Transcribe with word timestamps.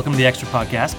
welcome 0.00 0.12
to 0.14 0.16
the 0.16 0.24
Extra 0.24 0.48
Podcast. 0.48 0.96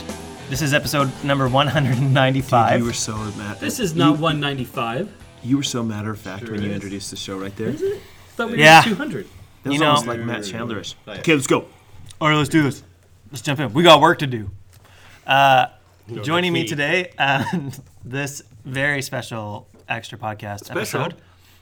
This 0.48 0.62
is 0.62 0.76
episode 0.76 1.10
number 1.24 1.48
195. 1.50 2.80
You 2.82 2.86
were 2.86 2.94
so 2.94 3.16
mad. 3.18 3.60
This 3.60 3.80
is 3.80 3.96
not 3.96 4.20
195. 4.20 5.12
You 5.42 5.58
were 5.58 5.64
so 5.64 5.82
matter 5.82 6.12
of 6.12 6.20
fact 6.20 6.48
when 6.48 6.62
you 6.62 6.70
is. 6.70 6.76
introduced 6.76 7.10
the 7.10 7.16
show 7.18 7.36
right 7.40 7.56
there. 7.56 7.70
I 7.70 8.00
thought 8.36 8.52
we 8.52 8.60
Yeah. 8.60 8.82
were 8.82 8.90
200. 8.90 9.26
That 9.64 9.70
was 9.70 9.74
You 9.74 9.80
know- 9.80 9.88
almost 9.90 10.06
like 10.06 10.20
Matt 10.20 10.42
Chandlerish. 10.42 10.94
Okay, 11.08 11.34
let's 11.34 11.48
go. 11.48 11.66
All 12.20 12.30
right, 12.30 12.36
let's 12.36 12.48
do 12.50 12.62
this. 12.62 12.84
Let's 13.32 13.42
jump 13.42 13.60
in. 13.60 13.74
We 13.74 13.82
got 13.82 14.02
work 14.02 14.20
to 14.20 14.28
do. 14.28 14.52
Uh, 15.26 15.66
joining 16.22 16.54
that's 16.54 16.62
me 16.62 16.68
today 16.68 17.12
on 17.18 17.74
this 18.06 18.44
very 18.66 19.02
special 19.02 19.68
Extra 19.90 20.20
Podcast 20.20 20.66
Special? 20.66 20.78
episode. 21.02 21.16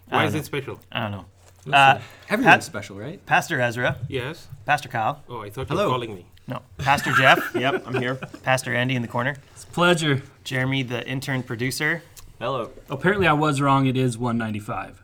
Why 0.10 0.26
is 0.26 0.34
don't 0.34 0.42
it 0.42 0.46
special? 0.46 0.78
I 0.92 1.00
don't 1.04 1.12
know. 1.12 1.26
Uh, 1.74 2.00
Everyone's 2.30 2.56
Pat- 2.56 2.64
special, 2.66 2.98
right? 2.98 3.26
Pastor 3.26 3.62
Ezra, 3.62 3.96
Yes. 4.10 4.50
Pastor 4.66 4.90
Kyle, 4.90 5.24
Oh, 5.30 5.42
I 5.42 5.50
thought 5.50 5.70
Hello. 5.70 5.84
you 5.84 5.88
were 5.88 5.94
calling 5.94 6.16
me. 6.16 6.26
No, 6.50 6.62
Pastor 6.78 7.12
Jeff, 7.14 7.52
Yep, 7.56 7.84
I'm 7.88 7.96
here. 7.96 8.16
Pastor 8.44 8.74
Andy 8.74 8.96
in 8.96 9.02
the 9.02 9.08
corner, 9.08 9.36
It's 9.54 9.64
a 9.64 9.68
pleasure. 9.68 10.22
Jeremy, 10.44 10.84
the 10.84 11.08
intern 11.08 11.44
producer. 11.44 12.02
Hello. 12.40 12.72
Apparently, 12.90 13.28
I 13.28 13.34
was 13.34 13.62
wrong. 13.62 13.86
It 13.86 13.96
is 13.98 14.18
195. 14.18 15.04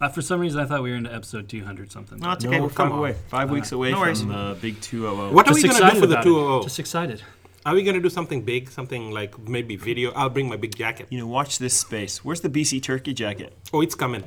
Uh, 0.00 0.08
for 0.08 0.20
some 0.22 0.40
reason, 0.40 0.60
I 0.60 0.64
thought 0.66 0.82
we 0.82 0.90
were 0.90 0.96
into 0.96 1.14
episode 1.14 1.48
200 1.48 1.92
something. 1.92 2.18
No, 2.18 2.32
it's 2.32 2.44
No, 2.44 2.50
okay. 2.50 2.60
we're 2.60 2.68
come 2.70 2.88
five 2.90 2.98
away. 2.98 3.12
Five 3.28 3.50
weeks 3.50 3.70
away 3.72 3.92
No 3.92 4.00
worries. 4.00 4.20
from 4.20 4.30
the 4.30 4.56
big 4.60 4.80
200. 4.80 5.32
What 5.32 5.46
are 5.46 5.50
Just 5.52 5.62
we 5.62 5.68
going 5.68 5.82
to 5.82 5.94
do 5.94 6.00
for 6.00 6.06
the 6.06 6.16
200? 6.16 6.62
Just 6.64 6.78
excited. 6.80 7.22
Are 7.64 7.74
we 7.74 7.82
going 7.82 7.94
to 7.94 8.00
do 8.02 8.10
something 8.10 8.42
big? 8.42 8.70
Something 8.70 9.10
like 9.12 9.38
maybe 9.38 9.76
video? 9.76 10.10
I'll 10.12 10.28
bring 10.28 10.48
my 10.48 10.56
big 10.56 10.74
jacket. 10.76 11.06
You 11.10 11.18
know, 11.18 11.26
watch 11.26 11.58
this 11.58 11.78
space. 11.78 12.24
Where's 12.24 12.40
the 12.40 12.50
BC 12.50 12.82
turkey 12.82 13.14
jacket? 13.14 13.52
Oh, 13.72 13.80
it's 13.80 13.94
coming. 13.94 14.24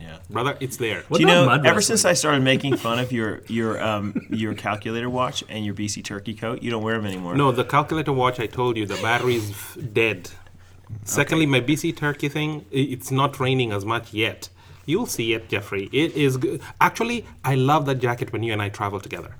Yeah. 0.00 0.18
Brother, 0.30 0.56
it's 0.60 0.76
there. 0.76 1.02
What 1.08 1.18
Do 1.18 1.22
you 1.22 1.26
know, 1.26 1.48
ever 1.48 1.62
wrestling? 1.62 1.80
since 1.82 2.04
I 2.04 2.12
started 2.12 2.42
making 2.42 2.76
fun 2.76 2.98
of 3.00 3.10
your 3.10 3.42
your 3.48 3.82
um, 3.82 4.26
your 4.30 4.54
calculator 4.54 5.10
watch 5.10 5.42
and 5.48 5.64
your 5.64 5.74
BC 5.74 6.04
turkey 6.04 6.34
coat, 6.34 6.62
you 6.62 6.70
don't 6.70 6.82
wear 6.84 6.96
them 6.96 7.06
anymore. 7.06 7.34
No, 7.34 7.50
the 7.50 7.64
calculator 7.64 8.12
watch, 8.12 8.38
I 8.38 8.46
told 8.46 8.76
you, 8.76 8.86
the 8.86 9.00
battery 9.02 9.34
is 9.36 9.50
f- 9.50 9.76
dead. 9.92 10.30
Secondly, 11.04 11.46
my 11.46 11.60
BC 11.60 11.96
Turkey 11.96 12.28
thing. 12.28 12.64
It's 12.70 13.10
not 13.10 13.38
raining 13.40 13.72
as 13.72 13.84
much 13.84 14.14
yet. 14.14 14.48
You'll 14.86 15.06
see 15.06 15.34
it, 15.34 15.48
Jeffrey. 15.50 15.90
It 15.92 16.12
is 16.14 16.38
good. 16.38 16.62
Actually, 16.80 17.26
I 17.44 17.56
love 17.56 17.84
that 17.86 17.96
jacket 17.96 18.32
when 18.32 18.42
you 18.42 18.52
and 18.54 18.62
I 18.62 18.70
travel 18.70 18.98
together. 19.00 19.34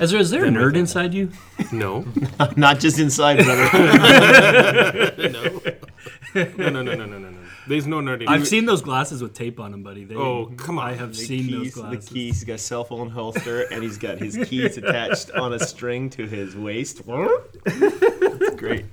Ezra, 0.00 0.18
is 0.20 0.30
there 0.30 0.44
a 0.44 0.48
nerd 0.48 0.74
inside 0.76 1.12
you? 1.14 1.30
No. 1.70 2.04
Not 2.56 2.80
just 2.80 2.98
inside, 2.98 3.44
brother. 3.44 3.68
no. 5.18 5.60
No, 6.34 6.68
no, 6.70 6.82
no, 6.82 6.94
no, 6.94 7.04
no, 7.04 7.06
no, 7.06 7.18
no. 7.18 7.27
There's 7.68 7.86
no 7.86 7.98
nerd 7.98 8.22
in 8.22 8.28
I've 8.28 8.48
seen 8.48 8.64
those 8.66 8.82
glasses 8.82 9.22
with 9.22 9.34
tape 9.34 9.60
on 9.60 9.70
them, 9.72 9.82
buddy. 9.82 10.04
They, 10.04 10.14
Oh, 10.16 10.52
come 10.56 10.78
on. 10.78 10.88
I 10.88 10.94
have 10.94 11.10
the 11.10 11.14
seen 11.18 11.50
those 11.50 11.74
keys, 11.74 11.74
the 11.74 11.96
keys. 11.96 12.10
He's 12.38 12.44
got 12.44 12.54
a 12.54 12.58
cell 12.58 12.84
phone 12.84 13.10
holster, 13.10 13.62
and 13.70 13.82
he's 13.82 13.98
got 13.98 14.18
his 14.18 14.36
keys 14.48 14.76
attached 14.78 15.30
on 15.32 15.52
a 15.52 15.58
string 15.58 16.10
to 16.10 16.26
his 16.26 16.56
waist. 16.56 17.02
It's 17.06 18.54
great. 18.56 18.86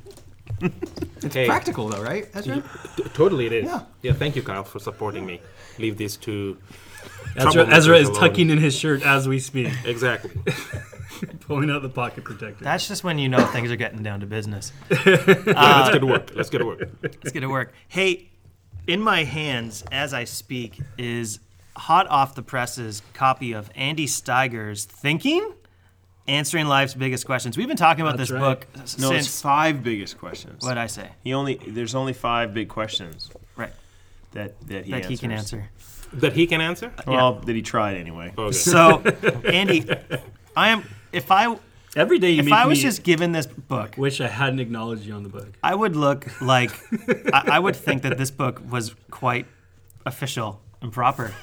Hey, 1.31 1.45
Practical 1.47 1.89
though, 1.89 2.01
right? 2.03 2.27
Ezra? 2.33 2.63
t- 2.95 3.03
totally 3.13 3.45
it 3.47 3.51
is. 3.53 3.65
Yeah. 3.65 3.81
Yeah. 4.01 4.13
thank 4.13 4.35
you, 4.35 4.41
Kyle, 4.43 4.63
for 4.63 4.79
supporting 4.79 5.25
me. 5.25 5.41
Leave 5.79 5.97
these 5.97 6.15
two. 6.17 6.57
Ezra, 7.35 7.67
Ezra 7.67 7.97
is 7.97 8.07
alone. 8.09 8.19
tucking 8.19 8.49
in 8.49 8.57
his 8.59 8.75
shirt 8.75 9.03
as 9.05 9.27
we 9.27 9.39
speak, 9.39 9.73
Exactly. 9.85 10.31
pulling 11.41 11.69
out 11.69 11.81
the 11.81 11.89
pocket 11.89 12.23
protector. 12.23 12.63
That's 12.63 12.87
just 12.87 13.03
when 13.03 13.19
you 13.19 13.27
know 13.29 13.45
things 13.47 13.71
are 13.71 13.75
getting 13.75 14.01
down 14.03 14.21
to 14.21 14.25
business. 14.25 14.71
Yeah, 14.89 14.97
let's 15.27 15.89
get 15.91 15.99
to 15.99 16.05
work. 16.07 16.31
Let's 16.35 16.49
get 16.49 16.59
to 16.59 16.65
work. 16.65 16.89
Let's 17.01 17.31
get 17.31 17.41
to 17.41 17.49
work. 17.49 17.73
Hey, 17.87 18.29
in 18.87 19.01
my 19.01 19.23
hands 19.23 19.83
as 19.91 20.13
I 20.13 20.23
speak 20.23 20.79
is 20.97 21.39
hot 21.75 22.07
off 22.07 22.35
the 22.35 22.41
presses 22.41 23.01
copy 23.13 23.53
of 23.53 23.69
Andy 23.75 24.07
Steiger's 24.07 24.85
Thinking, 24.85 25.53
Answering 26.27 26.65
Life's 26.67 26.93
Biggest 26.95 27.25
Questions. 27.25 27.57
We've 27.57 27.67
been 27.67 27.77
talking 27.77 28.01
about 28.01 28.17
That's 28.17 28.29
this 28.29 28.39
right. 28.39 28.59
book 28.59 28.67
No, 28.75 28.85
since 28.85 29.27
it's 29.27 29.41
five 29.41 29.83
biggest 29.83 30.17
questions. 30.17 30.63
what 30.63 30.77
I 30.77 30.87
say, 30.87 31.09
He 31.23 31.33
only 31.33 31.55
there's 31.67 31.93
only 31.95 32.13
five 32.13 32.53
big 32.53 32.67
questions 32.69 33.29
right? 33.55 33.73
that 34.31 34.59
that 34.67 34.85
he 34.85 34.91
that 34.91 35.05
he 35.05 35.17
can 35.17 35.31
answer. 35.31 35.69
That 36.13 36.33
he 36.33 36.47
can 36.47 36.61
answer? 36.61 36.93
Well, 37.05 37.33
that 37.41 37.55
he 37.55 37.61
tried 37.61 37.97
anyway. 37.97 38.33
Okay. 38.37 38.51
So, 38.53 38.99
Andy, 39.45 39.85
I 40.55 40.69
am. 40.69 40.83
If 41.11 41.29
I 41.29 41.57
Every 41.95 42.19
day 42.19 42.31
you 42.31 42.39
if 42.39 42.45
make 42.45 42.53
I 42.53 42.65
was 42.65 42.79
me 42.79 42.83
just 42.83 43.03
given 43.03 43.31
this 43.31 43.45
book, 43.45 43.95
wish 43.97 44.19
I 44.19 44.27
hadn't 44.27 44.59
acknowledged 44.59 45.05
you 45.05 45.13
on 45.13 45.23
the 45.23 45.29
book. 45.29 45.47
I 45.63 45.73
would 45.73 45.95
look 45.95 46.41
like 46.41 46.71
I, 47.33 47.51
I 47.53 47.59
would 47.59 47.75
think 47.75 48.01
that 48.01 48.17
this 48.17 48.31
book 48.31 48.61
was 48.69 48.93
quite 49.09 49.45
official 50.05 50.59
and 50.81 50.91
proper. 50.91 51.33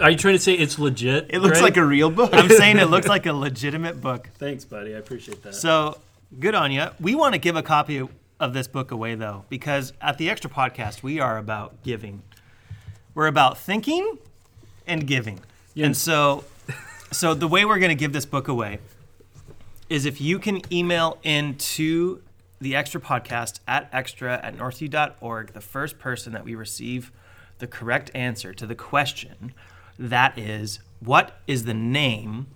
Are 0.00 0.10
you 0.10 0.16
trying 0.16 0.34
to 0.34 0.38
say 0.38 0.52
it's 0.52 0.78
legit? 0.78 1.26
It 1.30 1.40
looks 1.40 1.60
like 1.60 1.76
a 1.76 1.84
real 1.84 2.10
book. 2.10 2.30
I'm 2.32 2.50
saying 2.50 2.78
it 2.78 2.84
looks 2.90 3.08
like 3.08 3.26
a 3.26 3.32
legitimate 3.46 4.00
book. 4.00 4.28
Thanks, 4.34 4.64
buddy. 4.64 4.94
I 4.94 4.98
appreciate 4.98 5.42
that. 5.42 5.54
So 5.54 5.98
good 6.38 6.54
on 6.54 6.70
you. 6.70 6.88
We 7.00 7.14
want 7.14 7.32
to 7.32 7.38
give 7.38 7.56
a 7.56 7.62
copy 7.62 8.06
of 8.38 8.52
this 8.52 8.68
book 8.68 8.90
away 8.90 9.14
though, 9.14 9.44
because 9.48 9.92
at 10.00 10.18
the 10.18 10.28
Extra 10.30 10.50
Podcast 10.50 11.02
we 11.02 11.18
are 11.18 11.38
about 11.38 11.82
giving. 11.82 12.22
We're 13.14 13.26
about 13.26 13.58
thinking 13.58 14.18
and 14.86 15.06
giving. 15.06 15.40
And 15.76 15.96
so, 15.96 16.44
so 17.10 17.34
the 17.34 17.48
way 17.48 17.64
we're 17.64 17.78
going 17.78 17.90
to 17.90 17.94
give 17.94 18.12
this 18.12 18.26
book 18.26 18.48
away 18.48 18.80
is 19.88 20.04
if 20.04 20.20
you 20.20 20.38
can 20.38 20.60
email 20.72 21.18
into 21.22 22.22
the 22.60 22.74
Extra 22.74 23.00
Podcast 23.00 23.60
at 23.66 23.88
extra 23.92 24.40
at 24.44 24.56
northview.org 24.56 25.52
the 25.52 25.60
first 25.60 25.98
person 25.98 26.32
that 26.32 26.44
we 26.44 26.54
receive 26.54 27.12
the 27.58 27.66
correct 27.66 28.10
answer 28.14 28.52
to 28.52 28.66
the 28.66 28.74
question 28.74 29.52
that 29.98 30.38
is 30.38 30.80
what 31.00 31.40
is 31.46 31.64
the 31.64 31.74
name 31.74 32.46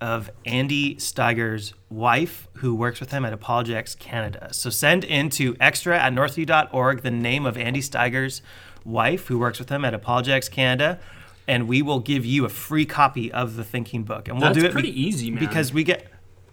of 0.00 0.30
Andy 0.46 0.96
Steiger's 0.96 1.74
wife, 1.90 2.48
who 2.54 2.74
works 2.74 3.00
with 3.00 3.10
him 3.10 3.24
at 3.24 3.32
Apologetics 3.32 3.94
Canada. 3.94 4.48
So 4.52 4.70
send 4.70 5.04
into 5.04 5.56
extra 5.60 5.98
at 5.98 6.12
northview.org 6.12 7.02
the 7.02 7.10
name 7.10 7.44
of 7.44 7.58
Andy 7.58 7.80
Steiger's 7.82 8.40
wife, 8.84 9.26
who 9.26 9.38
works 9.38 9.58
with 9.58 9.68
him 9.68 9.84
at 9.84 9.92
Apologetics 9.92 10.48
Canada, 10.48 10.98
and 11.46 11.68
we 11.68 11.82
will 11.82 12.00
give 12.00 12.24
you 12.24 12.44
a 12.44 12.48
free 12.48 12.86
copy 12.86 13.30
of 13.30 13.56
the 13.56 13.64
Thinking 13.64 14.04
Book. 14.04 14.28
And 14.28 14.38
we'll 14.38 14.48
That's 14.48 14.58
do 14.58 14.66
it 14.66 14.72
pretty 14.72 14.98
easy, 14.98 15.30
man. 15.30 15.44
because 15.44 15.72
we 15.72 15.84
get. 15.84 16.06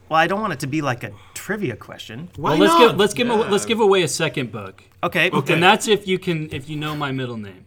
Well, 0.09 0.19
I 0.19 0.27
don't 0.27 0.39
want 0.39 0.53
it 0.53 0.59
to 0.61 0.67
be 0.67 0.81
like 0.81 1.03
a 1.03 1.11
trivia 1.33 1.75
question. 1.75 2.29
Why 2.37 2.51
well, 2.51 2.59
let's 2.59 2.73
not? 2.73 2.79
give 2.91 2.97
let's 2.97 3.13
give 3.13 3.29
a, 3.29 3.35
let's 3.35 3.65
give 3.65 3.79
away 3.79 4.03
a 4.03 4.07
second 4.07 4.51
book, 4.51 4.83
Okay. 5.03 5.29
Okay. 5.29 5.53
and 5.53 5.61
that's 5.61 5.87
if 5.87 6.07
you 6.07 6.17
can 6.17 6.49
if 6.53 6.69
you 6.69 6.77
know 6.77 6.95
my 6.95 7.11
middle 7.11 7.37
name. 7.37 7.65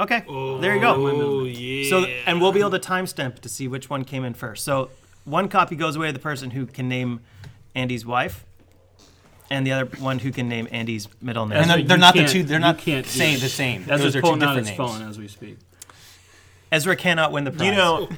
Okay. 0.00 0.24
Oh, 0.28 0.58
there 0.58 0.74
you 0.74 0.80
go. 0.80 0.94
Oh, 0.96 1.44
yeah. 1.44 1.90
So, 1.90 2.04
and 2.26 2.40
we'll 2.40 2.52
be 2.52 2.60
able 2.60 2.70
to 2.70 2.78
timestamp 2.78 3.40
to 3.40 3.50
see 3.50 3.68
which 3.68 3.90
one 3.90 4.04
came 4.04 4.24
in 4.24 4.32
first. 4.32 4.64
So, 4.64 4.88
one 5.24 5.48
copy 5.48 5.76
goes 5.76 5.94
away 5.94 6.06
to 6.06 6.12
the 6.14 6.18
person 6.18 6.50
who 6.52 6.64
can 6.64 6.88
name 6.88 7.20
Andy's 7.74 8.06
wife, 8.06 8.46
and 9.50 9.66
the 9.66 9.72
other 9.72 9.84
one 9.98 10.18
who 10.18 10.32
can 10.32 10.48
name 10.48 10.66
Andy's 10.70 11.06
middle 11.20 11.44
name. 11.46 11.58
And 11.58 11.70
they're, 11.70 11.82
they're 11.82 11.98
not 11.98 12.14
the 12.14 12.24
two. 12.24 12.42
They're 12.44 12.58
not 12.58 12.78
can't 12.78 13.04
do 13.04 13.10
saying 13.12 13.36
it. 13.36 13.40
the 13.42 13.48
same. 13.50 13.82
Ezra's 13.82 14.00
Those 14.00 14.16
are 14.16 14.20
two 14.20 14.26
pulling 14.26 14.42
out 14.42 14.54
different 14.54 14.68
his 14.68 14.78
names. 14.78 14.90
phone 14.98 15.08
as 15.08 15.18
we 15.18 15.28
speak. 15.28 15.58
Ezra 16.72 16.96
cannot 16.96 17.32
win 17.32 17.44
the 17.44 17.50
prize. 17.50 17.66
You 17.66 17.72
know, 17.74 18.08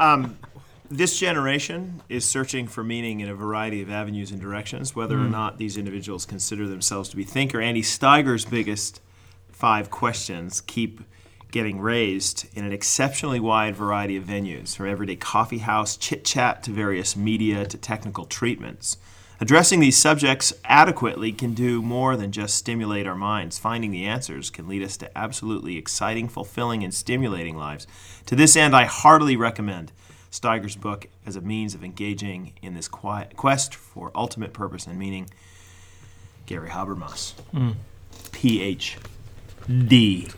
um, 0.00 0.38
this 0.90 1.18
generation 1.18 2.02
is 2.08 2.24
searching 2.24 2.66
for 2.66 2.82
meaning 2.82 3.20
in 3.20 3.28
a 3.28 3.34
variety 3.34 3.82
of 3.82 3.90
avenues 3.90 4.30
and 4.30 4.40
directions, 4.40 4.96
whether 4.96 5.18
or 5.18 5.24
hmm. 5.24 5.30
not 5.30 5.58
these 5.58 5.76
individuals 5.76 6.24
consider 6.24 6.66
themselves 6.66 7.08
to 7.10 7.16
be 7.16 7.24
thinker. 7.24 7.60
Andy 7.60 7.82
Steiger's 7.82 8.44
biggest 8.44 9.00
five 9.50 9.90
questions 9.90 10.60
keep 10.62 11.00
getting 11.50 11.80
raised 11.80 12.46
in 12.54 12.64
an 12.64 12.72
exceptionally 12.72 13.40
wide 13.40 13.74
variety 13.74 14.16
of 14.16 14.24
venues, 14.24 14.76
from 14.76 14.88
everyday 14.88 15.16
coffee 15.16 15.58
house 15.58 15.96
chit 15.96 16.24
chat 16.24 16.62
to 16.62 16.70
various 16.70 17.16
media 17.16 17.66
to 17.66 17.78
technical 17.78 18.24
treatments. 18.24 18.98
Addressing 19.40 19.78
these 19.78 19.96
subjects 19.96 20.52
adequately 20.64 21.32
can 21.32 21.54
do 21.54 21.80
more 21.80 22.16
than 22.16 22.32
just 22.32 22.56
stimulate 22.56 23.06
our 23.06 23.14
minds. 23.14 23.56
Finding 23.56 23.92
the 23.92 24.04
answers 24.04 24.50
can 24.50 24.66
lead 24.66 24.82
us 24.82 24.96
to 24.96 25.16
absolutely 25.16 25.76
exciting, 25.76 26.28
fulfilling, 26.28 26.82
and 26.82 26.92
stimulating 26.92 27.56
lives. 27.56 27.86
To 28.26 28.34
this 28.34 28.56
end, 28.56 28.74
I 28.74 28.84
heartily 28.84 29.36
recommend 29.36 29.92
Steiger's 30.30 30.76
book 30.76 31.06
as 31.26 31.36
a 31.36 31.40
means 31.40 31.74
of 31.74 31.82
engaging 31.84 32.52
in 32.62 32.74
this 32.74 32.88
quiet 32.88 33.36
quest 33.36 33.74
for 33.74 34.10
ultimate 34.14 34.52
purpose 34.52 34.86
and 34.86 34.98
meaning. 34.98 35.28
Gary 36.46 36.70
Habermas, 36.70 37.34
PhD. 38.32 38.96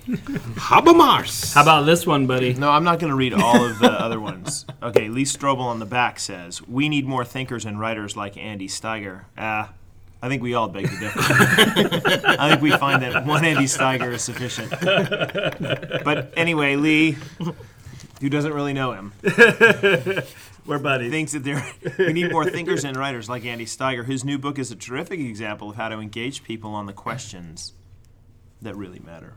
Habermas. 0.56 1.54
How 1.54 1.62
about 1.62 1.82
this 1.86 2.04
one, 2.04 2.26
buddy? 2.26 2.52
No, 2.54 2.68
I'm 2.70 2.82
not 2.82 2.98
going 2.98 3.10
to 3.10 3.16
read 3.16 3.32
all 3.32 3.64
of 3.64 3.78
the 3.78 3.90
other 4.00 4.18
ones. 4.18 4.66
Okay, 4.82 5.08
Lee 5.08 5.22
Strobel 5.24 5.60
on 5.60 5.78
the 5.78 5.86
back 5.86 6.18
says, 6.18 6.66
"We 6.66 6.88
need 6.88 7.06
more 7.06 7.24
thinkers 7.24 7.64
and 7.64 7.78
writers 7.78 8.16
like 8.16 8.36
Andy 8.36 8.66
Steiger." 8.66 9.26
Ah, 9.38 9.72
I 10.20 10.28
think 10.28 10.42
we 10.42 10.54
all 10.54 10.66
beg 10.68 10.88
to 10.88 10.96
differ. 10.98 11.20
I 12.26 12.50
think 12.50 12.60
we 12.60 12.72
find 12.72 13.02
that 13.02 13.24
one 13.24 13.44
Andy 13.44 13.64
Steiger 13.64 14.12
is 14.12 14.22
sufficient. 14.22 14.70
But 16.04 16.32
anyway, 16.36 16.74
Lee, 16.74 17.16
who 18.20 18.28
doesn't 18.28 18.52
really 18.52 18.72
know 18.72 18.92
him, 18.92 19.12
we're 20.66 20.78
buddies. 20.78 21.10
thinks 21.10 21.32
that 21.32 21.44
there 21.44 21.64
we 21.98 22.12
need 22.12 22.30
more 22.30 22.44
thinkers 22.48 22.84
and 22.84 22.96
writers 22.96 23.28
like 23.28 23.44
Andy 23.44 23.64
Steiger. 23.66 24.04
His 24.04 24.24
new 24.24 24.38
book 24.38 24.58
is 24.58 24.70
a 24.70 24.76
terrific 24.76 25.20
example 25.20 25.70
of 25.70 25.76
how 25.76 25.88
to 25.88 25.98
engage 25.98 26.42
people 26.44 26.72
on 26.74 26.86
the 26.86 26.92
questions 26.92 27.72
that 28.62 28.76
really 28.76 29.00
matter. 29.00 29.34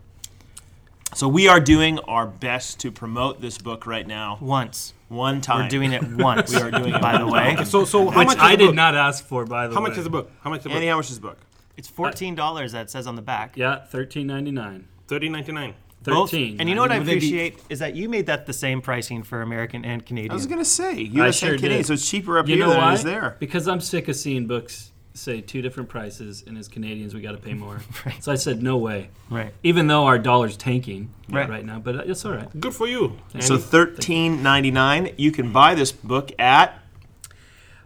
So 1.16 1.28
we 1.28 1.48
are 1.48 1.60
doing 1.60 2.00
our 2.00 2.26
best 2.26 2.80
to 2.80 2.92
promote 2.92 3.40
this 3.40 3.58
book 3.60 3.86
right 3.86 4.06
now. 4.08 4.40
Once. 4.42 4.94
One 5.10 5.42
time. 5.42 5.64
We're 5.66 5.70
doing 5.70 5.94
it 5.94 6.02
once. 6.18 6.52
We 6.54 6.60
are 6.62 6.72
doing 6.72 6.96
it 6.96 7.02
by 7.02 7.20
the 7.20 7.28
way. 7.28 7.56
So, 7.66 7.86
so 7.86 8.10
how 8.10 8.20
Which 8.20 8.30
much 8.30 8.40
I 8.40 8.56
did 8.56 8.68
book? 8.70 8.76
not 8.76 8.96
ask 8.96 9.24
for, 9.24 9.46
by 9.46 9.68
the 9.68 9.76
How 9.76 9.82
way. 9.82 9.90
much 9.90 9.98
is 10.00 10.06
the 10.06 10.10
book? 10.10 10.32
How 10.42 10.50
much 10.50 10.60
is 10.60 10.64
the 10.64 10.70
book? 10.70 10.76
Andy, 10.76 10.88
how 10.88 10.98
much 10.98 11.10
is 11.12 11.16
the 11.20 11.28
book? 11.28 11.38
It's 11.78 11.88
fourteen 11.88 12.34
dollars 12.36 12.72
that 12.72 12.90
says 12.90 13.06
on 13.08 13.16
the 13.16 13.22
back. 13.22 13.56
Yeah, 13.56 13.80
thirteen 13.86 14.26
ninety 14.28 14.52
nine. 14.52 14.88
Thirteen 15.08 15.32
ninety 15.32 15.52
nine. 15.52 15.76
Both- 16.04 16.32
Thirteen. 16.32 16.60
And 16.60 16.68
you 16.70 16.76
know 16.76 16.82
what 16.82 16.92
I 16.92 16.98
Would 17.00 17.08
they 17.08 17.14
be- 17.14 17.18
appreciate 17.20 17.60
is 17.70 17.80
that 17.80 17.96
you 17.96 18.10
made 18.10 18.26
that 18.28 18.46
the 18.46 18.54
same 18.54 18.82
pricing 18.82 19.24
for 19.24 19.42
American 19.42 19.86
and 19.86 20.06
Canadian. 20.06 20.32
I 20.32 20.36
was 20.36 20.46
gonna 20.48 20.66
say 20.66 21.02
U.S. 21.02 21.38
sure 21.40 21.52
and 21.52 21.58
Canadian, 21.60 21.80
did. 21.82 21.88
so 21.88 21.94
it's 21.94 22.10
cheaper 22.10 22.38
up 22.38 22.48
You 22.48 22.56
here 22.56 22.66
know 22.66 22.72
than 22.72 22.80
why? 22.82 22.92
it 22.92 22.96
is 22.96 23.04
there. 23.04 23.36
Because 23.40 23.68
I'm 23.68 23.80
sick 23.82 24.08
of 24.08 24.16
seeing 24.16 24.46
books 24.48 24.90
say 25.16 25.42
two 25.42 25.62
different 25.62 25.90
prices, 25.90 26.44
and 26.48 26.58
as 26.58 26.68
Canadians, 26.68 27.14
we 27.14 27.22
got 27.22 27.34
to 27.34 27.38
pay 27.38 27.54
more. 27.54 27.80
Right. 28.06 28.24
So 28.24 28.32
I 28.32 28.36
said, 28.36 28.64
no 28.64 28.78
way. 28.78 29.10
right. 29.30 29.54
Even 29.62 29.86
though 29.88 30.06
our 30.06 30.18
dollar's 30.18 30.58
tanking 30.58 31.12
Right. 31.30 31.48
right, 31.48 31.64
now, 31.64 31.78
but 31.80 31.96
it's 32.10 32.26
all 32.26 32.32
right. 32.34 32.60
Good 32.60 32.74
for 32.74 32.88
you. 32.88 33.20
So 33.40 33.54
Andy. 33.56 33.66
thirteen 33.66 34.42
ninety 34.44 34.72
nine. 34.72 35.14
You 35.18 35.32
can 35.32 35.52
buy 35.54 35.76
this 35.76 35.92
book 35.92 36.32
at 36.40 36.80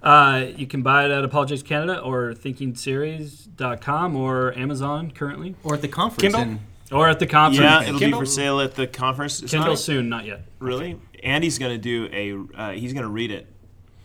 Uh, 0.01 0.45
you 0.55 0.67
can 0.67 0.83
buy 0.83 1.03
it 1.05 1.11
at 1.11 1.23
Apologetics 1.25 1.67
Canada 1.67 1.99
or 1.99 2.33
thinkingseries.com 2.33 4.15
or 4.15 4.57
Amazon 4.57 5.11
currently, 5.11 5.55
Or 5.63 5.73
at 5.73 5.81
the 5.81 5.87
conference. 5.87 6.21
Kindle? 6.21 6.41
And 6.41 6.59
or 6.91 7.09
at 7.09 7.19
the 7.19 7.27
conference. 7.27 7.59
yeah, 7.61 7.81
it'll 7.83 7.99
Kindle? 7.99 8.19
be 8.21 8.25
for 8.25 8.31
sale 8.31 8.59
at 8.61 8.75
the 8.75 8.87
conference. 8.87 9.41
It's 9.41 9.51
Kindle 9.51 9.71
not- 9.71 9.79
soon, 9.79 10.09
not 10.09 10.25
yet. 10.25 10.41
really. 10.59 10.99
Andy's 11.23 11.57
gonna 11.59 11.77
do 11.77 12.07
a. 12.11 12.59
Uh, 12.59 12.71
he's 12.71 12.93
gonna 12.93 13.07
read 13.09 13.31
it 13.31 13.47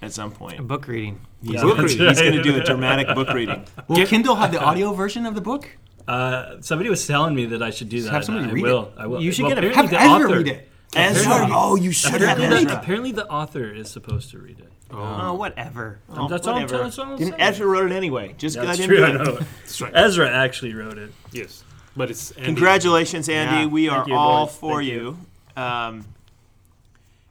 at 0.00 0.12
some 0.12 0.30
point. 0.32 0.66
Book 0.66 0.86
reading. 0.88 1.20
He's, 1.42 1.60
Book 1.60 1.78
he's, 1.80 1.92
reading. 1.98 2.08
he's 2.08 2.20
gonna 2.22 2.42
do 2.42 2.56
a 2.60 2.64
dramatic 2.64 3.14
book 3.14 3.28
reading. 3.32 3.64
will 3.88 4.06
Kindle 4.06 4.36
have 4.36 4.52
the 4.52 4.60
audio 4.60 4.92
version 4.92 5.26
of 5.26 5.34
the 5.34 5.40
book? 5.42 5.68
Uh, 6.08 6.60
somebody 6.60 6.90
was 6.90 7.06
telling 7.06 7.32
me 7.32 7.46
that 7.46 7.62
I 7.62 7.70
should 7.70 7.88
do 7.88 8.02
that. 8.02 8.10
have 8.10 8.24
somebody 8.24 8.48
I 8.48 8.52
read 8.52 8.62
will. 8.64 8.86
it. 8.86 8.92
I 8.98 9.06
will. 9.06 9.22
You 9.22 9.30
should 9.30 9.44
well, 9.44 9.54
get 9.54 9.62
a- 9.62 9.68
apparently 9.68 9.96
Have 9.96 10.10
the 10.10 10.14
Ezra 10.16 10.26
author, 10.26 10.36
read 10.38 10.48
it. 10.48 10.68
Ezra. 10.96 11.48
Oh, 11.52 11.76
you 11.76 11.92
should 11.92 12.20
have 12.22 12.38
Apparently, 12.38 12.64
the, 12.64 12.76
apparently 12.80 13.12
the 13.12 13.28
author 13.28 13.72
is 13.72 13.88
supposed 13.88 14.32
to 14.32 14.38
read 14.38 14.58
it. 14.58 14.68
Oh, 14.90 15.34
whatever. 15.34 16.00
Oh, 16.10 16.26
that's 16.26 16.48
all 16.48 16.56
I'm 16.56 16.62
whatever. 16.62 16.68
telling- 16.70 16.84
that's 16.86 16.98
all 16.98 17.04
I'm 17.12 17.16
Didn't 17.18 17.30
saying. 17.34 17.40
Ezra 17.40 17.66
wrote 17.68 17.92
it 17.92 17.94
anyway? 17.94 18.34
Just 18.36 18.56
That's 18.56 18.80
got 18.80 18.84
true. 18.84 19.04
I 19.04 19.10
into 19.10 19.22
it. 19.22 19.24
know. 19.26 19.34
That's 19.60 19.80
right. 19.80 19.92
Ezra 19.94 20.28
actually 20.28 20.74
wrote 20.74 20.98
it. 20.98 21.12
Yes, 21.30 21.62
but 21.96 22.10
it's 22.10 22.30
Andy. 22.32 22.46
Congratulations, 22.46 23.28
Andy. 23.28 23.62
Yeah. 23.62 23.66
we 23.66 23.88
are 23.88 24.08
you, 24.08 24.14
all 24.14 24.46
boys. 24.46 24.56
for 24.56 24.80
Thank 24.80 24.92
you. 24.92 25.16
Um, 25.56 26.04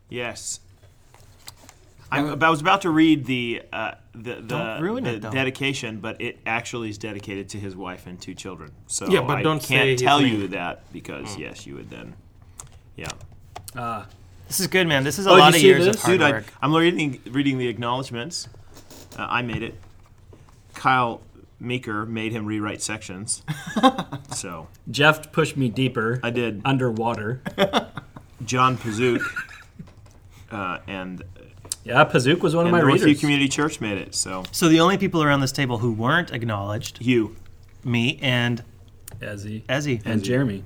yes. 0.09 0.59
I'm, 2.13 2.43
I 2.43 2.49
was 2.49 2.59
about 2.59 2.81
to 2.81 2.89
read 2.89 3.25
the 3.25 3.61
uh, 3.71 3.93
the 4.13 4.35
the, 4.35 4.77
ruin 4.81 5.05
the 5.05 5.13
it, 5.15 5.21
dedication, 5.21 5.99
but 6.01 6.19
it 6.19 6.39
actually 6.45 6.89
is 6.89 6.97
dedicated 6.97 7.47
to 7.49 7.57
his 7.57 7.73
wife 7.75 8.05
and 8.05 8.19
two 8.19 8.33
children. 8.35 8.73
So 8.87 9.07
Yeah, 9.07 9.21
but 9.21 9.37
I 9.37 9.43
don't 9.43 9.63
can't 9.63 9.87
his 9.89 10.01
tell 10.01 10.19
name. 10.19 10.41
you 10.41 10.47
that 10.49 10.91
because 10.91 11.37
yes, 11.37 11.65
you 11.65 11.75
would 11.75 11.89
then. 11.89 12.13
Yeah, 12.97 13.07
Uh, 13.75 14.03
This 14.49 14.59
is 14.59 14.67
good, 14.67 14.87
man. 14.87 15.05
This 15.05 15.17
is 15.19 15.25
a 15.25 15.29
Oh, 15.29 15.35
lot 15.35 15.55
of 15.55 15.61
years 15.61 15.85
this? 15.85 15.95
of 15.95 16.01
hard 16.01 16.13
dude, 16.19 16.21
I, 16.21 16.31
work. 16.31 16.53
I'm 16.61 16.75
reading 16.75 17.21
reading 17.31 17.57
the 17.57 17.69
acknowledgments. 17.69 18.49
Uh, 19.17 19.27
I 19.29 19.41
made 19.41 19.63
it. 19.63 19.75
Kyle 20.73 21.21
Meeker 21.61 22.05
made 22.05 22.31
him 22.31 22.45
rewrite 22.45 22.81
sections. 22.81 23.43
so 24.35 24.67
Jeff 24.89 25.31
pushed 25.31 25.55
me 25.55 25.69
deeper 25.69 26.19
I 26.23 26.29
did. 26.31 26.61
underwater. 26.65 27.41
John 28.45 28.77
Pazook 28.77 29.21
uh, 30.51 30.79
and 30.87 31.23
Yeah, 31.83 32.03
Pazook 32.05 32.39
was 32.41 32.55
one 32.55 32.65
of 32.65 32.71
my 32.71 32.81
Northview 32.81 33.03
readers. 33.05 33.19
Community 33.19 33.47
Church 33.47 33.79
made 33.79 33.97
it. 33.99 34.15
So 34.15 34.43
So 34.51 34.67
the 34.67 34.79
only 34.79 34.97
people 34.97 35.21
around 35.23 35.41
this 35.41 35.51
table 35.51 35.77
who 35.77 35.91
weren't 35.93 36.31
acknowledged, 36.31 36.99
you, 37.01 37.35
me 37.83 38.17
and 38.21 38.63
Ezzy 39.19 39.61
Ezzy. 39.63 40.01
and 40.05 40.23
Jeremy. 40.23 40.63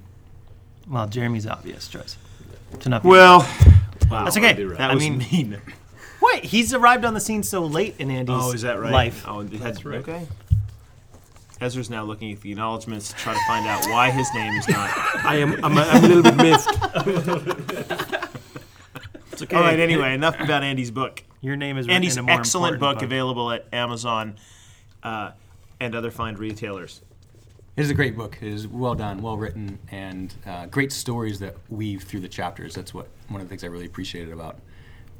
Well, 0.87 1.07
Jeremy's 1.07 1.47
obvious 1.47 1.87
choice. 1.87 2.15
To 2.79 2.89
not 2.89 3.03
be- 3.03 3.09
well, 3.09 3.39
that's 4.09 4.37
okay. 4.37 4.53
that 4.53 4.91
I 4.91 4.93
was 4.93 5.03
mean, 5.03 5.17
mean. 5.31 5.61
what? 6.19 6.43
He's 6.43 6.73
arrived 6.73 7.03
on 7.05 7.13
the 7.13 7.19
scene 7.19 7.43
so 7.43 7.65
late 7.65 7.95
in 7.99 8.09
Andy's 8.11 8.35
Oh, 8.39 8.51
is 8.53 8.61
that 8.61 8.79
right? 8.79 8.91
life. 8.91 9.23
Oh, 9.27 9.43
that's 9.43 9.83
right. 9.83 9.99
Okay. 9.99 10.27
Ezra's 11.61 11.89
now 11.89 12.03
looking 12.03 12.31
at 12.33 12.41
the 12.41 12.51
acknowledgments 12.51 13.09
to 13.09 13.15
try 13.15 13.33
to 13.33 13.39
find 13.47 13.65
out 13.67 13.85
why 13.87 14.09
his 14.11 14.27
name 14.33 14.53
is 14.53 14.67
not. 14.67 14.89
I 15.25 15.37
am. 15.37 15.63
I'm 15.63 15.77
a, 15.77 15.81
I'm 15.81 16.03
a 16.03 16.07
little 16.07 16.23
bit 16.23 16.35
miffed. 16.35 18.21
It's 19.31 19.41
okay. 19.41 19.57
All 19.57 19.63
right. 19.63 19.77
Anyway, 19.81 20.13
enough 20.13 20.39
about 20.39 20.63
Andy's 20.63 20.91
book. 20.91 21.21
Your 21.41 21.57
name 21.57 21.77
is 21.77 21.87
written 21.87 21.95
Andy's 21.97 22.15
in 22.15 22.29
excellent 22.29 22.79
book, 22.79 22.91
important 23.01 23.11
available 23.11 23.51
at 23.51 23.65
Amazon 23.73 24.37
uh, 25.03 25.31
and 25.81 25.93
other 25.93 26.09
fine 26.09 26.35
retailers. 26.35 27.01
It 27.75 27.81
is 27.81 27.89
a 27.89 27.93
great 27.93 28.15
book. 28.15 28.37
It 28.41 28.47
is 28.47 28.65
well 28.65 28.95
done, 28.95 29.21
well 29.21 29.35
written, 29.35 29.77
and 29.91 30.33
uh, 30.45 30.67
great 30.67 30.93
stories 30.93 31.39
that 31.39 31.57
weave 31.67 32.03
through 32.03 32.21
the 32.21 32.29
chapters. 32.29 32.75
That's 32.75 32.93
what 32.93 33.09
one 33.27 33.41
of 33.41 33.47
the 33.47 33.49
things 33.49 33.65
I 33.65 33.67
really 33.67 33.87
appreciated 33.87 34.31
about, 34.31 34.57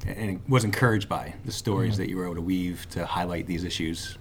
and 0.06 0.40
was 0.48 0.64
encouraged 0.64 1.10
by 1.10 1.34
the 1.44 1.52
stories 1.52 1.92
Mm-hmm. 1.92 2.02
that 2.02 2.08
you 2.08 2.16
were 2.16 2.24
able 2.24 2.36
to 2.36 2.40
weave 2.40 2.86
to 2.92 3.04
highlight 3.04 3.46
these 3.46 3.64
issues. 3.64 4.16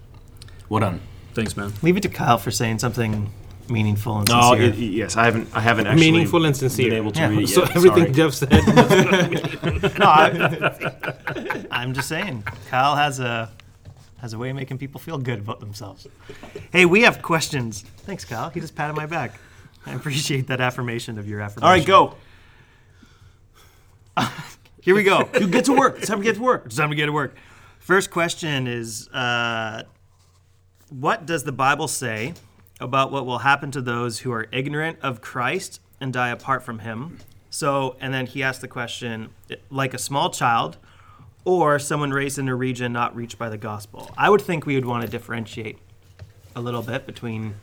Well 0.68 0.82
done. 0.82 1.00
Thanks, 1.36 1.56
man. 1.58 1.72
Leave 1.84 1.98
it 1.98 2.02
to 2.04 2.10
Kyle 2.10 2.38
for 2.38 2.50
saying 2.50 2.80
something 2.80 3.30
meaningful 3.70 4.18
and 4.20 4.30
Oh, 4.32 4.56
sincere. 4.56 4.70
it, 4.70 4.76
yes, 4.78 5.18
I 5.18 5.26
haven't. 5.26 5.50
I 5.54 5.60
haven't 5.60 5.88
actually 5.88 6.12
Meaningful 6.12 6.46
and 6.46 6.56
sincere. 6.56 6.90
been 6.92 6.98
able 6.98 7.12
to 7.12 7.20
Yeah. 7.20 7.30
read 7.30 7.44
it 7.44 7.48
So 7.50 7.62
yet. 7.64 7.76
everything 7.76 8.14
Sorry. 8.14 8.14
Jeff 8.14 8.34
said. 8.34 10.00
no, 10.00 10.06
I, 10.08 11.66
I'm 11.72 11.94
just 11.94 12.08
saying. 12.08 12.44
Kyle 12.70 12.96
has 12.96 13.20
a 13.20 13.52
has 14.22 14.34
a 14.34 14.38
way 14.38 14.50
of 14.50 14.56
making 14.56 14.78
people 14.78 15.00
feel 15.00 15.18
good 15.18 15.40
about 15.40 15.60
themselves. 15.60 16.08
Hey, 16.72 16.86
we 16.86 17.02
have 17.02 17.22
questions. 17.22 17.82
Thanks, 17.82 18.24
Kyle. 18.26 18.50
He 18.50 18.60
just 18.60 18.74
patted 18.76 18.96
my 18.96 19.06
back. 19.06 19.34
I 19.86 19.94
appreciate 19.94 20.48
that 20.48 20.62
affirmation 20.62 21.20
of 21.20 21.28
your 21.28 21.42
affirmation. 21.42 21.64
All 21.68 21.70
right, 21.72 21.86
go. 21.86 22.16
Here 24.82 24.96
we 24.96 25.04
go. 25.04 25.28
You 25.40 25.48
get 25.48 25.66
to 25.66 25.74
work. 25.74 25.98
It's 25.98 26.08
time 26.08 26.20
to 26.20 26.24
get 26.24 26.36
to 26.36 26.42
work. 26.42 26.64
It's 26.68 26.76
time 26.76 26.90
to 26.92 26.96
get 26.96 27.08
to 27.08 27.12
work. 27.12 27.36
First 27.80 28.10
question 28.12 28.68
is 28.68 29.10
uh, 29.10 29.84
What 30.90 31.26
does 31.26 31.44
the 31.44 31.52
Bible 31.52 31.88
say 31.88 32.34
about 32.80 33.12
what 33.12 33.26
will 33.26 33.40
happen 33.40 33.72
to 33.72 33.82
those 33.82 34.20
who 34.20 34.32
are 34.32 34.48
ignorant 34.52 35.00
of 35.02 35.20
Christ 35.20 35.82
and 36.00 36.14
die 36.14 36.30
apart 36.30 36.64
from 36.64 36.80
Him? 36.80 37.20
So, 37.50 37.96
and 38.00 38.14
then 38.14 38.28
he 38.28 38.44
asked 38.44 38.62
the 38.62 38.68
question 38.68 39.30
like 39.72 39.94
a 39.94 39.98
small 39.98 40.30
child 40.30 40.78
or 41.44 41.80
someone 41.80 42.12
raised 42.12 42.38
in 42.38 42.50
a 42.50 42.56
region 42.56 42.92
not 42.92 43.16
reached 43.16 43.38
by 43.38 43.50
the 43.50 43.58
gospel. 43.58 44.12
I 44.18 44.30
would 44.30 44.42
think 44.42 44.66
we 44.66 44.76
would 44.76 44.86
want 44.86 45.04
to 45.04 45.10
differentiate 45.10 45.80
a 46.56 46.62
little 46.62 46.82
bit 46.82 47.06
between 47.06 47.56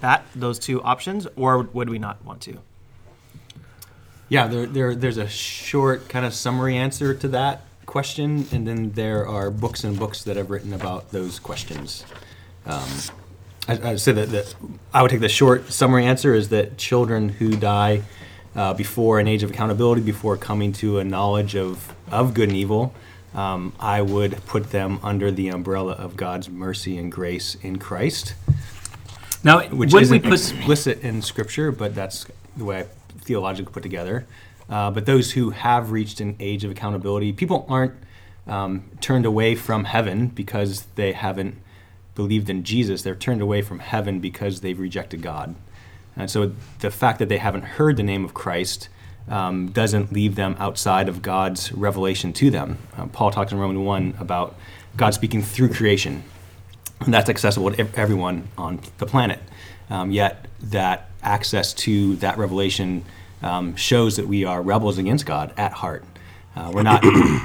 that, 0.00 0.24
those 0.34 0.58
two 0.58 0.82
options, 0.82 1.26
or 1.36 1.62
would 1.62 1.88
we 1.88 1.98
not 1.98 2.24
want 2.24 2.40
to? 2.42 2.58
Yeah, 4.28 4.46
there, 4.48 4.66
there, 4.66 4.94
there's 4.94 5.18
a 5.18 5.28
short 5.28 6.08
kind 6.08 6.26
of 6.26 6.34
summary 6.34 6.76
answer 6.76 7.14
to 7.14 7.28
that 7.28 7.62
question, 7.86 8.46
and 8.52 8.66
then 8.66 8.92
there 8.92 9.26
are 9.26 9.50
books 9.50 9.84
and 9.84 9.98
books 9.98 10.24
that 10.24 10.36
I've 10.38 10.50
written 10.50 10.72
about 10.72 11.10
those 11.10 11.38
questions. 11.38 12.04
Um, 12.66 12.88
I, 13.68 13.90
I 13.90 13.96
say 13.96 14.12
that, 14.12 14.30
that 14.30 14.54
I 14.92 15.02
would 15.02 15.10
take 15.10 15.20
the 15.20 15.28
short 15.28 15.72
summary 15.72 16.04
answer 16.04 16.34
is 16.34 16.48
that 16.50 16.76
children 16.78 17.28
who 17.28 17.56
die 17.56 18.02
uh, 18.54 18.74
before 18.74 19.18
an 19.20 19.28
age 19.28 19.42
of 19.42 19.50
accountability, 19.50 20.02
before 20.02 20.36
coming 20.36 20.72
to 20.74 20.98
a 20.98 21.04
knowledge 21.04 21.56
of, 21.56 21.94
of 22.10 22.34
good 22.34 22.48
and 22.48 22.56
evil, 22.56 22.94
um, 23.34 23.72
I 23.80 24.00
would 24.02 24.44
put 24.46 24.70
them 24.70 25.00
under 25.02 25.30
the 25.30 25.48
umbrella 25.48 25.92
of 25.92 26.16
God's 26.16 26.48
mercy 26.48 26.96
and 26.98 27.10
grace 27.10 27.56
in 27.56 27.78
Christ 27.78 28.34
Now, 29.44 29.60
which 29.68 29.94
isn't 29.94 30.22
put 30.22 30.32
explicit 30.32 31.02
in 31.02 31.20
Scripture, 31.20 31.70
but 31.70 31.94
that's 31.94 32.26
the 32.56 32.64
way 32.64 32.80
I 32.80 32.82
theologically 33.18 33.72
put 33.72 33.82
together. 33.82 34.26
Uh, 34.68 34.90
but 34.90 35.06
those 35.06 35.32
who 35.32 35.50
have 35.50 35.90
reached 35.90 36.20
an 36.20 36.36
age 36.40 36.64
of 36.64 36.70
accountability, 36.70 37.32
people 37.32 37.66
aren't 37.68 37.94
um, 38.46 38.90
turned 39.00 39.26
away 39.26 39.54
from 39.54 39.84
heaven 39.84 40.28
because 40.28 40.86
they 40.94 41.12
haven't 41.12 41.56
believed 42.14 42.48
in 42.48 42.64
Jesus. 42.64 43.02
They're 43.02 43.14
turned 43.14 43.40
away 43.40 43.62
from 43.62 43.78
heaven 43.78 44.20
because 44.20 44.60
they've 44.60 44.78
rejected 44.78 45.22
God. 45.22 45.54
And 46.16 46.30
so 46.30 46.52
the 46.80 46.90
fact 46.90 47.18
that 47.18 47.28
they 47.28 47.38
haven't 47.38 47.62
heard 47.64 47.96
the 47.96 48.02
name 48.02 48.24
of 48.24 48.34
Christ 48.34 48.88
um, 49.28 49.68
doesn't 49.68 50.12
leave 50.12 50.34
them 50.34 50.54
outside 50.58 51.08
of 51.08 51.22
God's 51.22 51.72
revelation 51.72 52.32
to 52.34 52.50
them. 52.50 52.78
Um, 52.96 53.08
Paul 53.08 53.30
talks 53.30 53.52
in 53.52 53.58
Romans 53.58 53.80
1 53.80 54.14
about 54.20 54.54
God 54.96 55.14
speaking 55.14 55.42
through 55.42 55.72
creation 55.72 56.22
and 57.00 57.12
that's 57.12 57.28
accessible 57.28 57.70
to 57.70 57.88
everyone 57.96 58.48
on 58.56 58.80
the 58.98 59.06
planet. 59.06 59.40
Um, 59.90 60.10
yet 60.10 60.46
that 60.62 61.10
access 61.22 61.74
to 61.74 62.16
that 62.16 62.38
revelation 62.38 63.04
um, 63.44 63.76
shows 63.76 64.16
that 64.16 64.26
we 64.26 64.44
are 64.44 64.62
rebels 64.62 64.98
against 64.98 65.26
God 65.26 65.52
at 65.56 65.72
heart. 65.72 66.04
Uh, 66.56 66.70
we're 66.72 66.82
not 66.82 67.04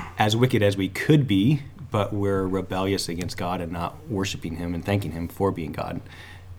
as 0.17 0.35
wicked 0.35 0.63
as 0.63 0.77
we 0.77 0.87
could 0.87 1.27
be, 1.27 1.61
but 1.91 2.13
we're 2.13 2.47
rebellious 2.47 3.09
against 3.09 3.37
God 3.37 3.59
and 3.59 3.71
not 3.71 4.07
worshiping 4.07 4.55
Him 4.55 4.73
and 4.73 4.83
thanking 4.83 5.11
Him 5.11 5.27
for 5.27 5.51
being 5.51 5.73
God. 5.73 6.01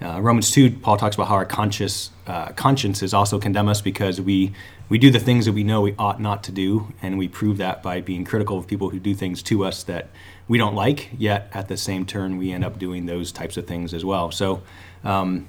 Uh, 0.02 0.20
Romans 0.20 0.50
2, 0.50 0.78
Paul 0.78 0.97
talks 0.97 1.14
about 1.14 1.28
how 1.28 1.35
our 1.35 1.44
conscious, 1.44 2.11
uh, 2.26 2.49
consciences 2.52 3.12
also 3.12 3.38
condemn 3.38 3.68
us 3.68 3.80
because 3.80 4.20
we, 4.20 4.52
we 4.88 4.99
do 4.99 5.11
the 5.11 5.18
things 5.18 5.44
that 5.44 5.52
we 5.52 5.62
know 5.62 5.82
we 5.82 5.94
ought 5.99 6.20
not 6.20 6.42
to 6.44 6.52
do, 6.52 6.92
and 7.02 7.18
we 7.18 7.28
prove 7.28 7.59
that 7.59 7.82
by 7.82 8.00
being 8.00 8.25
critical 8.25 8.59
of 8.59 8.66
people 8.66 8.90
who 8.90 8.99
do 8.99 9.14
things 9.14 9.42
to 9.44 9.64
us 9.64 9.82
that 9.85 10.09
we 10.49 10.59
don't 10.59 10.75
like, 10.75 11.11
yet 11.16 11.50
at 11.52 11.68
the 11.68 11.76
same 11.76 12.06
turn, 12.06 12.38
we 12.38 12.50
end 12.50 12.64
up 12.64 12.78
doing 12.78 13.06
those 13.06 13.30
types 13.30 13.56
of 13.56 13.66
things 13.66 13.92
as 13.94 14.04
well. 14.04 14.30
So, 14.30 14.62
um, 15.04 15.47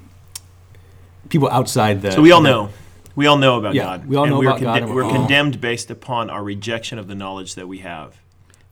people 1.28 1.48
outside 1.48 2.02
the. 2.02 2.12
So 2.12 2.22
we 2.22 2.32
all 2.32 2.42
know. 2.42 2.70
We 3.14 3.26
all 3.26 3.36
know 3.36 3.58
about 3.58 3.74
Yeah, 3.74 3.84
God. 3.84 4.06
we 4.06 4.16
all 4.16 4.24
and 4.24 4.32
know 4.32 4.38
we're 4.38 4.48
about 4.48 4.60
God 4.60 4.76
and 4.78 4.88
we're 4.88 4.94
we're 4.96 5.04
all- 5.04 5.12
condemned 5.12 5.60
based 5.60 5.90
upon 5.90 6.30
our 6.30 6.42
rejection 6.42 6.98
of 6.98 7.08
the 7.08 7.14
knowledge 7.14 7.54
that 7.56 7.68
we 7.68 7.78
have. 7.78 8.16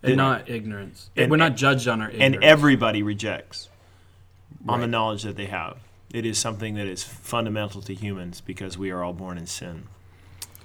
and 0.02 0.12
The- 0.12 0.16
not 0.16 0.48
ignorance. 0.48 1.10
and- 1.14 1.30
We're 1.30 1.36
not 1.36 1.56
judged 1.56 1.86
on 1.86 2.00
our 2.00 2.08
ignorance. 2.08 2.36
and 2.36 2.42
everybody 2.44 3.02
rejects 3.02 3.68
on 4.66 4.80
the 4.80 4.86
knowledge 4.86 5.24
that 5.24 5.36
they 5.36 5.44
have. 5.46 5.76
It 6.10 6.24
is 6.24 6.38
something 6.38 6.74
that 6.76 6.86
is 6.86 7.02
fundamental 7.04 7.82
to 7.82 7.94
humans 7.94 8.40
because 8.40 8.78
we 8.78 8.90
are 8.90 9.04
all 9.04 9.12
born 9.12 9.36
in 9.36 9.46
sin. 9.46 9.82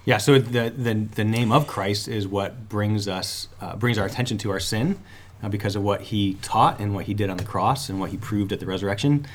Yeah, 0.05 0.20
so 0.20 0.39
the, 0.39 0.70
the 0.75 0.94
the 0.94 1.24
name 1.25 1.51
of 1.51 1.67
Christ 1.67 2.08
is 2.08 2.27
what 2.27 2.70
brings 2.70 3.08
us 3.10 3.48
uh, 3.60 3.75
brings 3.75 3.98
our 3.98 4.05
attention 4.05 4.38
to 4.39 4.51
our 4.51 4.60
sin 4.62 5.00
uh, 5.44 5.50
because 5.50 5.75
of 5.75 5.84
what 5.84 6.00
he 6.03 6.36
taught 6.41 6.79
and 6.79 6.94
what 6.96 7.05
he 7.05 7.13
did 7.13 7.29
on 7.29 7.36
the 7.38 7.44
cross 7.44 7.89
and 7.89 8.00
what 8.00 8.12
he 8.12 8.17
proved 8.17 8.53
at 8.53 8.60
the 8.62 8.65
resurrection, 8.65 9.25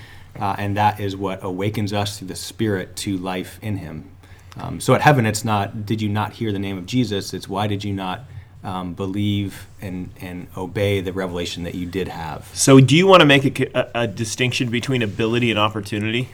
uh, 0.40 0.54
and 0.59 0.76
that 0.78 0.99
is 0.99 1.14
what 1.16 1.42
awakens 1.44 1.92
us 1.92 2.18
through 2.18 2.28
the 2.28 2.37
Spirit 2.37 2.97
to 2.97 3.16
life 3.18 3.59
in 3.61 3.76
Him. 3.78 4.09
Um, 4.61 4.81
so 4.81 4.95
at 4.95 5.00
heaven, 5.00 5.26
it's 5.26 5.45
not 5.45 5.87
did 5.87 6.02
you 6.02 6.09
not 6.09 6.35
hear 6.35 6.52
the 6.52 6.59
name 6.59 6.79
of 6.79 6.87
Jesus? 6.87 7.33
It's 7.33 7.49
why 7.49 7.67
did 7.67 7.85
you 7.85 7.93
not 7.93 8.25
um, 8.62 8.95
believe 8.95 9.67
and 9.81 10.11
and 10.21 10.49
obey 10.57 11.00
the 11.00 11.12
revelation 11.12 11.64
that 11.64 11.75
you 11.75 11.87
did 11.87 12.09
have? 12.09 12.50
So, 12.55 12.81
do 12.81 12.97
you 12.97 13.07
want 13.07 13.21
to 13.21 13.26
make 13.26 13.61
a, 13.61 13.79
a, 13.79 14.02
a 14.02 14.07
distinction 14.07 14.71
between 14.71 15.02
ability 15.02 15.50
and 15.50 15.59
opportunity? 15.59 16.29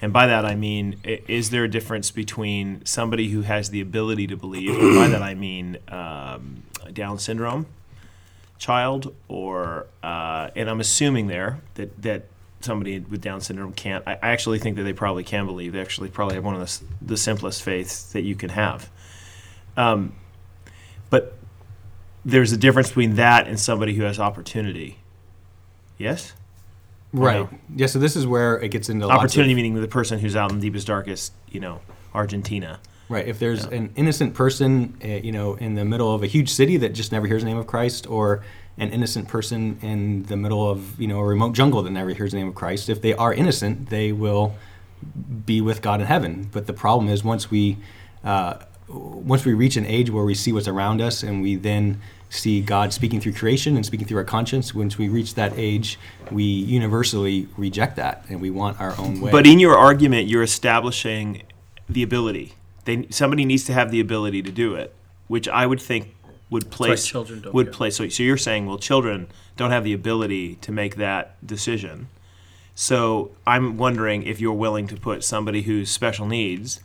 And 0.00 0.12
by 0.12 0.28
that 0.28 0.44
I 0.44 0.54
mean, 0.54 1.00
is 1.04 1.50
there 1.50 1.64
a 1.64 1.68
difference 1.68 2.12
between 2.12 2.84
somebody 2.84 3.30
who 3.30 3.42
has 3.42 3.70
the 3.70 3.80
ability 3.80 4.28
to 4.28 4.36
believe, 4.36 4.70
and 4.78 4.94
by 4.94 5.08
that 5.08 5.22
I 5.22 5.34
mean 5.34 5.78
um, 5.88 6.62
Down 6.92 7.18
syndrome 7.18 7.66
child, 8.58 9.14
or 9.28 9.86
uh, 10.02 10.50
and 10.54 10.68
I'm 10.68 10.80
assuming 10.80 11.28
there 11.28 11.60
that 11.74 12.02
that 12.02 12.24
somebody 12.60 12.98
with 13.00 13.20
Down 13.20 13.40
syndrome 13.40 13.72
can't. 13.72 14.02
I, 14.06 14.12
I 14.14 14.28
actually 14.30 14.58
think 14.58 14.76
that 14.76 14.82
they 14.82 14.92
probably 14.92 15.24
can 15.24 15.46
believe. 15.46 15.72
They 15.72 15.80
actually 15.80 16.08
probably 16.08 16.34
have 16.34 16.44
one 16.44 16.54
of 16.54 16.60
the, 16.60 16.84
the 17.04 17.16
simplest 17.16 17.62
faiths 17.62 18.12
that 18.12 18.22
you 18.22 18.34
can 18.34 18.50
have. 18.50 18.90
Um, 19.76 20.14
but 21.10 21.36
there's 22.24 22.52
a 22.52 22.56
difference 22.56 22.88
between 22.88 23.14
that 23.16 23.46
and 23.46 23.58
somebody 23.58 23.94
who 23.94 24.02
has 24.02 24.18
opportunity. 24.18 24.98
Yes? 25.96 26.32
Right. 27.12 27.48
Yeah. 27.74 27.86
So 27.86 27.98
this 27.98 28.16
is 28.16 28.26
where 28.26 28.58
it 28.60 28.68
gets 28.70 28.88
into 28.88 29.06
lots 29.06 29.16
of- 29.16 29.24
opportunity 29.24 29.54
meaning 29.54 29.74
the 29.74 29.88
person 29.88 30.18
who's 30.18 30.36
out 30.36 30.50
in 30.50 30.58
the 30.58 30.62
deepest 30.66 30.86
darkest 30.86 31.32
you 31.50 31.58
know 31.58 31.80
argentina 32.12 32.78
Right. 33.08 33.26
If 33.26 33.38
there's 33.38 33.64
an 33.64 33.92
innocent 33.96 34.34
person, 34.34 34.98
uh, 35.02 35.08
you 35.08 35.32
know, 35.32 35.54
in 35.54 35.74
the 35.74 35.84
middle 35.84 36.14
of 36.14 36.22
a 36.22 36.26
huge 36.26 36.50
city 36.50 36.76
that 36.78 36.90
just 36.90 37.10
never 37.10 37.26
hears 37.26 37.42
the 37.42 37.48
name 37.48 37.56
of 37.56 37.66
Christ, 37.66 38.06
or 38.06 38.42
an 38.78 38.90
innocent 38.90 39.28
person 39.28 39.78
in 39.82 40.22
the 40.24 40.36
middle 40.36 40.68
of, 40.70 41.00
you 41.00 41.08
know, 41.08 41.18
a 41.18 41.24
remote 41.24 41.52
jungle 41.52 41.82
that 41.82 41.90
never 41.90 42.10
hears 42.10 42.32
the 42.32 42.38
name 42.38 42.48
of 42.48 42.54
Christ, 42.54 42.88
if 42.88 43.02
they 43.02 43.14
are 43.14 43.32
innocent, 43.32 43.90
they 43.90 44.12
will 44.12 44.54
be 45.46 45.60
with 45.60 45.82
God 45.82 46.00
in 46.00 46.06
heaven. 46.06 46.48
But 46.52 46.66
the 46.66 46.72
problem 46.72 47.08
is 47.08 47.24
once 47.24 47.50
we 47.50 47.76
uh, 48.24 48.54
once 48.88 49.44
we 49.44 49.52
reach 49.54 49.76
an 49.76 49.84
age 49.86 50.10
where 50.10 50.24
we 50.24 50.34
see 50.34 50.52
what's 50.52 50.68
around 50.68 51.00
us 51.00 51.22
and 51.22 51.42
we 51.42 51.56
then 51.56 52.00
see 52.30 52.60
God 52.60 52.92
speaking 52.92 53.20
through 53.20 53.34
creation 53.34 53.76
and 53.76 53.84
speaking 53.84 54.06
through 54.06 54.18
our 54.18 54.24
conscience, 54.24 54.74
once 54.74 54.98
we 54.98 55.08
reach 55.08 55.34
that 55.34 55.52
age, 55.56 55.98
we 56.30 56.42
universally 56.42 57.48
reject 57.56 57.96
that 57.96 58.24
and 58.28 58.40
we 58.40 58.50
want 58.50 58.80
our 58.80 58.98
own 58.98 59.20
way. 59.20 59.30
but 59.30 59.46
in 59.46 59.58
your 59.58 59.76
argument 59.76 60.28
you're 60.28 60.42
establishing 60.42 61.42
the 61.88 62.02
ability 62.02 62.54
they 62.84 63.06
somebody 63.10 63.44
needs 63.44 63.64
to 63.64 63.72
have 63.72 63.90
the 63.90 64.00
ability 64.00 64.42
to 64.42 64.50
do 64.52 64.74
it 64.74 64.94
which 65.26 65.48
i 65.48 65.64
would 65.64 65.80
think 65.80 66.14
would 66.50 66.70
place 66.70 67.06
children 67.06 67.40
don't 67.40 67.54
would 67.54 67.66
get 67.66 67.74
place 67.74 67.96
so, 67.96 68.08
so 68.08 68.22
you're 68.22 68.36
saying 68.36 68.66
well 68.66 68.78
children 68.78 69.26
don't 69.56 69.70
have 69.70 69.84
the 69.84 69.92
ability 69.92 70.54
to 70.56 70.72
make 70.72 70.96
that 70.96 71.34
decision 71.46 72.08
so 72.74 73.30
i'm 73.46 73.76
wondering 73.76 74.22
if 74.22 74.40
you're 74.40 74.52
willing 74.52 74.86
to 74.86 74.96
put 74.96 75.22
somebody 75.24 75.62
who's 75.62 75.90
special 75.90 76.26
needs 76.26 76.80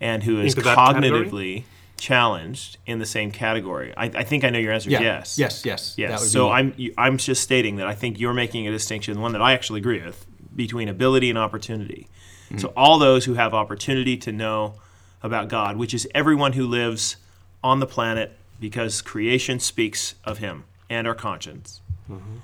and 0.00 0.22
who 0.24 0.40
is 0.40 0.54
Into 0.54 0.74
category? 0.74 1.10
cognitively 1.10 1.64
challenged 1.96 2.76
in 2.86 2.98
the 2.98 3.06
same 3.06 3.30
category 3.30 3.94
I, 3.96 4.06
I 4.06 4.24
think 4.24 4.42
i 4.44 4.50
know 4.50 4.58
your 4.58 4.72
answer 4.72 4.90
yeah. 4.90 5.00
yes 5.00 5.38
Yes. 5.38 5.64
Yes. 5.64 5.94
Yes. 5.96 6.30
So 6.30 6.46
be- 6.46 6.52
I'm 6.52 6.74
I'm 6.98 7.18
just 7.18 7.42
stating 7.42 7.76
that 7.76 7.86
I 7.86 7.94
think 7.94 8.18
you're 8.18 8.34
making 8.34 8.66
a 8.66 8.70
distinction, 8.70 9.20
one 9.20 9.32
that 9.32 9.40
I 9.42 9.52
actually 9.52 9.80
agree 9.80 10.02
with, 10.02 10.26
between 10.54 10.88
ability 10.88 11.30
and 11.30 11.38
opportunity. 11.38 12.08
Mm-hmm. 12.46 12.58
So 12.58 12.72
all 12.76 12.98
those 12.98 13.24
who 13.24 13.34
have 13.34 13.54
opportunity 13.54 14.16
to 14.18 14.32
know 14.32 14.74
about 15.22 15.48
God, 15.48 15.76
which 15.76 15.94
is 15.94 16.06
everyone 16.14 16.52
who 16.52 16.66
lives 16.66 17.16
on 17.62 17.80
the 17.80 17.86
planet 17.86 18.36
because 18.60 19.02
creation 19.02 19.60
speaks 19.60 20.14
of 20.24 20.38
him 20.38 20.64
and 20.88 21.06
our 21.06 21.14
conscience. 21.14 21.80
Mm-hmm. 22.10 22.36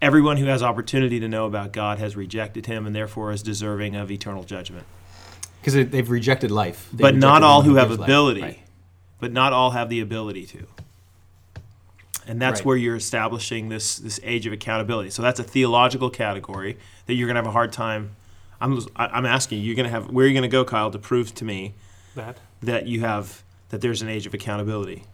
Everyone 0.00 0.36
who 0.36 0.46
has 0.46 0.62
opportunity 0.62 1.18
to 1.18 1.28
know 1.28 1.46
about 1.46 1.72
God 1.72 1.98
has 1.98 2.14
rejected 2.14 2.66
him 2.66 2.86
and 2.86 2.94
therefore 2.94 3.32
is 3.32 3.42
deserving 3.42 3.96
of 3.96 4.10
eternal 4.10 4.44
judgment. 4.44 4.86
Because 5.60 5.74
they, 5.74 5.82
they've 5.82 6.08
rejected 6.08 6.50
life. 6.52 6.88
They've 6.92 7.00
but 7.00 7.16
not 7.16 7.42
all 7.42 7.62
who 7.62 7.74
have 7.76 7.90
ability. 7.90 8.42
Right. 8.42 8.58
But 9.18 9.32
not 9.32 9.52
all 9.52 9.72
have 9.72 9.88
the 9.88 10.00
ability 10.00 10.46
to. 10.46 10.66
And 12.28 12.40
that's 12.40 12.60
Right. 12.60 12.66
where 12.66 12.76
you're 12.76 12.94
establishing 12.96 13.70
this 13.70 13.96
this 13.96 14.20
age 14.22 14.46
of 14.46 14.52
accountability. 14.52 15.10
So 15.10 15.22
that's 15.22 15.40
a 15.40 15.44
theological 15.44 16.10
category 16.10 16.76
that 17.06 17.14
you're 17.14 17.26
going 17.26 17.34
to 17.36 17.40
have 17.40 17.46
a 17.48 17.52
hard 17.52 17.72
time. 17.72 18.10
I'm 18.60 18.78
I- 18.94 19.06
I'm 19.08 19.26
asking 19.26 19.58
you, 19.60 19.64
you're 19.64 19.74
going 19.76 19.86
to 19.86 19.90
have 19.90 20.10
where 20.10 20.24
are 20.26 20.28
you 20.28 20.34
going 20.34 20.42
to 20.42 20.48
go, 20.48 20.64
Kyle, 20.64 20.90
to 20.90 20.98
prove 20.98 21.34
to 21.36 21.44
me 21.44 21.74
That. 22.14 22.36
that 22.62 22.86
you 22.86 23.00
have 23.00 23.42
that 23.70 23.80
there's 23.80 24.02
an 24.02 24.08
age 24.08 24.26
of 24.26 24.34
accountability. 24.34 25.04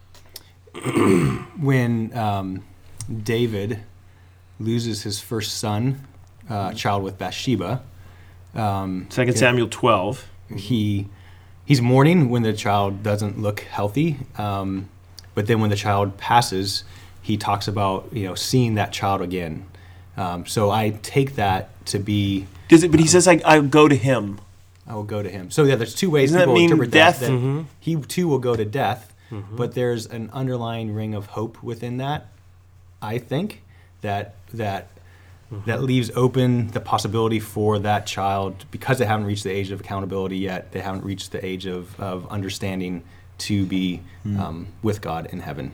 When 1.57 2.17
um, 2.17 2.65
David 3.23 3.81
loses 4.59 5.03
his 5.03 5.21
first 5.21 5.59
son, 5.59 6.07
uh, 6.51 6.75
child 6.75 7.03
with 7.03 7.17
Bathsheba, 7.17 7.83
um, 8.55 9.07
Second 9.11 9.37
Samuel 9.37 9.69
12. 9.69 10.29
he 10.57 11.09
he's 11.65 11.81
mourning 11.81 12.29
when 12.29 12.43
the 12.43 12.53
child 12.53 13.03
doesn't 13.03 13.41
look 13.41 13.61
healthy. 13.61 14.19
Um, 14.37 14.89
but 15.35 15.47
then 15.47 15.61
when 15.61 15.71
the 15.71 15.77
child 15.77 16.17
passes, 16.19 16.85
he 17.23 17.37
talks 17.37 17.67
about 17.67 18.09
you 18.13 18.25
know 18.25 18.35
seeing 18.35 18.75
that 18.75 18.93
child 18.93 19.21
again. 19.21 19.67
Um, 20.17 20.47
so 20.47 20.71
I 20.71 20.91
take 21.03 21.35
that 21.37 21.85
to 21.87 21.99
be 21.99 22.47
Does 22.69 22.85
it, 22.85 22.91
but 22.91 23.01
he 23.01 23.07
says 23.07 23.27
I 23.27 23.41
I 23.45 23.61
go 23.61 23.89
to 23.89 23.97
him. 23.97 24.41
I 24.87 24.95
will 24.95 25.05
go 25.05 25.23
to 25.23 25.29
him. 25.29 25.51
So 25.51 25.65
yeah, 25.65 25.77
there's 25.77 25.95
two 25.95 26.11
ways 26.11 26.31
Doesn't 26.31 26.41
that 26.41 26.45
people 26.45 26.55
mean 26.55 26.71
interpret 26.71 26.91
death? 26.91 27.21
that. 27.21 27.31
that 27.31 27.65
He 27.81 27.97
too 27.97 28.29
will 28.29 28.39
go 28.39 28.55
to 28.55 28.65
death, 28.65 29.15
mm-hmm. 29.31 29.57
but 29.57 29.75
there's 29.75 30.07
an 30.07 30.31
underlying 30.33 30.95
ring 30.95 31.15
of 31.15 31.27
hope 31.27 31.63
within 31.63 31.97
that. 31.99 32.29
I 33.01 33.19
think 33.19 33.63
that 34.03 34.35
that 34.53 34.91
mm-hmm. 35.51 35.65
that 35.67 35.83
leaves 35.83 36.11
open 36.15 36.69
the 36.69 36.81
possibility 36.81 37.41
for 37.41 37.79
that 37.81 38.07
child 38.07 38.65
because 38.71 38.99
they 38.99 39.07
haven't 39.07 39.27
reached 39.27 39.45
the 39.45 39.51
age 39.51 39.71
of 39.71 39.81
accountability 39.81 40.39
yet. 40.39 40.73
They 40.73 40.81
haven't 40.81 41.05
reached 41.05 41.33
the 41.33 41.45
age 41.45 41.67
of, 41.67 41.99
of 41.99 42.27
understanding 42.29 43.03
to 43.37 43.67
be 43.67 44.01
mm. 44.25 44.39
um, 44.39 44.69
with 44.83 45.01
God 45.01 45.27
in 45.33 45.41
heaven. 45.41 45.73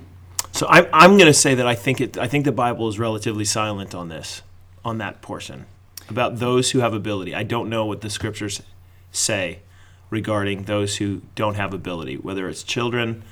So 0.53 0.67
I'm, 0.69 0.87
I'm 0.93 1.17
going 1.17 1.27
to 1.27 1.35
say 1.35 1.55
that 1.55 1.67
I 1.67 1.75
think 1.75 2.01
it. 2.01 2.19
I 2.19 2.27
think 2.27 2.45
the 2.45 2.53
Bible 2.53 2.89
is 2.89 2.99
relatively 2.99 3.45
silent 3.45 3.95
on 3.95 4.09
this, 4.09 4.43
on 4.85 4.99
that 4.99 5.23
portion, 5.23 5.67
about 6.09 6.39
those 6.39 6.71
who 6.71 6.81
have 6.81 6.95
ability. 6.95 7.35
I 7.35 7.43
don't 7.43 7.69
know 7.69 7.87
what 7.87 8.01
the 8.01 8.11
scriptures 8.11 8.63
say 9.13 9.61
regarding 10.11 10.65
those 10.65 10.97
who 10.97 11.23
don't 11.35 11.55
have 11.55 11.73
ability, 11.73 12.17
whether 12.17 12.49
it's 12.49 12.63
children 12.63 13.23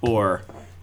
or 0.00 0.42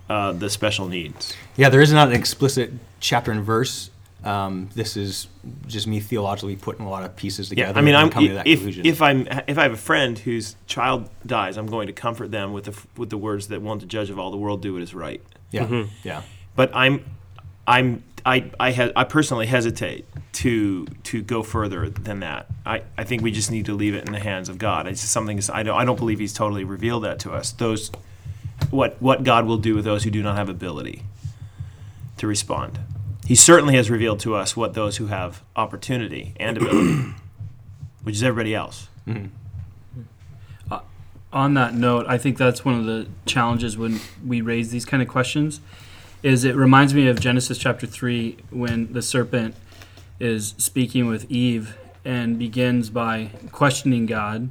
uh, 0.10 0.32
the 0.32 0.50
special 0.50 0.88
needs. 0.88 1.36
Yeah, 1.56 1.70
there 1.70 1.82
is 1.82 1.92
not 1.94 2.08
an 2.08 2.14
explicit 2.14 2.72
chapter 3.00 3.32
and 3.32 3.44
verse. 3.44 3.90
Um, 4.24 4.70
this 4.74 4.96
is 4.96 5.28
just 5.68 5.86
me 5.86 6.00
theologically 6.00 6.56
putting 6.56 6.86
a 6.86 6.90
lot 6.90 7.04
of 7.04 7.16
pieces 7.16 7.50
together. 7.50 7.74
Yeah, 7.74 7.78
I 7.78 7.82
mean, 7.82 7.94
and 7.94 8.06
I'm 8.06 8.10
coming 8.10 8.30
to 8.30 8.36
that 8.36 8.48
if 8.48 8.60
conclusion. 8.60 8.86
if 8.86 9.02
I'm 9.02 9.28
if 9.48 9.58
I 9.58 9.64
have 9.64 9.74
a 9.74 9.78
friend 9.78 10.18
whose 10.18 10.56
child 10.66 11.10
dies, 11.26 11.58
I'm 11.58 11.68
going 11.68 11.88
to 11.88 11.94
comfort 11.94 12.32
them 12.32 12.54
with 12.54 12.66
the 12.66 12.88
with 12.96 13.10
the 13.10 13.18
words 13.18 13.48
that 13.48 13.62
won't 13.62 13.82
the 13.82 13.86
judge 13.86 14.10
of 14.10 14.18
all 14.18 14.32
the 14.32 14.38
world 14.38 14.62
do 14.62 14.74
what 14.74 14.82
is 14.82 14.94
right. 14.94 15.22
yeah, 15.52 15.86
yeah. 16.04 16.22
but 16.56 16.74
I'm, 16.74 17.04
I'm, 17.68 18.04
I, 18.26 18.52
I, 18.60 18.72
ha- 18.72 18.92
I 18.96 19.04
personally 19.04 19.46
hesitate 19.46 20.06
to 20.34 20.86
to 21.04 21.22
go 21.22 21.44
further 21.44 21.90
than 21.90 22.20
that. 22.22 22.48
I, 22.66 22.82
I 22.98 23.04
think 23.04 23.22
we 23.22 23.32
just 23.32 23.52
need 23.52 23.66
to 23.68 23.74
leave 23.74 23.96
it 23.96 24.06
in 24.06 24.12
the 24.12 24.20
hands 24.20 24.50
of 24.50 24.58
God. 24.58 24.88
It's 24.88 25.02
just 25.02 25.14
something 25.14 25.40
I 25.54 25.64
don't 25.64 25.78
I 25.78 25.86
don't 25.86 25.98
believe 25.98 26.20
He's 26.20 26.34
totally 26.34 26.64
revealed 26.64 27.04
that 27.04 27.20
to 27.20 27.32
us. 27.32 27.52
Those, 27.52 27.92
what 28.70 29.02
what 29.02 29.24
God 29.24 29.46
will 29.46 29.58
do 29.58 29.76
with 29.76 29.86
those 29.86 30.04
who 30.04 30.10
do 30.10 30.24
not 30.24 30.36
have 30.36 30.50
ability 30.50 31.04
to 32.18 32.28
respond. 32.28 32.80
He 33.26 33.36
certainly 33.36 33.76
has 33.76 33.90
revealed 33.90 34.20
to 34.22 34.36
us 34.36 34.58
what 34.58 34.74
those 34.74 34.98
who 34.98 35.08
have 35.08 35.44
opportunity 35.56 36.34
and 36.38 36.58
ability, 36.58 37.14
which 38.04 38.16
is 38.16 38.24
everybody 38.24 38.54
else. 38.54 38.90
Mm-hmm. 39.08 39.28
Uh, 40.70 40.80
on 41.32 41.54
that 41.54 41.74
note, 41.74 42.06
I 42.10 42.18
think 42.18 42.38
that's 42.38 42.66
one 42.66 42.78
of 42.78 42.86
the 42.86 43.08
challenges 43.26 43.78
when 43.78 44.02
we 44.26 44.42
raise 44.42 44.72
these 44.72 44.84
kind 44.84 45.02
of 45.02 45.08
questions. 45.08 45.62
Is 46.24 46.44
it 46.46 46.56
reminds 46.56 46.94
me 46.94 47.08
of 47.08 47.20
Genesis 47.20 47.58
chapter 47.58 47.86
three 47.86 48.38
when 48.50 48.94
the 48.94 49.02
serpent 49.02 49.56
is 50.20 50.56
speaking 50.58 51.08
with 51.08 51.30
Eve 51.30 51.78
and 52.06 52.40
begins 52.40 52.90
by 52.90 53.30
questioning 53.52 54.06
God 54.06 54.50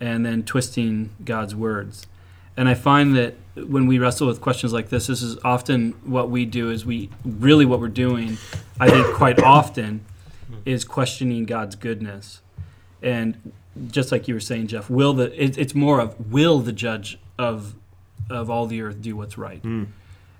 and 0.00 0.24
then 0.26 0.42
twisting 0.42 1.10
God's 1.24 1.54
words. 1.54 2.06
And 2.56 2.68
I 2.68 2.74
find 2.74 3.16
that 3.16 3.34
when 3.54 3.86
we 3.86 3.98
wrestle 3.98 4.26
with 4.26 4.40
questions 4.40 4.72
like 4.72 4.88
this, 4.88 5.06
this 5.06 5.22
is 5.22 5.38
often 5.44 5.92
what 6.04 6.30
we 6.30 6.44
do 6.44 6.70
is 6.70 6.84
we 6.84 7.10
really 7.24 7.64
what 7.64 7.80
we're 7.80 7.88
doing, 7.88 8.38
I 8.80 8.90
think 8.90 9.14
quite 9.14 9.42
often, 9.42 10.04
is 10.64 10.84
questioning 10.84 11.44
God's 11.44 11.76
goodness. 11.76 12.40
And 13.02 13.52
just 13.88 14.10
like 14.10 14.26
you 14.26 14.34
were 14.34 14.40
saying, 14.40 14.68
Jeff, 14.68 14.88
will 14.88 15.12
the 15.12 15.42
it, 15.42 15.58
it's 15.58 15.74
more 15.74 16.00
of 16.00 16.32
will 16.32 16.60
the 16.60 16.72
judge 16.72 17.18
of 17.38 17.74
of 18.30 18.48
all 18.48 18.66
the 18.66 18.80
earth 18.80 19.02
do 19.02 19.16
what's 19.16 19.36
right? 19.36 19.60
Hmm. 19.60 19.84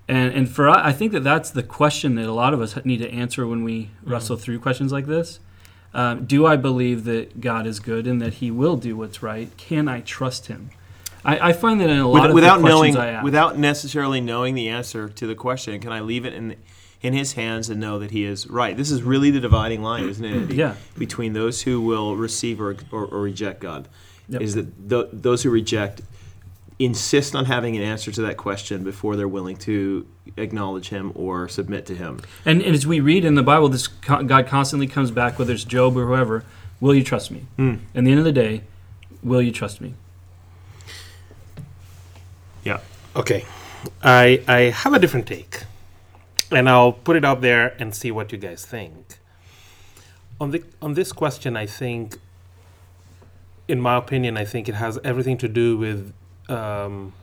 And 0.07 0.33
and 0.33 0.49
for 0.49 0.69
I 0.69 0.89
I 0.89 0.93
think 0.93 1.11
that 1.11 1.23
that's 1.23 1.49
the 1.49 1.63
question 1.63 2.15
that 2.15 2.25
a 2.27 2.33
lot 2.33 2.53
of 2.53 2.61
us 2.61 2.77
need 2.85 2.97
to 2.99 3.09
answer 3.11 3.45
when 3.47 3.63
we 3.63 3.89
wrestle 4.03 4.37
through 4.37 4.59
questions 4.59 4.91
like 4.91 5.05
this. 5.05 5.39
Um, 5.93 6.25
do 6.25 6.45
I 6.45 6.57
believe 6.57 7.05
that 7.05 7.41
God 7.41 7.65
is 7.65 7.79
good 7.79 8.07
and 8.07 8.21
that 8.21 8.35
He 8.35 8.51
will 8.51 8.75
do 8.77 8.95
what's 8.95 9.23
right? 9.23 9.55
Can 9.57 9.87
I 9.87 10.01
trust 10.01 10.47
Him? 10.47 10.69
I, 11.25 11.49
I 11.49 11.53
find 11.53 11.81
that 11.81 11.89
in 11.89 11.97
a 11.97 12.07
lot 12.07 12.21
With- 12.21 12.29
of 12.29 12.35
without 12.35 12.57
the 12.57 12.61
questions 12.67 12.95
knowing, 12.95 12.97
I 13.07 13.11
ask, 13.13 13.23
without 13.23 13.57
necessarily 13.57 14.21
knowing 14.21 14.53
the 14.55 14.69
answer 14.69 15.09
to 15.09 15.27
the 15.27 15.35
question, 15.35 15.79
can 15.81 15.91
I 15.91 16.01
leave 16.01 16.25
it 16.25 16.33
in 16.33 16.55
in 17.01 17.13
His 17.13 17.33
hands 17.33 17.69
and 17.69 17.79
know 17.79 17.99
that 17.99 18.11
He 18.11 18.23
is 18.25 18.47
right? 18.47 18.75
This 18.77 18.91
is 18.91 19.01
really 19.03 19.31
the 19.31 19.39
dividing 19.39 19.81
line, 19.81 20.07
isn't 20.07 20.23
it? 20.23 20.51
Yeah. 20.53 20.75
Between 20.97 21.33
those 21.33 21.61
who 21.63 21.81
will 21.81 22.15
receive 22.15 22.61
or 22.61 22.75
or, 22.91 23.05
or 23.05 23.21
reject 23.21 23.59
God, 23.61 23.87
Yep. 24.29 24.41
is 24.41 24.55
that 24.55 24.89
th- 24.89 25.07
those 25.13 25.43
who 25.43 25.49
reject 25.49 26.01
insist 26.79 27.35
on 27.35 27.45
having 27.45 27.75
an 27.75 27.81
answer 27.81 28.11
to 28.11 28.21
that 28.21 28.37
question 28.37 28.83
before 28.83 29.15
they're 29.15 29.27
willing 29.27 29.57
to 29.57 30.05
acknowledge 30.37 30.89
Him 30.89 31.11
or 31.15 31.47
submit 31.47 31.85
to 31.87 31.95
Him. 31.95 32.19
And, 32.45 32.61
and 32.61 32.75
as 32.75 32.85
we 32.85 32.99
read 32.99 33.25
in 33.25 33.35
the 33.35 33.43
Bible, 33.43 33.69
this 33.69 33.87
God 33.87 34.47
constantly 34.47 34.87
comes 34.87 35.11
back, 35.11 35.39
whether 35.39 35.53
it's 35.53 35.63
Job 35.63 35.97
or 35.97 36.05
whoever. 36.05 36.45
Will 36.79 36.93
you 36.93 37.03
trust 37.03 37.31
me? 37.31 37.45
Hmm. 37.55 37.75
And 37.95 38.05
the 38.05 38.11
end 38.11 38.19
of 38.19 38.25
the 38.25 38.31
day, 38.31 38.61
will 39.23 39.41
you 39.41 39.51
trust 39.51 39.81
me? 39.81 39.95
Yeah. 42.63 42.81
Okay, 43.15 43.45
I 44.03 44.43
I 44.47 44.59
have 44.69 44.93
a 44.93 44.99
different 44.99 45.25
take, 45.25 45.63
and 46.51 46.69
I'll 46.69 46.91
put 46.91 47.15
it 47.15 47.25
out 47.25 47.41
there 47.41 47.75
and 47.79 47.95
see 47.95 48.11
what 48.11 48.31
you 48.31 48.37
guys 48.37 48.63
think. 48.63 49.17
On 50.39 50.51
the 50.51 50.63
on 50.81 50.93
this 50.93 51.11
question, 51.11 51.57
I 51.57 51.65
think, 51.65 52.17
in 53.67 53.81
my 53.81 53.97
opinion, 53.97 54.37
I 54.37 54.45
think 54.45 54.69
it 54.69 54.75
has 54.75 54.99
everything 55.03 55.39
to 55.39 55.47
do 55.47 55.77
with 55.77 56.13
um, 56.49 57.13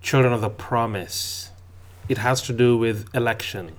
children 0.00 0.32
of 0.32 0.40
the 0.40 0.50
promise. 0.50 1.50
It 2.08 2.18
has 2.18 2.42
to 2.42 2.52
do 2.52 2.76
with 2.76 3.08
election. 3.14 3.72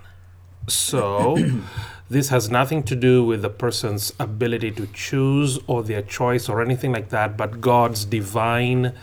So, 0.68 1.38
this 2.10 2.30
has 2.30 2.50
nothing 2.50 2.84
to 2.84 2.96
do 2.96 3.24
with 3.24 3.42
the 3.42 3.50
person's 3.50 4.14
ability 4.20 4.72
to 4.72 4.88
choose 4.88 5.60
or 5.68 5.84
their 5.84 6.02
choice 6.02 6.50
or 6.50 6.62
anything 6.62 6.92
like 6.92 7.10
that, 7.10 7.38
but 7.38 7.62
God's 7.62 8.06
divine 8.06 8.94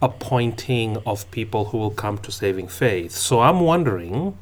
appointing 0.00 0.96
of 1.06 1.30
people 1.30 1.66
who 1.66 1.78
will 1.78 1.90
come 1.90 2.18
to 2.18 2.32
saving 2.32 2.68
faith. 2.68 3.12
So, 3.12 3.40
I'm 3.40 3.60
wondering. 3.60 4.36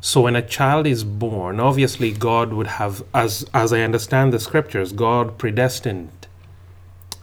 So 0.00 0.20
when 0.20 0.36
a 0.36 0.42
child 0.42 0.86
is 0.86 1.02
born, 1.04 1.58
obviously 1.58 2.12
God 2.12 2.52
would 2.52 2.66
have, 2.66 3.02
as 3.14 3.44
as 3.54 3.72
I 3.72 3.80
understand 3.80 4.32
the 4.32 4.38
scriptures, 4.38 4.92
God 4.92 5.38
predestined 5.38 6.10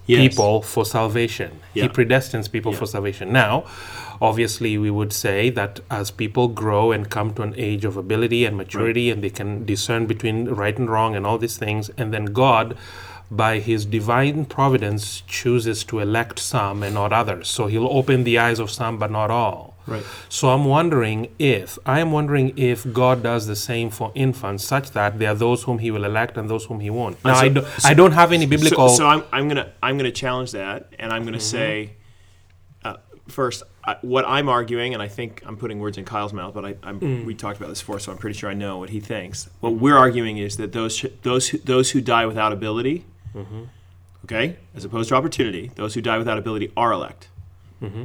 Yes. 0.06 0.34
people 0.34 0.62
for 0.62 0.86
salvation. 0.86 1.60
Yeah. 1.74 1.84
He 1.84 1.90
predestines 1.90 2.52
people 2.52 2.74
Yeah. 2.74 2.80
for 2.80 2.86
salvation. 2.86 3.32
Now, 3.32 3.64
obviously, 4.22 4.78
we 4.78 4.92
would 4.92 5.14
say 5.14 5.50
that 5.52 5.80
as 5.90 6.12
people 6.12 6.48
grow 6.50 6.92
and 6.92 7.10
come 7.10 7.34
to 7.36 7.42
an 7.42 7.54
age 7.58 7.86
of 7.86 7.96
ability 7.98 8.46
and 8.46 8.58
maturity, 8.58 9.10
and 9.10 9.24
they 9.24 9.30
can 9.30 9.66
discern 9.66 10.06
between 10.06 10.46
right 10.50 10.78
and 10.78 10.90
wrong 10.90 11.16
and 11.16 11.26
all 11.26 11.38
these 11.38 11.58
things, 11.58 11.90
and 11.98 12.14
then 12.14 12.26
God, 12.26 12.76
by 13.32 13.60
His 13.60 13.86
divine 13.86 14.46
providence, 14.46 15.22
chooses 15.28 15.84
to 15.86 16.00
elect 16.00 16.40
some 16.40 16.84
and 16.84 16.94
not 16.96 17.12
others. 17.14 17.50
So 17.50 17.68
He'll 17.68 17.88
open 17.88 18.24
the 18.24 18.38
eyes 18.40 18.60
of 18.60 18.70
some, 18.72 18.98
but 18.98 19.12
not 19.12 19.32
all. 19.32 19.74
Right. 19.86 20.04
So 20.30 20.50
I'm 20.50 20.64
wondering 20.64 21.28
if 21.40 21.78
I 21.86 22.00
am 22.00 22.12
wondering 22.14 22.54
if 22.58 22.92
God 22.94 23.22
does 23.22 23.48
the 23.48 23.56
same 23.56 23.90
for 23.90 24.12
infants, 24.16 24.64
such 24.64 24.92
that 24.92 25.20
there 25.20 25.32
are 25.32 25.36
those 25.36 25.64
whom 25.64 25.80
He 25.80 25.92
will 25.92 26.06
elect 26.06 26.38
and 26.38 26.50
those 26.50 26.66
whom 26.66 26.80
He 26.80 26.90
won't. 26.90 27.24
Now 27.26 27.34
so- 27.36 27.40
I, 27.42 27.50
do, 27.50 27.66
I 27.84 27.94
don't 27.94 28.14
have 28.14 28.32
any 28.32 28.46
biblical. 28.46 28.88
So, 28.90 28.96
so 28.98 29.08
I'm, 29.08 29.24
I'm 29.34 29.48
gonna 29.50 29.74
I'm 29.84 29.98
gonna 29.98 30.12
challenge 30.12 30.52
that, 30.54 30.94
and 31.00 31.12
I'm 31.12 31.26
gonna 31.26 31.38
Mm-hmm. 31.38 31.42
say, 31.42 31.94
uh, 32.86 32.96
first, 33.28 33.64
I, 33.84 33.98
what 34.02 34.24
I'm 34.26 34.48
arguing, 34.48 34.94
and 34.94 35.04
I 35.04 35.10
think 35.10 35.44
I'm 35.46 35.58
putting 35.58 35.80
words 35.80 35.98
in 35.98 36.06
Kyle's 36.06 36.32
mouth, 36.32 36.54
but 36.54 36.64
I, 36.64 36.76
I'm, 36.84 37.00
Mm. 37.02 37.26
we 37.26 37.36
talked 37.36 37.58
about 37.58 37.68
this 37.68 37.80
before, 37.82 38.00
so 38.00 38.14
I'm 38.14 38.18
pretty 38.18 38.38
sure 38.40 38.50
I 38.50 38.54
know 38.54 38.78
what 38.78 38.90
he 38.92 39.02
thinks. 39.02 39.50
What 39.60 39.74
we're 39.74 39.98
arguing 39.98 40.38
is 40.38 40.56
that 40.58 40.72
those 40.72 41.06
those 41.24 41.50
who, 41.50 41.58
those 41.58 41.92
who 41.92 42.00
die 42.00 42.26
without 42.26 42.54
ability, 42.54 43.04
Mm-hmm. 43.36 43.64
okay, 44.26 44.58
as 44.76 44.86
opposed 44.86 45.10
to 45.10 45.16
opportunity, 45.16 45.72
those 45.76 45.94
who 45.96 46.02
die 46.02 46.18
without 46.18 46.38
ability 46.38 46.72
are 46.78 46.92
elect. 46.92 47.30
Mm-hmm. 47.82 48.04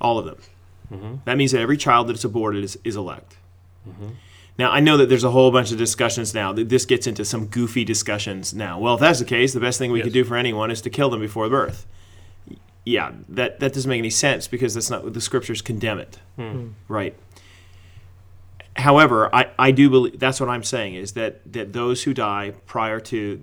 All 0.00 0.18
of 0.18 0.24
them. 0.24 1.20
That 1.24 1.38
means 1.38 1.52
that 1.52 1.60
every 1.60 1.78
child 1.78 2.08
that's 2.08 2.22
aborted 2.24 2.62
is, 2.64 2.78
is 2.84 2.96
elect. 2.96 3.36
Now, 4.58 4.70
I 4.70 4.80
know 4.80 4.98
that 4.98 5.08
there's 5.08 5.24
a 5.24 5.30
whole 5.30 5.50
bunch 5.50 5.72
of 5.72 5.78
discussions 5.78 6.34
now. 6.34 6.52
This 6.52 6.84
gets 6.84 7.06
into 7.06 7.24
some 7.24 7.46
goofy 7.46 7.82
discussions 7.84 8.52
now. 8.52 8.78
Well, 8.78 8.94
if 8.94 9.00
that's 9.00 9.18
the 9.20 9.24
case, 9.24 9.54
the 9.54 9.60
best 9.60 9.78
thing 9.78 9.90
we 9.90 10.00
Yes. 10.00 10.04
could 10.06 10.12
do 10.12 10.24
for 10.24 10.36
anyone 10.36 10.70
is 10.70 10.82
to 10.82 10.90
kill 10.90 11.08
them 11.08 11.20
before 11.20 11.48
birth. 11.48 11.86
Yeah, 12.84 13.12
that, 13.30 13.60
that 13.60 13.72
doesn't 13.72 13.88
make 13.88 14.00
any 14.00 14.10
sense 14.10 14.48
because 14.48 14.74
that's 14.74 14.90
not 14.90 15.02
what 15.02 15.14
the 15.14 15.20
scriptures 15.22 15.62
condemn 15.62 15.98
it. 15.98 16.18
Right. 16.88 17.16
However, 18.76 19.34
I, 19.34 19.48
I 19.58 19.70
do 19.70 19.88
believe 19.88 20.18
that's 20.18 20.40
what 20.40 20.48
I'm 20.50 20.62
saying 20.64 20.94
is 20.96 21.12
that, 21.12 21.40
that 21.52 21.72
those 21.72 22.02
who 22.02 22.12
die 22.12 22.52
prior 22.66 23.00
to 23.00 23.42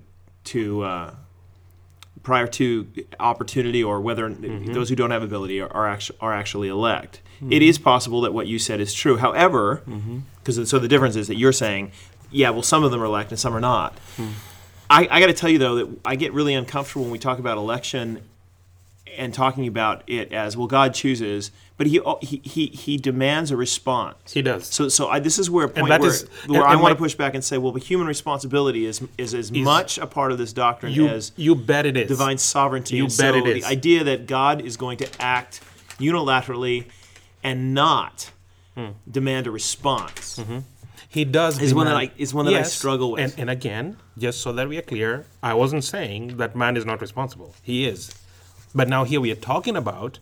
to 0.54 0.82
uh, 0.84 1.14
prior 2.24 2.48
to 2.48 2.88
opportunity 3.20 3.84
or 3.84 4.02
whether 4.02 4.30
mm-hmm. 4.30 4.74
those 4.74 4.90
who 4.90 4.96
don't 4.96 5.12
have 5.12 5.24
ability 5.24 5.60
are, 5.62 5.72
are, 5.72 5.88
actually, 5.88 6.18
are 6.22 6.34
actually 6.34 6.68
elect. 6.68 7.22
Hmm. 7.40 7.52
It 7.52 7.62
is 7.62 7.78
possible 7.78 8.22
that 8.22 8.34
what 8.34 8.48
you 8.48 8.60
said 8.60 8.80
is 8.80 8.94
true. 8.94 9.18
However, 9.18 9.84
mm-hmm. 9.88 10.20
because 10.44 10.70
so 10.70 10.80
the 10.80 10.88
difference 10.88 11.16
is 11.16 11.28
that 11.28 11.38
you're 11.38 11.54
saying, 11.54 11.92
yeah, 12.32 12.50
well, 12.50 12.64
some 12.64 12.84
of 12.84 12.92
them 12.92 13.02
are 13.02 13.06
elect 13.06 13.32
and 13.32 13.40
some 13.40 13.56
are 13.56 13.62
not. 13.62 13.98
Hmm. 14.18 14.30
I, 14.90 15.08
I 15.10 15.20
got 15.20 15.28
to 15.28 15.34
tell 15.34 15.50
you 15.50 15.60
though 15.60 15.76
that 15.76 16.00
I 16.04 16.16
get 16.16 16.34
really 16.34 16.54
uncomfortable 16.54 17.04
when 17.04 17.12
we 17.12 17.20
talk 17.20 17.40
about 17.40 17.58
election 17.58 18.24
and 19.18 19.34
talking 19.34 19.68
about 19.68 20.04
it 20.08 20.32
as 20.34 20.56
well. 20.58 20.68
God 20.68 20.94
chooses, 20.94 21.52
but 21.78 21.88
he 21.88 22.00
he 22.22 22.42
he, 22.44 22.66
he 22.68 22.98
demands 22.98 23.52
a 23.52 23.58
response. 23.58 24.34
he 24.34 24.42
does. 24.42 24.68
So, 24.68 24.90
so 24.90 25.08
I, 25.10 25.20
this 25.20 25.40
is 25.40 25.50
where 25.50 25.66
a 25.66 25.70
point 25.70 25.90
where, 25.90 26.06
is- 26.10 26.28
where 26.48 26.62
and- 26.62 26.70
I 26.70 26.74
and 26.74 26.82
want 26.82 26.92
my- 26.92 26.96
to 26.96 27.00
push 27.04 27.16
back 27.16 27.34
and 27.36 27.44
say, 27.44 27.58
well, 27.58 27.72
the 27.72 27.80
human 27.80 28.08
responsibility 28.08 28.86
is 28.86 29.02
is 29.18 29.34
as 29.34 29.52
Is- 29.52 29.58
much 29.64 29.98
a 29.98 30.08
part 30.08 30.32
of 30.32 30.38
this 30.38 30.54
doctrine 30.54 30.94
you, 30.94 31.08
as 31.08 31.32
you 31.36 31.56
bet 31.56 31.86
it 31.86 31.96
is. 31.98 32.08
divine 32.08 32.38
sovereignty. 32.38 32.98
You 32.98 33.04
And 33.06 33.18
bet 33.18 33.34
so 33.34 33.40
it 33.40 33.48
is. 33.58 33.64
The 33.64 33.70
idea 33.70 34.04
that 34.06 34.28
God 34.28 34.62
is 34.62 34.78
going 34.78 34.98
to 35.00 35.08
act 35.22 35.62
unilaterally 36.00 36.86
and 37.44 37.74
not 37.74 38.32
Hmm. 38.76 38.90
demand 39.10 39.48
a 39.48 39.52
response. 39.52 40.38
Mm-hmm. 40.40 40.60
He 41.10 41.26
does. 41.26 41.60
Is 41.60 41.74
one 41.74 41.88
that 41.88 41.96
I- 41.98 42.12
is 42.18 42.34
one 42.36 42.46
that 42.46 42.54
I 42.54 42.62
struggle 42.62 43.12
with. 43.14 43.22
And, 43.22 43.34
and 43.40 43.50
again, 43.50 43.98
just 44.18 44.42
so 44.42 44.54
that 44.54 44.70
we 44.70 44.78
are 44.78 44.84
clear, 44.84 45.26
I 45.42 45.54
wasn't 45.56 45.84
saying 45.84 46.38
that 46.38 46.56
man 46.56 46.78
is 46.78 46.86
not 46.86 47.02
responsible. 47.02 47.56
He 47.64 47.88
is. 47.88 48.14
But 48.74 48.88
now 48.88 49.04
here 49.04 49.20
we 49.20 49.32
are 49.32 49.36
talking 49.36 49.76
about 49.76 50.20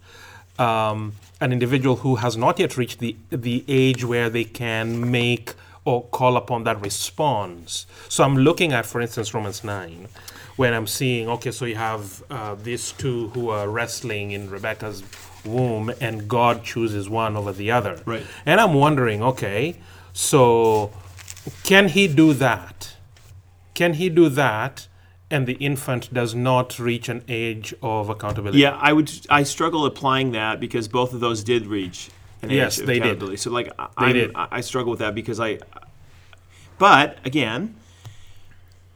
um, 0.58 1.14
an 1.40 1.52
individual 1.52 1.98
who 1.98 2.16
has 2.16 2.36
not 2.38 2.60
yet 2.60 2.78
reached 2.78 3.00
the 3.00 3.16
the 3.30 3.64
age 3.68 4.04
where 4.04 4.30
they 4.30 4.44
can 4.44 5.12
make 5.12 5.54
or 5.86 6.04
call 6.04 6.36
upon 6.36 6.64
that 6.66 6.82
response. 6.82 7.86
So 8.10 8.24
I'm 8.24 8.38
looking 8.38 8.74
at, 8.74 8.86
for 8.86 9.00
instance, 9.00 9.34
Romans 9.34 9.64
nine, 9.64 10.08
when 10.58 10.74
I'm 10.74 10.88
seeing, 10.88 11.30
okay, 11.30 11.52
so 11.52 11.64
you 11.64 11.76
have 11.76 12.24
uh, 12.30 12.56
these 12.56 12.92
two 12.92 13.30
who 13.30 13.50
are 13.50 13.70
wrestling 13.70 14.32
in 14.32 14.50
Rebecca's 14.50 15.02
womb, 15.46 15.94
and 16.02 16.28
God 16.28 16.66
chooses 16.66 17.08
one 17.10 17.38
over 17.38 17.54
the 17.54 17.72
other. 17.72 18.02
Right. 18.06 18.26
And 18.46 18.60
I'm 18.60 18.74
wondering, 18.74 19.24
okay, 19.24 19.76
so 20.12 20.92
can 21.64 21.88
he 21.88 22.08
do 22.10 22.34
that? 22.34 22.96
Can 23.74 23.94
he 23.94 24.10
do 24.10 24.28
that? 24.30 24.88
And 25.30 25.46
the 25.46 25.54
infant 25.56 26.14
does 26.14 26.34
not 26.34 26.80
reach 26.80 27.10
an 27.10 27.22
age 27.28 27.74
of 27.84 28.08
accountability. 28.10 28.60
Yeah, 28.60 28.78
I 28.80 28.94
would. 28.94 29.12
I 29.30 29.44
struggle 29.44 29.86
applying 29.86 30.32
that 30.32 30.60
because 30.62 30.88
both 30.88 31.14
of 31.14 31.20
those 31.20 31.44
did 31.44 31.66
reach 31.68 32.10
an 32.42 32.50
Yes, 32.50 32.78
age 32.78 32.82
of 32.82 32.88
they 32.88 33.00
did. 33.00 33.40
So, 33.40 33.52
like, 33.52 33.70
I- 33.78 33.88
They 34.00 34.06
I'm- 34.06 34.14
did. 34.14 34.32
I, 34.36 34.48
I 34.52 34.62
struggle 34.62 34.92
with 34.92 35.00
that 35.00 35.14
because 35.16 35.40
I. 35.40 35.60
But 36.78 37.18
again, 37.26 37.76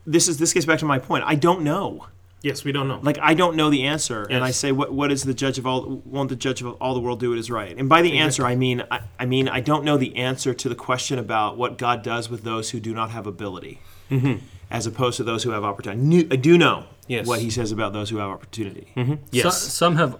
this 0.06 0.28
is 0.28 0.38
this 0.38 0.52
gets 0.52 0.66
back 0.66 0.78
to 0.78 0.84
my 0.86 0.98
point. 0.98 1.24
I 1.26 1.34
don't 1.34 1.62
know. 1.62 2.06
Yes, 2.42 2.64
we 2.64 2.72
don't 2.72 2.88
know. 2.88 2.98
Like 3.02 3.18
I 3.22 3.34
don't 3.34 3.54
know 3.54 3.70
the 3.70 3.84
answer, 3.84 4.24
and 4.28 4.42
I 4.42 4.50
say, 4.50 4.72
what 4.72 4.92
what 4.92 5.12
is 5.12 5.22
the 5.22 5.34
judge 5.34 5.58
of 5.58 5.66
all? 5.66 6.02
Won't 6.04 6.28
the 6.28 6.34
judge 6.36 6.60
of 6.62 6.74
all 6.80 6.94
the 6.94 7.00
world 7.00 7.20
do 7.20 7.32
it 7.32 7.38
is 7.38 7.50
right? 7.50 7.76
And 7.76 7.88
by 7.88 8.02
the 8.02 8.18
answer, 8.18 8.44
I 8.44 8.56
mean 8.56 8.82
I, 8.90 9.00
I 9.18 9.26
mean 9.26 9.48
I 9.48 9.60
don't 9.60 9.84
know 9.84 9.96
the 9.96 10.16
answer 10.16 10.52
to 10.54 10.68
the 10.68 10.74
question 10.74 11.18
about 11.20 11.56
what 11.56 11.78
God 11.78 12.02
does 12.02 12.28
with 12.30 12.42
those 12.42 12.70
who 12.70 12.80
do 12.80 12.92
not 12.94 13.10
have 13.10 13.28
ability, 13.28 13.80
mm-hmm. 14.10 14.44
As 14.72 14.86
opposed 14.86 15.16
to 15.18 15.22
those 15.22 15.42
who 15.44 15.50
have 15.50 15.62
opportunity. 15.64 16.26
I 16.32 16.36
do 16.36 16.58
know 16.58 16.86
Yes. 17.06 17.26
what 17.26 17.40
He 17.40 17.50
says 17.50 17.70
about 17.72 17.92
those 17.92 18.10
who 18.10 18.16
have 18.16 18.30
opportunity. 18.30 18.88
yes. 19.30 19.42
So- 19.44 19.50
some 19.50 19.96
have 19.96 20.16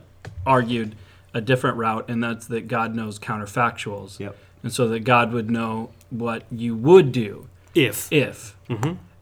argued 0.47 0.95
a 1.35 1.41
different 1.41 1.79
route, 1.79 2.05
and 2.09 2.23
that's 2.23 2.47
that 2.49 2.69
God 2.69 2.95
knows 2.95 3.19
counterfactuals. 3.19 4.21
Yep. 4.21 4.37
And 4.62 4.73
so 4.73 4.87
that 4.88 5.01
God 5.01 5.33
would 5.33 5.51
know 5.51 5.91
what 6.11 6.45
you 6.53 6.77
would 6.77 7.11
do 7.11 7.49
if 7.75 8.12
if. 8.12 8.55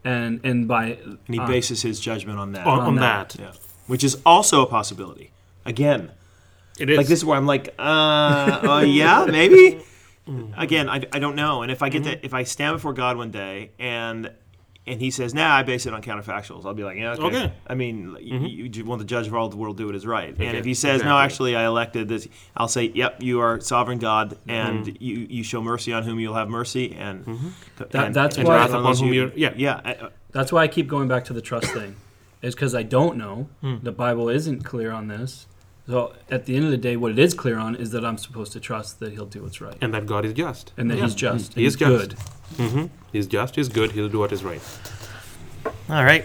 And 0.05 0.41
and 0.43 0.67
by 0.67 0.99
And 1.05 1.19
He 1.29 1.39
bases 1.41 1.83
His 1.83 2.01
judgment 2.01 2.39
on 2.39 2.53
that. 2.53 2.67
on, 2.67 2.81
on 2.81 2.87
on 2.89 2.95
that, 2.97 3.37
yeah, 3.39 3.53
which 3.87 4.03
is 4.03 4.19
also 4.27 4.63
a 4.63 4.67
possibility. 4.67 5.31
Again, 5.65 6.11
it 6.79 6.89
is 6.91 6.97
like 6.99 7.07
this 7.07 7.19
is 7.21 7.25
where 7.25 7.37
I'm 7.37 7.47
like, 7.47 7.73
uh, 7.79 7.83
uh 7.83 8.85
yeah, 8.87 9.27
maybe. 9.31 9.81
Again, 10.57 10.89
I, 10.89 11.03
I 11.13 11.19
don't 11.19 11.35
know. 11.37 11.63
And 11.63 11.71
if 11.73 11.83
I 11.83 11.89
get 11.89 12.03
Mm-hmm. 12.03 12.21
to, 12.21 12.25
if 12.25 12.35
I 12.35 12.45
stand 12.45 12.77
before 12.77 12.93
God 12.93 13.17
one 13.17 13.31
day 13.31 13.71
and 13.79 14.31
and 14.91 15.01
he 15.01 15.11
says, 15.11 15.33
"Nah, 15.33 15.55
I 15.57 15.63
base 15.63 15.87
it 15.87 15.95
on 15.95 16.03
counterfactuals." 16.03 16.67
I'll 16.67 16.75
be 16.75 16.85
like, 16.85 16.97
"Yeah, 16.99 17.13
okay." 17.13 17.25
Okay. 17.25 17.53
I 17.67 17.75
mean, 17.75 18.13
y 18.15 18.19
you, 18.21 18.65
you 18.73 18.85
want 18.85 18.99
the 18.99 19.05
judge 19.07 19.27
of 19.27 19.35
all 19.35 19.49
the 19.49 19.57
world 19.57 19.77
to 19.77 19.83
do 19.83 19.87
what 19.87 19.95
is 19.95 20.07
right. 20.07 20.35
And 20.39 20.57
if 20.57 20.65
he 20.65 20.75
says, 20.75 21.03
"No, 21.03 21.17
actually, 21.17 21.57
I 21.57 21.65
elected 21.67 22.09
this," 22.09 22.29
I'll 22.57 22.69
say, 22.69 22.91
"Yep, 22.95 23.23
you 23.23 23.41
are 23.41 23.61
sovereign 23.61 23.99
God, 23.99 24.37
and 24.49 24.87
Mm-hmm. 24.87 24.97
you, 25.03 25.27
you 25.31 25.43
show 25.43 25.63
mercy 25.63 25.93
on 25.93 26.03
whom 26.03 26.19
you'll 26.21 26.35
have 26.35 26.49
mercy, 26.49 26.95
and, 26.99 27.25
That- 27.79 27.95
and 28.07 28.15
that's 28.15 28.37
and 28.39 28.47
why- 28.47 28.67
whom 28.67 29.13
you- 29.13 29.33
yeah. 29.37 29.53
yeah." 29.57 29.81
I- 29.85 29.91
I- 29.93 30.09
That's 30.33 30.53
why 30.53 30.63
I 30.63 30.69
keep 30.69 30.87
going 30.89 31.09
back 31.09 31.25
to 31.27 31.33
the 31.33 31.41
trust 31.41 31.69
thing, 31.73 31.97
is 32.43 32.55
because 32.55 32.75
I 32.75 32.83
don't 32.83 33.17
know. 33.17 33.49
Hmm. 33.63 33.77
The 33.83 33.93
Bible 33.93 34.29
isn't 34.29 34.65
clear 34.65 34.93
on 34.93 35.09
this. 35.09 35.47
So 35.87 36.15
at 36.31 36.47
the 36.47 36.55
end 36.57 36.65
of 36.67 36.71
the 36.71 36.77
day, 36.77 36.97
what 36.97 37.11
it 37.13 37.19
is 37.19 37.35
clear 37.35 37.59
on 37.59 37.75
is 37.75 37.91
that 37.91 38.05
I'm 38.05 38.17
supposed 38.19 38.53
to 38.53 38.61
trust 38.61 39.01
that 39.01 39.13
He'll 39.13 39.27
do 39.27 39.43
what's 39.43 39.61
right 39.61 39.77
And 39.81 39.93
that 39.95 40.07
God 40.07 40.25
is 40.25 40.33
just. 40.33 40.73
and 40.77 40.91
that 40.91 40.99
Yeah. 40.99 41.05
He's 41.05 41.15
just. 41.15 41.55
He 41.55 41.65
is 41.65 41.75
he's 41.75 41.81
just. 41.81 42.17
good. 42.59 42.71
hmm 42.71 42.87
He's 43.13 43.27
just, 43.27 43.57
he's 43.57 43.69
good, 43.69 43.91
he'll 43.93 44.09
do 44.09 44.21
what 44.21 44.31
is 44.31 44.45
right. 44.45 44.63
All 45.89 46.05
right. 46.05 46.25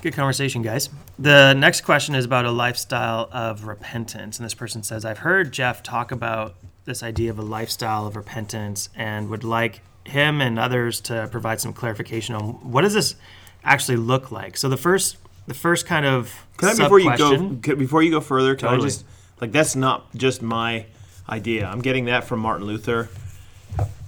Good 0.00 0.14
conversation, 0.14 0.62
guys. 0.62 0.88
The 1.18 1.52
next 1.54 1.82
question 1.82 2.14
is 2.14 2.24
about 2.24 2.44
a 2.46 2.50
lifestyle 2.50 3.28
of 3.30 3.66
repentance. 3.66 4.38
And 4.38 4.44
this 4.46 4.54
person 4.54 4.82
says, 4.82 5.04
I've 5.04 5.18
heard 5.18 5.52
Jeff 5.52 5.82
talk 5.82 6.10
about 6.10 6.54
this 6.86 7.02
idea 7.02 7.30
of 7.30 7.38
a 7.38 7.42
lifestyle 7.42 8.06
of 8.06 8.16
repentance 8.16 8.88
and 8.96 9.28
would 9.28 9.44
like 9.44 9.82
him 10.04 10.40
and 10.40 10.58
others 10.58 11.00
to 11.02 11.28
provide 11.30 11.60
some 11.60 11.72
clarification 11.72 12.34
on 12.34 12.72
what 12.72 12.82
does 12.82 12.94
this 12.94 13.14
actually 13.62 13.96
look 13.96 14.32
like. 14.32 14.56
So 14.56 14.68
the 14.68 14.76
first 14.76 15.16
the 15.52 15.58
first 15.58 15.86
kind 15.86 16.06
of 16.06 16.34
Can 16.56 16.68
I 16.70 16.74
before 16.76 16.98
you 16.98 17.16
go 17.16 17.74
before 17.76 18.02
you 18.02 18.10
go 18.10 18.20
further? 18.20 18.54
Can 18.54 18.68
Totally. 18.70 18.86
I 18.86 18.88
just 18.88 19.04
like 19.40 19.52
that's 19.52 19.76
not 19.76 20.12
just 20.16 20.40
my 20.42 20.86
idea. 21.28 21.66
I'm 21.66 21.80
getting 21.82 22.06
that 22.06 22.24
from 22.24 22.40
Martin 22.40 22.66
Luther, 22.66 23.10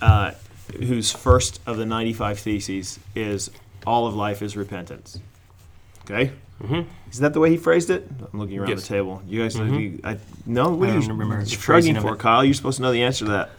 uh, 0.00 0.32
whose 0.78 1.12
first 1.12 1.60
of 1.66 1.76
the 1.76 1.86
95 1.86 2.38
theses 2.38 2.98
is 3.14 3.50
all 3.86 4.06
of 4.06 4.14
life 4.14 4.42
is 4.42 4.56
repentance. 4.56 5.18
Okay. 6.04 6.32
Mm-hmm. 6.62 6.88
Is 7.10 7.18
that 7.18 7.34
the 7.34 7.40
way 7.40 7.50
he 7.50 7.56
phrased 7.56 7.90
it? 7.90 8.08
I'm 8.32 8.38
looking 8.38 8.58
around 8.58 8.70
Yes. 8.70 8.82
the 8.82 8.88
table. 8.88 9.22
You 9.26 9.42
guys, 9.42 9.56
you, 9.56 10.00
I 10.04 10.18
no. 10.46 10.70
What 10.70 10.88
I 10.88 10.92
are 10.92 11.40
you 11.40 11.46
shrugging 11.46 12.00
for, 12.00 12.14
it. 12.14 12.20
Kyle? 12.20 12.44
You're 12.44 12.54
supposed 12.54 12.76
to 12.76 12.82
know 12.82 12.92
the 12.92 13.02
answer 13.02 13.24
to 13.26 13.30
that. 13.32 13.50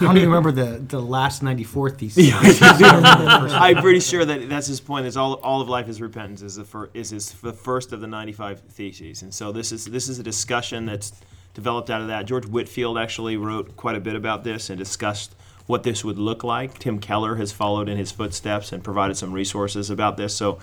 I 0.00 0.04
don't 0.04 0.16
even 0.16 0.28
remember 0.28 0.52
the, 0.52 0.78
the 0.78 1.00
last 1.00 1.42
94 1.42 1.90
thesis. 1.90 2.30
I'm 2.32 3.76
pretty 3.82 4.00
sure 4.00 4.24
that 4.24 4.48
that's 4.48 4.66
his 4.66 4.80
point. 4.80 5.06
Is 5.06 5.16
all 5.16 5.34
all 5.34 5.60
of 5.60 5.68
life 5.68 5.88
is 5.88 6.00
repentance 6.00 6.42
is 6.42 6.56
the 6.56 6.64
fir- 6.64 6.90
is 6.94 7.10
his 7.10 7.32
the 7.32 7.52
first 7.52 7.92
of 7.92 8.00
the 8.00 8.06
95 8.06 8.60
theses, 8.60 9.22
and 9.22 9.32
so 9.34 9.52
this 9.52 9.72
is 9.72 9.84
this 9.86 10.08
is 10.08 10.18
a 10.18 10.22
discussion 10.22 10.86
that's 10.86 11.12
developed 11.54 11.90
out 11.90 12.00
of 12.00 12.08
that. 12.08 12.26
George 12.26 12.46
Whitefield 12.46 12.98
actually 12.98 13.36
wrote 13.36 13.76
quite 13.76 13.96
a 13.96 14.00
bit 14.00 14.14
about 14.14 14.44
this 14.44 14.70
and 14.70 14.78
discussed 14.78 15.34
what 15.66 15.82
this 15.82 16.04
would 16.04 16.18
look 16.18 16.44
like. 16.44 16.78
Tim 16.78 16.98
Keller 16.98 17.36
has 17.36 17.52
followed 17.52 17.88
in 17.88 17.98
his 17.98 18.10
footsteps 18.12 18.72
and 18.72 18.82
provided 18.84 19.16
some 19.16 19.32
resources 19.32 19.90
about 19.90 20.16
this. 20.16 20.34
So. 20.34 20.58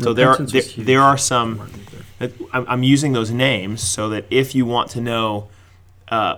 So 0.00 0.12
there 0.14 0.30
are 0.30 0.36
there, 0.38 0.62
there 0.62 1.00
are 1.00 1.18
some. 1.18 1.58
Martin 1.58 1.76
Luther. 1.78 2.04
that- 2.18 2.32
I'm, 2.52 2.66
I'm 2.66 2.82
using 2.82 3.12
those 3.12 3.30
names 3.30 3.82
so 3.82 4.08
that 4.08 4.24
if 4.30 4.54
you 4.54 4.64
want 4.66 4.90
to 4.92 5.00
know 5.00 5.48
uh, 6.08 6.36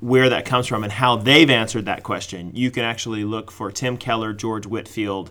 where 0.00 0.28
that 0.28 0.44
comes 0.44 0.66
from 0.66 0.84
and 0.84 0.92
how 0.92 1.16
they've 1.16 1.50
answered 1.50 1.86
that 1.86 2.02
question, 2.02 2.50
you 2.54 2.70
can 2.70 2.84
actually 2.84 3.24
look 3.24 3.50
for 3.50 3.70
Tim 3.72 3.96
Keller, 3.96 4.32
George 4.32 4.66
Whitefield, 4.66 5.30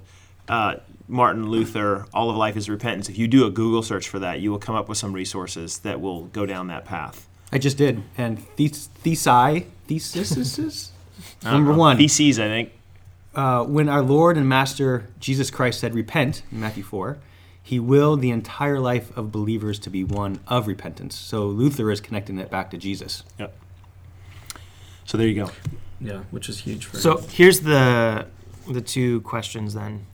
uh, 0.49 0.75
Martin 1.07 1.49
Luther, 1.49 2.05
All 2.13 2.29
of 2.29 2.35
Life 2.35 2.57
is 2.57 2.69
Repentance. 2.69 3.09
If 3.09 3.17
you 3.17 3.27
do 3.27 3.45
a 3.45 3.49
Google 3.51 3.83
search 3.83 4.07
for 4.09 4.19
that, 4.19 4.39
you 4.39 4.51
will 4.51 4.59
come 4.59 4.75
up 4.75 4.89
with 4.89 4.97
some 4.97 5.13
resources 5.13 5.79
that 5.79 6.01
will 6.01 6.25
go 6.25 6.45
down 6.45 6.67
that 6.67 6.85
path. 6.85 7.27
I 7.51 7.57
just 7.57 7.77
did. 7.77 8.01
And 8.17 8.39
thes- 8.57 8.89
thesi, 9.03 9.65
thesis, 9.87 10.91
number 11.43 11.73
one. 11.73 11.97
Theses, 11.97 12.39
I 12.39 12.47
think. 12.47 12.71
uh, 13.35 13.63
when 13.65 13.89
our 13.89 14.01
Lord 14.01 14.37
and 14.37 14.47
Master 14.47 15.07
Jesus 15.19 15.51
Christ 15.51 15.79
said, 15.79 15.93
Repent, 15.93 16.43
in 16.51 16.59
Matthew 16.61 16.83
4, 16.83 17.17
he 17.63 17.79
willed 17.79 18.21
the 18.21 18.31
entire 18.31 18.79
life 18.79 19.15
of 19.17 19.31
believers 19.31 19.79
to 19.79 19.89
be 19.89 20.03
one 20.03 20.39
of 20.47 20.67
repentance. 20.67 21.15
So 21.15 21.45
Luther 21.45 21.91
is 21.91 22.01
connecting 22.01 22.37
it 22.39 22.49
back 22.49 22.71
to 22.71 22.77
Jesus. 22.77 23.23
Yep. 23.37 23.53
So 25.11 25.17
there 25.17 25.27
you 25.27 25.35
go. 25.35 25.51
Yeah, 25.99 26.19
which 26.31 26.47
is 26.47 26.59
huge 26.59 26.85
for 26.85 26.95
So 26.95 27.17
him. 27.17 27.29
here's 27.29 27.59
the 27.59 28.27
the 28.71 28.79
two 28.79 29.19
questions 29.21 29.73
then 29.73 30.05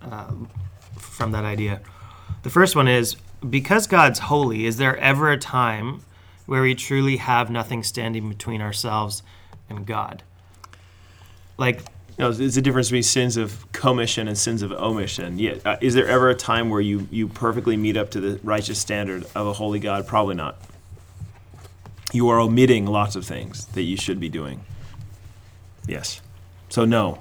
uh, 0.00 0.30
from 0.96 1.32
that 1.32 1.44
idea. 1.44 1.80
The 2.44 2.50
first 2.50 2.76
one 2.76 2.86
is 2.86 3.16
because 3.50 3.88
God's 3.88 4.20
holy, 4.20 4.66
is 4.66 4.76
there 4.76 4.96
ever 4.98 5.32
a 5.32 5.36
time 5.36 6.02
where 6.46 6.62
we 6.62 6.76
truly 6.76 7.16
have 7.16 7.50
nothing 7.50 7.82
standing 7.82 8.28
between 8.28 8.62
ourselves 8.62 9.24
and 9.68 9.84
God? 9.84 10.22
Like, 11.58 11.82
No, 12.16 12.30
there's 12.30 12.56
a 12.56 12.62
difference 12.62 12.86
between 12.90 13.02
sins 13.02 13.36
of 13.36 13.66
commission 13.72 14.28
and 14.28 14.38
sins 14.38 14.62
of 14.62 14.70
omission. 14.70 15.40
Yeah, 15.40 15.54
uh, 15.64 15.76
is 15.80 15.94
there 15.94 16.06
ever 16.06 16.30
a 16.30 16.36
time 16.36 16.70
where 16.70 16.80
you, 16.80 17.08
you 17.10 17.26
perfectly 17.26 17.76
meet 17.76 17.96
up 17.96 18.12
to 18.12 18.20
the 18.20 18.38
righteous 18.44 18.78
standard 18.78 19.24
of 19.34 19.48
a 19.48 19.52
holy 19.54 19.80
God? 19.80 20.06
Probably 20.06 20.36
not. 20.36 20.60
You 22.12 22.28
are 22.28 22.38
omitting 22.40 22.86
lots 22.86 23.16
of 23.16 23.24
things 23.24 23.66
that 23.66 23.82
you 23.82 23.96
should 23.96 24.20
be 24.20 24.28
doing. 24.28 24.64
Yes. 25.86 26.20
So 26.68 26.84
no. 26.84 27.18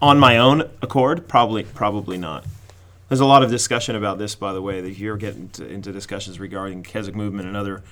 On 0.00 0.18
my 0.18 0.38
own 0.38 0.62
accord, 0.80 1.28
probably 1.28 1.62
probably 1.64 2.16
not. 2.16 2.44
There's 3.08 3.20
a 3.20 3.26
lot 3.26 3.42
of 3.42 3.50
discussion 3.50 3.94
about 3.96 4.18
this, 4.18 4.34
by 4.34 4.52
the 4.54 4.62
way. 4.62 4.80
That 4.80 4.92
you're 4.98 5.18
getting 5.18 5.50
to, 5.50 5.66
into 5.68 5.92
discussions 5.92 6.40
regarding 6.40 6.82
Keswick 6.82 7.14
movement 7.14 7.46
and 7.48 7.56
other 7.56 7.82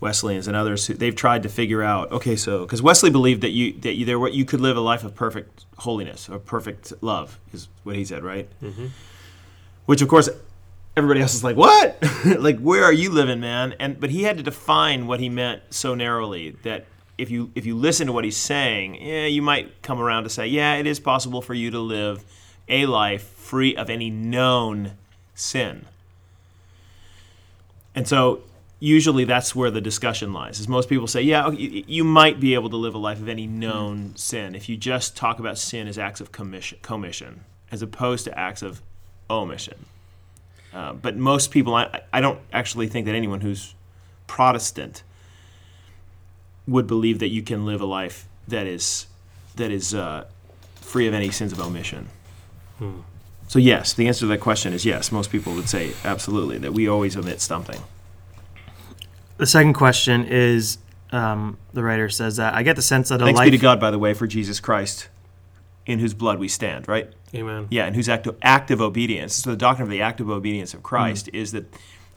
Wesleyans 0.00 0.46
and 0.48 0.56
others 0.56 0.86
who 0.86 0.94
they've 0.94 1.14
tried 1.14 1.42
to 1.42 1.48
figure 1.50 1.82
out. 1.82 2.10
Okay, 2.12 2.36
so 2.36 2.60
because 2.60 2.80
Wesley 2.80 3.10
believed 3.10 3.42
that 3.42 3.50
you 3.50 3.74
that 3.80 3.94
you 3.94 4.06
there 4.06 4.18
were- 4.18 4.28
you 4.30 4.44
could 4.46 4.60
live 4.60 4.76
a 4.76 4.80
life 4.80 5.04
of 5.04 5.14
perfect 5.14 5.66
holiness 5.78 6.28
or 6.28 6.38
perfect 6.38 6.92
love 7.02 7.38
is 7.52 7.68
what 7.82 7.96
he 7.96 8.04
said, 8.04 8.22
right? 8.24 8.48
Mm-hmm. 8.62 8.86
Which 9.84 10.00
of 10.00 10.08
course 10.08 10.30
everybody 10.98 11.20
else 11.20 11.34
is 11.34 11.44
like, 11.44 11.56
what? 11.56 12.02
like 12.24 12.58
where 12.58 12.84
are 12.84 12.92
you 12.92 13.10
living, 13.10 13.40
man? 13.40 13.74
And 13.78 13.98
but 13.98 14.10
he 14.10 14.24
had 14.24 14.36
to 14.36 14.42
define 14.42 15.06
what 15.06 15.20
he 15.20 15.28
meant 15.28 15.62
so 15.70 15.94
narrowly 15.94 16.50
that 16.62 16.86
if 17.16 17.30
you 17.30 17.50
if 17.54 17.64
you 17.64 17.76
listen 17.76 18.06
to 18.06 18.12
what 18.12 18.24
he's 18.24 18.36
saying, 18.36 18.96
yeah, 18.96 19.26
you 19.26 19.42
might 19.42 19.82
come 19.82 20.00
around 20.00 20.24
to 20.24 20.30
say, 20.30 20.46
yeah, 20.46 20.74
it 20.74 20.86
is 20.86 21.00
possible 21.00 21.40
for 21.40 21.54
you 21.54 21.70
to 21.70 21.80
live 21.80 22.24
a 22.68 22.86
life 22.86 23.22
free 23.22 23.74
of 23.76 23.88
any 23.88 24.10
known 24.10 24.92
sin. 25.34 25.86
And 27.94 28.06
so 28.06 28.42
usually 28.78 29.24
that's 29.24 29.56
where 29.56 29.70
the 29.70 29.80
discussion 29.80 30.32
lies. 30.32 30.60
Is 30.60 30.68
most 30.68 30.88
people 30.88 31.06
say, 31.06 31.22
yeah, 31.22 31.50
you 31.50 32.04
might 32.04 32.38
be 32.38 32.54
able 32.54 32.70
to 32.70 32.76
live 32.76 32.94
a 32.94 32.98
life 32.98 33.20
of 33.20 33.28
any 33.28 33.46
known 33.46 34.14
sin 34.16 34.54
if 34.54 34.68
you 34.68 34.76
just 34.76 35.16
talk 35.16 35.38
about 35.38 35.58
sin 35.58 35.88
as 35.88 35.98
acts 35.98 36.20
of 36.20 36.30
commission, 36.30 36.78
commission 36.82 37.44
as 37.72 37.82
opposed 37.82 38.24
to 38.24 38.38
acts 38.38 38.62
of 38.62 38.82
omission. 39.30 39.86
Uh, 40.78 40.92
but 40.92 41.16
most 41.16 41.50
people, 41.50 41.74
I, 41.74 42.02
I 42.12 42.20
don't 42.20 42.38
actually 42.52 42.86
think 42.86 43.06
that 43.06 43.16
anyone 43.16 43.40
who's 43.40 43.74
Protestant 44.28 45.02
would 46.68 46.86
believe 46.86 47.18
that 47.18 47.30
you 47.30 47.42
can 47.42 47.66
live 47.66 47.80
a 47.80 47.84
life 47.84 48.28
that 48.46 48.64
is 48.68 49.06
that 49.56 49.72
is 49.72 49.92
uh, 49.92 50.26
free 50.76 51.08
of 51.08 51.14
any 51.14 51.32
sins 51.32 51.50
of 51.50 51.58
omission. 51.58 52.06
So 53.48 53.58
yes, 53.58 53.92
the 53.92 54.06
answer 54.06 54.20
to 54.20 54.26
that 54.26 54.38
question 54.38 54.72
is 54.72 54.86
yes. 54.86 55.10
Most 55.10 55.32
people 55.32 55.52
would 55.54 55.68
say 55.68 55.94
absolutely 56.04 56.58
that 56.58 56.72
we 56.72 56.86
always 56.86 57.16
omit 57.16 57.40
something. 57.40 57.80
the 59.36 59.46
second 59.46 59.72
question 59.72 60.26
is 60.26 60.78
um, 61.10 61.58
the 61.72 61.82
writer 61.82 62.08
says 62.08 62.36
that 62.36 62.54
I 62.54 62.62
get 62.62 62.76
the 62.76 62.82
sense 62.82 63.08
that 63.08 63.20
a 63.20 63.24
Thanks 63.24 63.38
life. 63.38 63.46
be 63.50 63.58
to 63.58 63.60
God, 63.60 63.80
by 63.80 63.90
the 63.90 63.98
way, 63.98 64.14
for 64.14 64.28
Jesus 64.28 64.60
Christ, 64.60 65.08
in 65.88 65.98
whose 65.98 66.14
blood 66.14 66.38
we 66.38 66.46
stand. 66.46 66.86
Right? 66.86 67.12
Amen. 67.34 67.66
Yeah, 67.70 67.86
and 67.86 67.96
whose 67.96 68.08
active, 68.08 68.36
active 68.42 68.80
obedience. 68.80 69.34
So 69.34 69.50
the 69.50 69.56
doctrine 69.56 69.84
of 69.84 69.90
the 69.90 70.00
active 70.00 70.30
obedience 70.30 70.72
of 70.72 70.82
Christ 70.82 71.28
is 71.32 71.52
that 71.52 71.64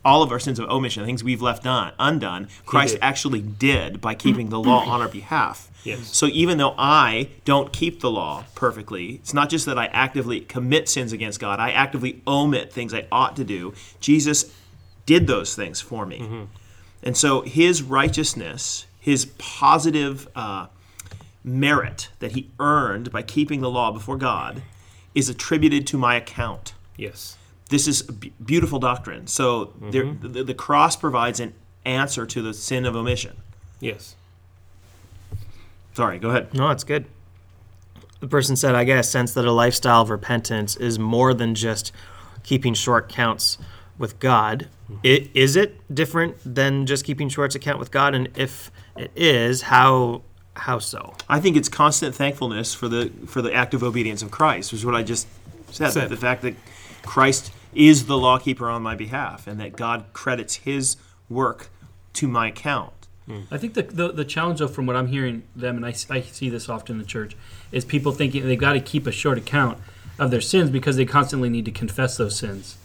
all 0.04 0.24
of 0.24 0.32
our 0.32 0.40
sins 0.40 0.58
of 0.60 0.70
omission, 0.70 1.02
the 1.02 1.08
things 1.08 1.24
we've 1.24 1.42
left 1.42 1.64
done, 1.64 1.94
undone, 2.00 2.48
Christ 2.66 2.96
did. 2.96 3.04
actually 3.04 3.42
did 3.42 4.02
by 4.02 4.16
keeping 4.16 4.50
the 4.50 4.60
law 4.60 4.86
on 4.86 5.02
our 5.02 5.08
behalf. 5.08 5.70
Yes. 5.84 6.16
So 6.16 6.28
even 6.28 6.58
though 6.58 6.76
I 6.78 7.30
don't 7.46 7.72
keep 7.74 8.02
the 8.02 8.10
law 8.10 8.46
perfectly, 8.56 9.16
it's 9.16 9.34
not 9.34 9.50
just 9.50 9.66
that 9.66 9.78
I 9.78 9.88
actively 9.88 10.42
commit 10.42 10.90
sins 10.90 11.12
against 11.12 11.40
God, 11.40 11.60
I 11.60 11.72
actively 11.72 12.22
omit 12.28 12.72
things 12.72 12.94
I 12.94 13.06
ought 13.12 13.36
to 13.36 13.44
do. 13.44 13.74
Jesus 14.00 14.54
did 15.06 15.28
those 15.28 15.56
things 15.56 15.82
for 15.82 16.06
me. 16.06 16.48
And 17.04 17.18
so 17.18 17.42
his 17.42 17.82
righteousness, 17.84 18.86
his 19.00 19.26
positive 19.38 20.28
uh, 20.36 20.68
merit 21.44 22.10
that 22.20 22.34
he 22.34 22.50
earned 22.60 23.12
by 23.12 23.22
keeping 23.22 23.62
the 23.62 23.70
law 23.70 23.92
before 23.92 24.18
God 24.18 24.62
is 25.16 25.30
attributed 25.30 25.88
to 25.88 25.98
my 25.98 26.16
account. 26.16 26.74
Yes. 26.96 27.38
This 27.70 27.88
is 27.88 28.08
a 28.08 28.14
b- 28.14 28.34
beautiful 28.44 28.80
doctrine. 28.80 29.28
So 29.28 29.74
there, 29.80 30.04
mm-hmm. 30.04 30.32
the, 30.32 30.44
the 30.44 30.54
cross 30.54 30.96
provides 30.96 31.40
an 31.40 31.54
answer 31.86 32.26
to 32.26 32.42
the 32.42 32.54
sin 32.54 32.86
of 32.86 32.96
omission. 32.96 33.38
Yes. 33.80 34.16
Sorry, 35.94 36.20
go 36.20 36.30
ahead. 36.30 36.54
No, 36.54 36.70
it's 36.70 36.84
good. 36.84 37.06
The 38.20 38.28
person 38.28 38.56
said, 38.56 38.76
I 38.76 38.84
get 38.84 39.00
a 39.00 39.04
sense 39.04 39.34
that 39.34 39.46
a 39.46 39.52
lifestyle 39.52 40.02
of 40.04 40.10
repentance 40.10 40.76
is 40.76 41.00
more 41.00 41.34
than 41.34 41.56
just 41.56 41.92
keeping 42.44 42.74
short 42.74 43.10
counts 43.10 43.58
with 43.98 44.20
God. 44.20 44.68
Mm-hmm. 44.90 45.00
I- 45.06 45.30
Is 45.34 45.56
it 45.56 45.94
different 45.94 46.38
than 46.46 46.86
just 46.86 47.04
keeping 47.04 47.30
short 47.30 47.56
account 47.56 47.80
with 47.80 47.90
God? 47.92 48.14
And 48.14 48.30
if 48.38 48.72
it 48.96 49.12
is, 49.16 49.64
how 49.64 50.22
how 50.56 50.80
so? 50.80 51.16
I 51.30 51.40
think 51.40 51.56
it's 51.56 51.70
constant 51.70 52.16
thankfulness 52.16 52.74
for 52.74 52.88
the 52.88 53.12
for 53.28 53.42
the 53.42 53.54
active 53.54 53.84
obedience 53.84 54.22
of 54.22 54.32
Christ, 54.32 54.72
which 54.72 54.82
is 54.82 54.86
what 54.86 54.96
I 54.96 55.04
just 55.04 55.28
said. 55.72 55.92
Said. 55.92 56.10
The 56.10 56.18
fact 56.18 56.42
that 56.42 56.56
Christ 57.04 57.52
is 57.74 58.06
the 58.06 58.18
lawkeeper 58.18 58.70
on 58.70 58.82
my 58.82 58.96
behalf 58.96 59.48
and 59.48 59.60
that 59.60 59.76
God 59.78 60.06
credits 60.14 60.56
his 60.56 60.98
work 61.30 61.70
to 62.14 62.28
my 62.28 62.48
account. 62.50 62.94
I 63.50 63.58
think 63.58 63.76
the, 63.76 63.84
the 63.84 64.12
the 64.12 64.26
challenge, 64.26 64.60
though, 64.60 64.68
from 64.68 64.86
what 64.86 64.98
I'm 64.98 65.08
hearing 65.08 65.44
them, 65.56 65.78
and 65.78 65.86
I 65.86 65.92
see 65.94 66.50
this 66.50 66.68
often 66.68 66.96
in 66.96 67.00
the 67.00 67.08
church, 67.08 67.38
is 67.72 67.86
people 67.86 68.12
thinking 68.12 68.46
they've 68.46 68.60
got 68.60 68.74
to 68.74 68.82
keep 68.82 69.08
a 69.08 69.12
short 69.12 69.38
account 69.38 69.78
of 70.20 70.32
their 70.32 70.42
sins 70.42 70.70
because 70.70 70.98
they 70.98 71.06
constantly 71.06 71.48
need 71.48 71.64
to 71.64 71.72
confess 71.72 72.18
those 72.18 72.38
sins 72.38 72.76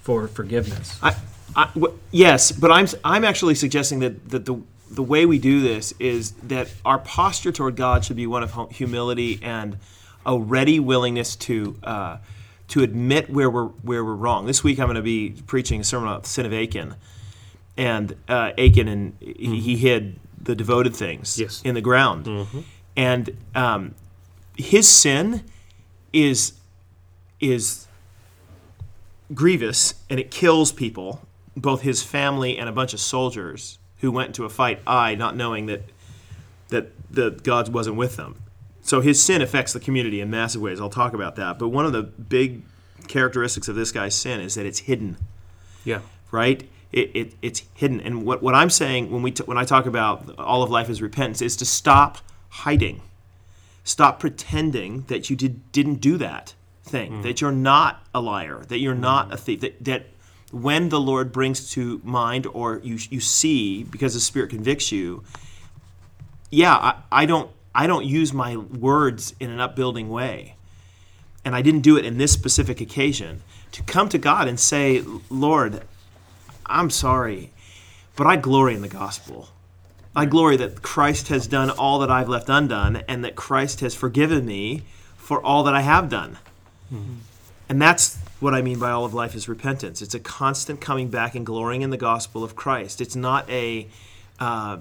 for 0.00 0.26
forgiveness. 0.28 0.98
I, 1.02 1.14
I, 1.54 1.66
w- 1.74 1.98
yes, 2.10 2.52
but 2.52 2.70
I'm 2.70 2.86
I'm 3.04 3.22
actually 3.22 3.54
suggesting 3.54 3.98
that, 3.98 4.30
that 4.30 4.46
the 4.46 4.62
the 4.94 5.02
way 5.02 5.24
we 5.26 5.38
do 5.38 5.60
this 5.60 5.92
is 5.98 6.32
that 6.42 6.68
our 6.84 6.98
posture 6.98 7.50
toward 7.52 7.76
God 7.76 8.04
should 8.04 8.16
be 8.16 8.26
one 8.26 8.42
of 8.42 8.70
humility 8.72 9.38
and 9.42 9.78
a 10.26 10.38
ready 10.38 10.78
willingness 10.78 11.34
to 11.36 11.76
uh, 11.82 12.18
to 12.68 12.82
admit 12.82 13.30
where 13.30 13.50
we're 13.50 13.66
where 13.66 14.04
we're 14.04 14.14
wrong. 14.14 14.46
This 14.46 14.62
week 14.62 14.78
I'm 14.78 14.86
going 14.86 14.96
to 14.96 15.02
be 15.02 15.34
preaching 15.46 15.80
a 15.80 15.84
sermon 15.84 16.08
about 16.08 16.24
the 16.24 16.28
sin 16.28 16.46
of 16.46 16.52
Achan, 16.52 16.94
and 17.76 18.14
uh, 18.28 18.52
Achan 18.58 18.88
and 18.88 19.16
he, 19.20 19.60
he 19.60 19.76
hid 19.76 20.18
the 20.40 20.54
devoted 20.54 20.94
things 20.94 21.38
Yes. 21.38 21.62
in 21.64 21.74
the 21.74 21.80
ground, 21.80 22.28
and 22.96 23.36
um, 23.54 23.94
his 24.56 24.88
sin 24.88 25.42
is 26.12 26.52
is 27.40 27.86
grievous 29.34 29.94
and 30.10 30.20
it 30.20 30.30
kills 30.30 30.72
people, 30.72 31.26
both 31.56 31.82
his 31.82 32.02
family 32.02 32.58
and 32.58 32.68
a 32.68 32.72
bunch 32.72 32.92
of 32.92 33.00
soldiers 33.00 33.78
who 34.02 34.12
went 34.12 34.28
into 34.28 34.44
a 34.44 34.50
fight, 34.50 34.80
I 34.86 35.14
not 35.14 35.34
knowing 35.34 35.66
that 35.66 35.82
that 36.68 36.92
the 37.10 37.30
God 37.30 37.72
wasn't 37.72 37.96
with 37.96 38.16
them. 38.16 38.42
So 38.82 39.00
his 39.00 39.22
sin 39.22 39.40
affects 39.40 39.72
the 39.72 39.80
community 39.80 40.20
in 40.20 40.28
massive 40.28 40.60
ways. 40.60 40.80
I'll 40.80 40.90
talk 40.90 41.14
about 41.14 41.36
that. 41.36 41.58
But 41.58 41.68
one 41.68 41.86
of 41.86 41.92
the 41.92 42.02
big 42.02 42.62
characteristics 43.08 43.68
of 43.68 43.76
this 43.76 43.92
guy's 43.92 44.14
sin 44.14 44.40
is 44.40 44.54
that 44.56 44.66
it's 44.66 44.80
hidden 44.80 45.16
Yeah. 45.84 46.00
right? 46.30 46.68
It, 46.90 47.10
it, 47.14 47.34
it's 47.42 47.62
hidden. 47.74 48.00
And 48.00 48.24
what, 48.26 48.42
what 48.42 48.54
I'm 48.54 48.70
saying 48.70 49.10
when, 49.10 49.22
we 49.22 49.30
t- 49.30 49.44
when 49.44 49.56
I 49.56 49.64
talk 49.64 49.86
about 49.86 50.38
all 50.38 50.62
of 50.62 50.70
life 50.70 50.90
is 50.90 51.00
repentance 51.00 51.40
is 51.40 51.56
to 51.56 51.64
stop 51.64 52.18
hiding. 52.48 53.00
Stop 53.84 54.20
pretending 54.20 55.02
that 55.08 55.30
you 55.30 55.36
did, 55.36 55.72
didn't 55.72 55.96
do 55.96 56.16
that 56.18 56.54
thing, 56.82 57.12
mm. 57.12 57.22
that 57.22 57.40
you're 57.40 57.52
not 57.52 58.04
a 58.14 58.20
liar, 58.20 58.64
that 58.68 58.78
you're 58.78 58.94
not 58.94 59.32
a 59.32 59.36
thief, 59.36 59.60
that, 59.60 59.82
that 59.84 60.06
when 60.52 60.88
the 60.88 61.00
Lord 61.00 61.32
brings 61.32 61.70
to 61.72 62.00
mind 62.04 62.46
or 62.46 62.78
you, 62.84 62.98
you 63.10 63.20
see 63.20 63.82
because 63.84 64.14
the 64.14 64.20
Spirit 64.20 64.50
convicts 64.50 64.92
you, 64.92 65.24
yeah, 66.50 66.74
I, 66.74 66.94
I 67.10 67.26
don't 67.26 67.50
I 67.74 67.86
don't 67.86 68.04
use 68.04 68.32
my 68.32 68.56
words 68.56 69.34
in 69.40 69.50
an 69.50 69.58
upbuilding 69.58 70.10
way 70.10 70.56
and 71.44 71.54
I 71.54 71.62
didn't 71.62 71.80
do 71.80 71.96
it 71.96 72.04
in 72.04 72.18
this 72.18 72.32
specific 72.32 72.80
occasion, 72.80 73.42
to 73.72 73.82
come 73.82 74.08
to 74.10 74.18
God 74.18 74.48
and 74.48 74.58
say, 74.58 75.02
Lord, 75.28 75.82
I'm 76.66 76.90
sorry, 76.90 77.50
but 78.16 78.26
I 78.26 78.36
glory 78.36 78.74
in 78.74 78.82
the 78.82 78.88
gospel. 78.88 79.48
I 80.14 80.26
glory 80.26 80.56
that 80.58 80.82
Christ 80.82 81.28
has 81.28 81.46
done 81.46 81.70
all 81.70 81.98
that 82.00 82.10
I've 82.10 82.28
left 82.28 82.48
undone 82.48 83.02
and 83.08 83.24
that 83.24 83.34
Christ 83.34 83.80
has 83.80 83.94
forgiven 83.94 84.44
me 84.44 84.82
for 85.16 85.42
all 85.42 85.64
that 85.64 85.74
I 85.74 85.80
have 85.80 86.10
done. 86.10 86.38
Mm-hmm. 86.92 87.14
And 87.68 87.80
that's 87.80 88.18
what 88.42 88.54
I 88.54 88.62
mean 88.62 88.78
by 88.78 88.90
all 88.90 89.04
of 89.04 89.14
life 89.14 89.34
is 89.34 89.48
repentance. 89.48 90.02
It's 90.02 90.14
a 90.14 90.20
constant 90.20 90.80
coming 90.80 91.08
back 91.08 91.34
and 91.34 91.46
glorying 91.46 91.82
in 91.82 91.90
the 91.90 91.96
gospel 91.96 92.42
of 92.44 92.56
Christ. 92.56 93.00
It's 93.00 93.16
not 93.16 93.48
a 93.48 93.88
uh, 94.38 94.78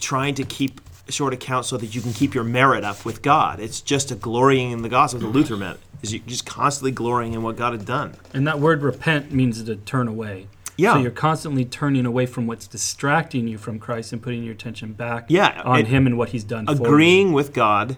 trying 0.00 0.34
to 0.36 0.44
keep 0.44 0.80
short 1.08 1.32
account 1.32 1.66
so 1.66 1.76
that 1.76 1.94
you 1.94 2.00
can 2.00 2.12
keep 2.12 2.34
your 2.34 2.44
merit 2.44 2.82
up 2.84 3.04
with 3.04 3.22
God. 3.22 3.60
It's 3.60 3.80
just 3.80 4.10
a 4.10 4.14
glorying 4.16 4.72
in 4.72 4.82
the 4.82 4.88
gospel. 4.88 5.20
The 5.20 5.26
Luther 5.28 5.56
meant 5.56 5.78
is 6.02 6.12
you 6.12 6.18
just 6.20 6.46
constantly 6.46 6.90
glorying 6.90 7.34
in 7.34 7.42
what 7.42 7.56
God 7.56 7.72
had 7.72 7.84
done. 7.86 8.16
And 8.34 8.46
that 8.46 8.58
word 8.60 8.82
repent 8.82 9.30
means 9.32 9.62
to 9.62 9.76
turn 9.76 10.08
away. 10.08 10.48
Yeah. 10.76 10.94
So 10.94 11.00
you're 11.00 11.10
constantly 11.10 11.64
turning 11.64 12.04
away 12.04 12.26
from 12.26 12.46
what's 12.46 12.66
distracting 12.66 13.48
you 13.48 13.56
from 13.56 13.78
Christ 13.78 14.12
and 14.12 14.22
putting 14.22 14.42
your 14.42 14.52
attention 14.52 14.92
back 14.92 15.26
Yeah, 15.28 15.62
on 15.64 15.86
Him 15.86 16.06
and 16.06 16.18
what 16.18 16.30
He's 16.30 16.44
done 16.44 16.66
for 16.66 16.72
you. 16.72 16.82
agreeing 16.82 17.32
with 17.32 17.52
God 17.54 17.96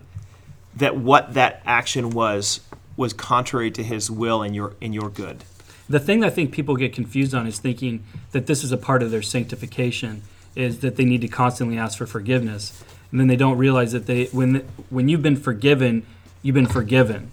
that 0.76 0.96
what 0.96 1.34
that 1.34 1.61
action 1.66 2.11
was 2.11 2.61
was 2.98 3.14
contrary 3.14 3.70
to 3.70 3.82
His 3.82 4.11
will 4.11 4.42
and 4.42 4.54
your 4.54 4.74
in 4.80 4.92
your 4.92 5.08
good. 5.08 5.44
The 5.88 6.00
thing 6.00 6.22
I 6.22 6.28
think 6.28 6.52
people 6.52 6.76
get 6.76 6.92
confused 6.92 7.34
on 7.34 7.46
is 7.46 7.58
thinking 7.58 8.04
that 8.32 8.46
this 8.46 8.62
is 8.62 8.72
a 8.72 8.76
part 8.76 9.02
of 9.02 9.11
their 9.11 9.22
sanctification, 9.22 10.22
is 10.54 10.80
that 10.80 10.96
they 10.96 11.04
need 11.04 11.22
to 11.22 11.28
constantly 11.28 11.78
ask 11.78 11.96
for 11.96 12.06
forgiveness, 12.06 12.84
and 13.11 13.18
then 13.18 13.28
they 13.28 13.37
don't 13.37 13.56
realize 13.56 13.92
that 13.92 14.06
they 14.06 14.24
when 14.26 14.56
when 14.90 15.08
you've 15.08 15.22
been 15.22 15.37
forgiven, 15.37 16.04
you've 16.42 16.54
been 16.54 16.66
forgiven, 16.66 17.30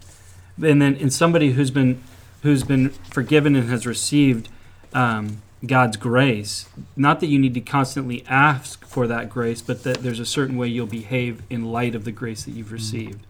and 0.63 0.81
then 0.81 0.95
in 0.95 1.09
somebody 1.09 1.51
who's 1.51 1.71
been 1.71 2.01
who's 2.43 2.63
been 2.63 2.89
forgiven 2.89 3.55
and 3.55 3.67
has 3.69 3.87
received 3.87 4.47
um, 4.93 5.41
God's 5.65 5.97
grace, 5.97 6.69
not 6.95 7.19
that 7.21 7.27
you 7.27 7.39
need 7.39 7.55
to 7.55 7.61
constantly 7.61 8.23
ask 8.27 8.85
for 8.85 9.07
that 9.07 9.29
grace, 9.29 9.61
but 9.61 9.83
that 9.83 9.97
there's 10.03 10.19
a 10.19 10.25
certain 10.25 10.57
way 10.57 10.67
you'll 10.67 10.85
behave 10.85 11.41
in 11.49 11.65
light 11.65 11.95
of 11.95 12.05
the 12.05 12.11
grace 12.11 12.43
that 12.43 12.51
you've 12.51 12.71
received. 12.71 13.25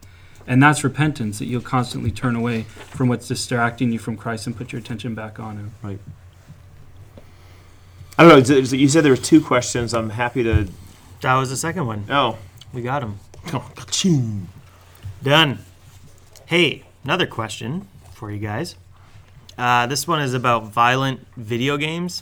And 0.48 0.62
that's 0.62 0.84
repentance, 0.84 1.40
that 1.40 1.46
you'll 1.46 1.62
constantly 1.62 2.12
turn 2.12 2.36
away 2.36 2.64
from 2.64 3.08
what's 3.10 3.28
distracting 3.28 3.92
you 3.92 3.98
from 4.00 4.16
Christ 4.16 4.46
and 4.46 4.56
put 4.56 4.72
your 4.72 4.80
attention 4.80 5.16
back 5.16 5.40
on 5.40 5.58
Him. 5.58 5.72
Right. 5.82 6.00
I 8.18 8.24
don't 8.24 8.30
know. 8.32 8.42
there's- 8.42 8.72
You 8.74 8.88
said 8.88 9.04
there 9.04 9.12
were 9.12 9.18
two 9.18 9.42
questions. 9.42 9.94
I'm 9.94 10.12
happy 10.12 10.44
to. 10.44 10.68
That 11.22 11.36
was 11.36 11.50
the 11.50 11.58
second 11.58 11.88
one. 11.88 12.06
Oh, 12.10 12.38
We 12.74 12.82
got 12.82 13.02
him. 13.04 13.20
oh 13.54 13.70
ka-ching. 13.76 14.48
Done. 15.24 15.60
Hey, 16.46 16.84
another 17.04 17.26
question 17.26 17.88
for 18.14 18.32
you 18.32 18.38
guys. 18.40 18.76
Uh, 19.58 19.88
this 19.88 20.08
one 20.08 20.22
is 20.22 20.34
about 20.34 20.66
violent 20.72 21.26
video 21.36 21.78
games. 21.78 22.22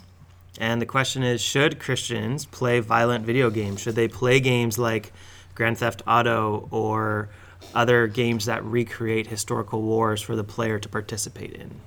And 0.58 0.80
the 0.80 0.86
question 0.86 1.22
is 1.22 1.40
Should 1.40 1.78
Christians 1.80 2.44
play 2.46 2.80
violent 2.80 3.24
video 3.26 3.50
games? 3.50 3.80
Should 3.80 3.96
they 3.96 4.08
play 4.08 4.40
games 4.40 4.78
like 4.78 5.12
Grand 5.54 5.78
Theft 5.78 6.02
Auto 6.06 6.68
or 6.70 7.28
other 7.74 8.06
games 8.06 8.46
that 8.46 8.64
recreate 8.64 9.26
historical 9.26 9.82
wars 9.82 10.22
for 10.22 10.36
the 10.36 10.44
player 10.44 10.78
to 10.78 10.88
participate 10.88 11.52
in? 11.52 11.80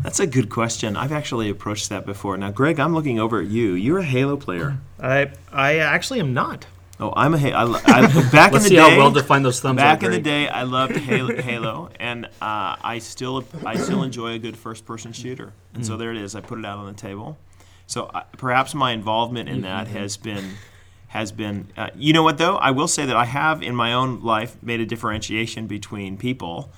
That's 0.00 0.20
a 0.20 0.26
good 0.26 0.48
question. 0.48 0.96
I've 0.96 1.12
actually 1.12 1.50
approached 1.50 1.88
that 1.88 2.06
before. 2.06 2.36
Now, 2.36 2.50
Greg, 2.52 2.78
I'm 2.78 2.94
looking 2.94 3.18
over 3.18 3.40
at 3.40 3.48
you. 3.48 3.72
You're 3.72 3.98
a 3.98 4.04
Halo 4.04 4.36
player. 4.36 4.78
I, 5.00 5.32
I 5.52 5.78
actually 5.78 6.20
am 6.20 6.32
not. 6.32 6.66
Oh, 7.00 7.12
I'm 7.16 7.34
a 7.34 7.38
Halo. 7.38 7.80
I, 7.84 8.04
I, 8.04 8.30
back 8.30 8.48
in 8.48 8.52
Let's 8.52 8.52
the 8.52 8.60
see 8.60 8.76
day, 8.76 8.80
how 8.90 8.96
well 8.96 9.10
defined 9.10 9.44
those 9.44 9.60
thumbs 9.60 9.76
back 9.78 10.02
are. 10.02 10.06
in 10.06 10.12
the 10.12 10.20
day, 10.20 10.48
I 10.48 10.62
loved 10.62 10.96
Halo, 10.96 11.40
Halo 11.40 11.90
and 11.98 12.26
uh, 12.26 12.76
I 12.80 12.98
still 13.00 13.44
I 13.64 13.76
still 13.76 14.02
enjoy 14.02 14.32
a 14.32 14.38
good 14.38 14.56
first-person 14.56 15.12
shooter. 15.12 15.52
And 15.74 15.86
so 15.86 15.96
there 15.96 16.10
it 16.10 16.16
is. 16.16 16.34
I 16.34 16.40
put 16.40 16.58
it 16.58 16.64
out 16.64 16.78
on 16.78 16.86
the 16.86 16.98
table. 16.98 17.38
So 17.86 18.04
uh, 18.04 18.24
perhaps 18.36 18.74
my 18.74 18.92
involvement 18.92 19.48
in 19.48 19.62
that 19.62 19.88
has 19.88 20.16
been 20.16 20.44
has 21.08 21.32
been. 21.32 21.68
Uh, 21.76 21.88
you 21.96 22.12
know 22.12 22.22
what 22.22 22.38
though? 22.38 22.56
I 22.56 22.70
will 22.70 22.88
say 22.88 23.06
that 23.06 23.16
I 23.16 23.24
have 23.24 23.62
in 23.62 23.74
my 23.74 23.92
own 23.92 24.22
life 24.22 24.56
made 24.62 24.80
a 24.80 24.86
differentiation 24.86 25.66
between 25.66 26.16
people 26.16 26.70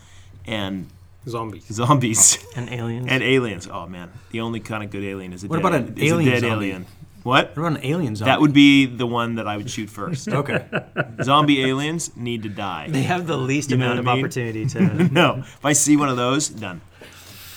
and 0.46 0.88
Zombies. 1.28 1.66
zombies 1.66 2.38
And 2.56 2.70
aliens. 2.72 3.06
and 3.10 3.22
aliens. 3.22 3.68
Oh 3.70 3.86
man, 3.86 4.10
the 4.30 4.40
only 4.40 4.60
kind 4.60 4.82
of 4.82 4.90
good 4.90 5.04
alien 5.04 5.32
is 5.32 5.44
a 5.44 5.48
What 5.48 5.56
dead, 5.56 5.66
about 5.66 5.74
an 5.80 5.98
is 5.98 6.10
a 6.10 6.14
alien 6.14 6.32
dead 6.32 6.40
zombie? 6.40 6.66
alien. 6.66 6.86
What? 7.22 7.48
What 7.54 7.58
about 7.68 7.78
an 7.80 7.84
alien 7.86 8.16
zombie? 8.16 8.30
That 8.30 8.40
would 8.40 8.54
be 8.54 8.86
the 8.86 9.06
one 9.06 9.34
that 9.34 9.46
I 9.46 9.58
would 9.58 9.68
shoot 9.70 9.90
first. 9.90 10.28
okay. 10.40 10.64
Zombie 11.22 11.62
aliens 11.62 12.16
need 12.16 12.42
to 12.44 12.48
die. 12.48 12.86
they 12.88 13.02
have 13.02 13.26
the 13.26 13.36
least 13.36 13.68
You 13.70 13.76
amount 13.76 13.98
of 13.98 14.08
I 14.08 14.14
mean? 14.14 14.24
opportunity 14.24 14.64
to. 14.66 14.80
no, 15.12 15.38
if 15.40 15.64
I 15.64 15.74
see 15.74 15.98
one 15.98 16.08
of 16.08 16.16
those, 16.16 16.48
done, 16.48 16.80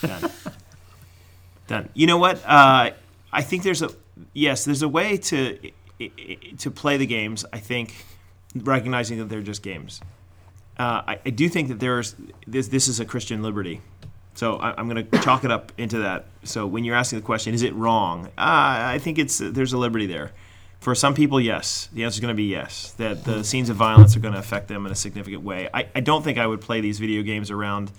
done, 0.01 0.29
done. 1.67 1.89
You 1.93 2.07
know 2.07 2.17
what? 2.17 2.43
Uh, 2.45 2.91
I 3.31 3.41
think 3.41 3.63
there's 3.63 3.81
a 3.81 3.89
yes, 4.33 4.65
there's 4.65 4.81
a 4.81 4.89
way 4.89 5.15
to 5.17 5.57
i- 5.63 5.67
i- 5.67 5.73
to 6.57 6.71
play 6.71 6.97
the 6.97 7.05
games. 7.05 7.45
I 7.53 7.59
think 7.59 8.05
recognizing 8.55 9.17
that 9.19 9.25
they're 9.25 9.41
just 9.41 9.63
games. 9.63 10.01
Uh, 10.77 11.03
I, 11.07 11.19
I 11.25 11.29
do 11.29 11.49
think 11.49 11.67
that 11.67 11.79
there's 11.79 12.15
this. 12.47 12.67
This 12.67 12.87
is 12.87 12.99
a 12.99 13.05
Christian 13.05 13.43
liberty. 13.43 13.81
So 14.35 14.57
I, 14.57 14.73
I'm 14.79 14.89
going 14.89 15.07
to 15.11 15.19
chalk 15.19 15.43
it 15.43 15.51
up 15.51 15.71
into 15.77 15.99
that. 15.99 16.25
So 16.43 16.65
when 16.65 16.83
you're 16.83 16.95
asking 16.95 17.19
the 17.19 17.25
question, 17.25 17.53
is 17.53 17.63
it 17.63 17.73
wrong? 17.75 18.27
Uh, 18.37 18.93
I 18.95 18.99
think 18.99 19.19
it's 19.19 19.37
there's 19.37 19.73
a 19.73 19.77
liberty 19.77 20.05
there. 20.05 20.31
For 20.79 20.95
some 20.95 21.13
people, 21.13 21.39
yes. 21.39 21.87
The 21.93 22.03
answer 22.03 22.17
is 22.17 22.19
going 22.19 22.33
to 22.33 22.37
be 22.37 22.43
yes. 22.43 22.91
That 22.97 23.23
the 23.23 23.43
scenes 23.43 23.69
of 23.69 23.77
violence 23.77 24.17
are 24.17 24.19
going 24.19 24.33
to 24.33 24.39
affect 24.39 24.67
them 24.67 24.85
in 24.85 24.91
a 24.91 24.95
significant 24.95 25.43
way. 25.43 25.69
I, 25.73 25.87
I 25.95 26.01
don't 26.01 26.23
think 26.23 26.37
I 26.37 26.45
would 26.45 26.59
play 26.59 26.81
these 26.81 26.99
video 26.99 27.23
games 27.23 27.51
around 27.51 27.89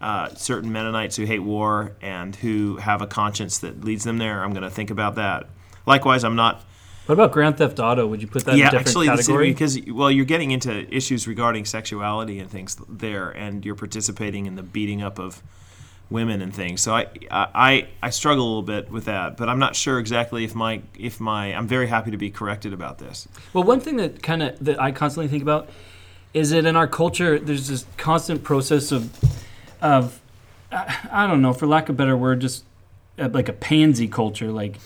uh, 0.00 0.28
certain 0.34 0.70
Mennonites 0.70 1.16
who 1.16 1.24
hate 1.24 1.40
war 1.40 1.96
and 2.00 2.36
who 2.36 2.76
have 2.76 3.02
a 3.02 3.08
conscience 3.08 3.58
that 3.58 3.84
leads 3.84 4.04
them 4.04 4.18
there. 4.18 4.44
I'm 4.44 4.52
going 4.52 4.62
to 4.62 4.70
think 4.70 4.90
about 4.90 5.16
that. 5.16 5.48
Likewise, 5.84 6.22
I'm 6.22 6.36
not 6.36 6.64
What 7.08 7.14
about 7.14 7.32
Grand 7.32 7.56
Theft 7.56 7.80
Auto? 7.80 8.06
Would 8.06 8.20
you 8.20 8.28
put 8.28 8.44
that 8.44 8.52
in 8.52 8.58
yeah, 8.58 8.68
a 8.68 8.70
different 8.70 8.88
actually, 8.88 9.06
category? 9.06 9.50
because 9.50 9.80
well, 9.86 10.10
you're 10.10 10.26
getting 10.26 10.50
into 10.50 10.94
issues 10.94 11.26
regarding 11.26 11.64
sexuality 11.64 12.38
and 12.38 12.50
things 12.50 12.76
there, 12.86 13.30
and 13.30 13.64
you're 13.64 13.76
participating 13.76 14.44
in 14.44 14.56
the 14.56 14.62
beating 14.62 15.00
up 15.00 15.18
of 15.18 15.42
women 16.10 16.42
and 16.42 16.54
things. 16.54 16.82
So 16.82 16.94
I, 16.94 17.06
I, 17.30 17.88
I 18.02 18.10
struggle 18.10 18.44
a 18.44 18.48
little 18.48 18.62
bit 18.62 18.90
with 18.90 19.06
that, 19.06 19.38
but 19.38 19.48
I'm 19.48 19.58
not 19.58 19.74
sure 19.74 19.98
exactly 19.98 20.44
if 20.44 20.54
my, 20.54 20.82
if 20.98 21.18
my, 21.18 21.54
I'm 21.54 21.66
very 21.66 21.86
happy 21.86 22.10
to 22.10 22.18
be 22.18 22.28
corrected 22.30 22.74
about 22.74 22.98
this. 22.98 23.26
Well, 23.54 23.64
one 23.64 23.80
thing 23.80 23.96
that 23.96 24.22
kind 24.22 24.42
of 24.42 24.62
that 24.62 24.78
I 24.78 24.92
constantly 24.92 25.28
think 25.28 25.42
about 25.42 25.70
is 26.34 26.50
that 26.50 26.66
in 26.66 26.76
our 26.76 26.86
culture, 26.86 27.38
there's 27.38 27.68
this 27.68 27.86
constant 27.96 28.44
process 28.44 28.92
of 28.92 29.18
of 29.80 30.20
I, 30.70 30.94
I 31.10 31.26
don't 31.26 31.40
know, 31.40 31.54
for 31.54 31.66
lack 31.66 31.88
of 31.88 31.94
a 31.94 31.96
better 31.96 32.18
word, 32.18 32.42
just 32.42 32.64
uh, 33.18 33.30
like 33.32 33.48
a 33.48 33.54
pansy 33.54 34.08
culture, 34.08 34.52
like 34.52 34.76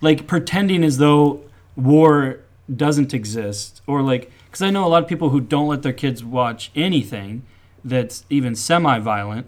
like 0.00 0.28
pretending 0.28 0.84
as 0.84 0.98
though 0.98 1.42
war 1.76 2.40
doesn't 2.74 3.12
exist, 3.12 3.82
or 3.86 4.02
like 4.02 4.30
because 4.46 4.62
I 4.62 4.70
know 4.70 4.86
a 4.86 4.88
lot 4.88 5.02
of 5.02 5.08
people 5.08 5.30
who 5.30 5.40
don't 5.40 5.68
let 5.68 5.82
their 5.82 5.92
kids 5.92 6.24
watch 6.24 6.70
anything 6.74 7.42
that's 7.84 8.24
even 8.30 8.54
semi-violent, 8.54 9.46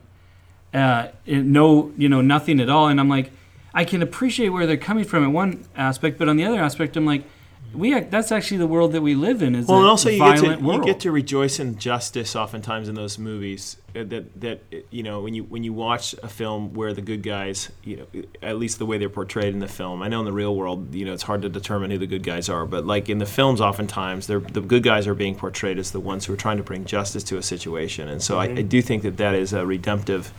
uh, 0.73 1.09
no, 1.27 1.93
you 1.97 2.09
know, 2.09 2.21
nothing 2.21 2.61
at 2.61 2.69
all, 2.69 2.89
and 2.89 2.99
I'm 2.99 3.09
like, 3.09 3.31
I 3.73 3.85
can 3.85 4.03
appreciate 4.03 4.49
where 4.49 4.67
they're 4.67 4.77
coming 4.77 5.05
from 5.05 5.23
in 5.25 5.33
one 5.33 5.65
aspect, 5.77 6.19
but 6.19 6.29
on 6.29 6.37
the 6.37 6.45
other 6.45 6.61
aspect, 6.61 6.97
I'm 6.97 7.07
like. 7.07 7.25
We 7.75 7.95
act, 7.95 8.11
that's 8.11 8.33
actually 8.33 8.59
the 8.59 8.67
world 8.67 8.93
that 8.93 9.03
we 9.03 9.15
live 9.15 9.43
in. 9.43 9.55
Is 9.55 9.67
Well, 9.67 9.79
a 9.79 9.81
and 9.81 9.89
also 9.91 10.11
you 10.11 10.19
get, 10.19 10.37
to, 10.39 10.57
world. 10.57 10.81
you 10.81 10.85
get 10.93 11.01
to 11.01 11.11
rejoice 11.13 11.59
in 11.59 11.79
justice 11.79 12.35
oftentimes 12.37 12.89
in 12.89 12.95
those 12.95 13.19
movies. 13.19 13.77
uh, 13.97 14.05
That 14.05 14.41
that 14.41 14.63
uh, 14.73 14.77
you 14.91 15.03
know 15.03 15.21
when 15.21 15.35
you 15.35 15.45
when 15.45 15.65
you 15.65 15.73
watch 15.73 16.15
a 16.23 16.29
film 16.29 16.75
where 16.75 16.93
the 16.95 17.03
good 17.03 17.23
guys, 17.23 17.71
you 17.83 17.97
know, 17.99 18.23
at 18.43 18.59
least 18.59 18.79
the 18.79 18.87
way 18.87 18.99
they're 18.99 19.09
portrayed 19.09 19.53
in 19.55 19.61
the 19.61 19.69
film. 19.69 20.03
I 20.03 20.09
know 20.09 20.21
in 20.21 20.25
the 20.27 20.33
real 20.33 20.55
world, 20.55 20.95
you 20.95 21.05
know, 21.05 21.13
it's 21.13 21.25
hard 21.25 21.43
to 21.43 21.49
determine 21.49 21.91
who 21.91 21.99
the 21.99 22.07
good 22.07 22.23
guys 22.23 22.49
are, 22.49 22.65
but 22.67 22.87
like 22.87 23.09
in 23.09 23.19
the 23.19 23.27
films, 23.27 23.61
oftentimes 23.61 24.27
they're, 24.27 24.41
the 24.41 24.61
good 24.61 24.83
guys 24.83 25.07
are 25.07 25.15
being 25.15 25.35
portrayed 25.35 25.79
as 25.79 25.91
the 25.91 26.01
ones 26.01 26.25
who 26.27 26.33
are 26.33 26.37
trying 26.37 26.57
to 26.59 26.63
bring 26.63 26.85
justice 26.85 27.25
to 27.25 27.37
a 27.39 27.43
situation. 27.43 28.09
And 28.09 28.23
so 28.23 28.39
I, 28.39 28.45
I 28.45 28.63
do 28.63 28.81
think 28.83 29.03
that 29.03 29.17
that 29.19 29.35
is 29.35 29.53
a 29.53 29.67
redemptive 29.67 30.33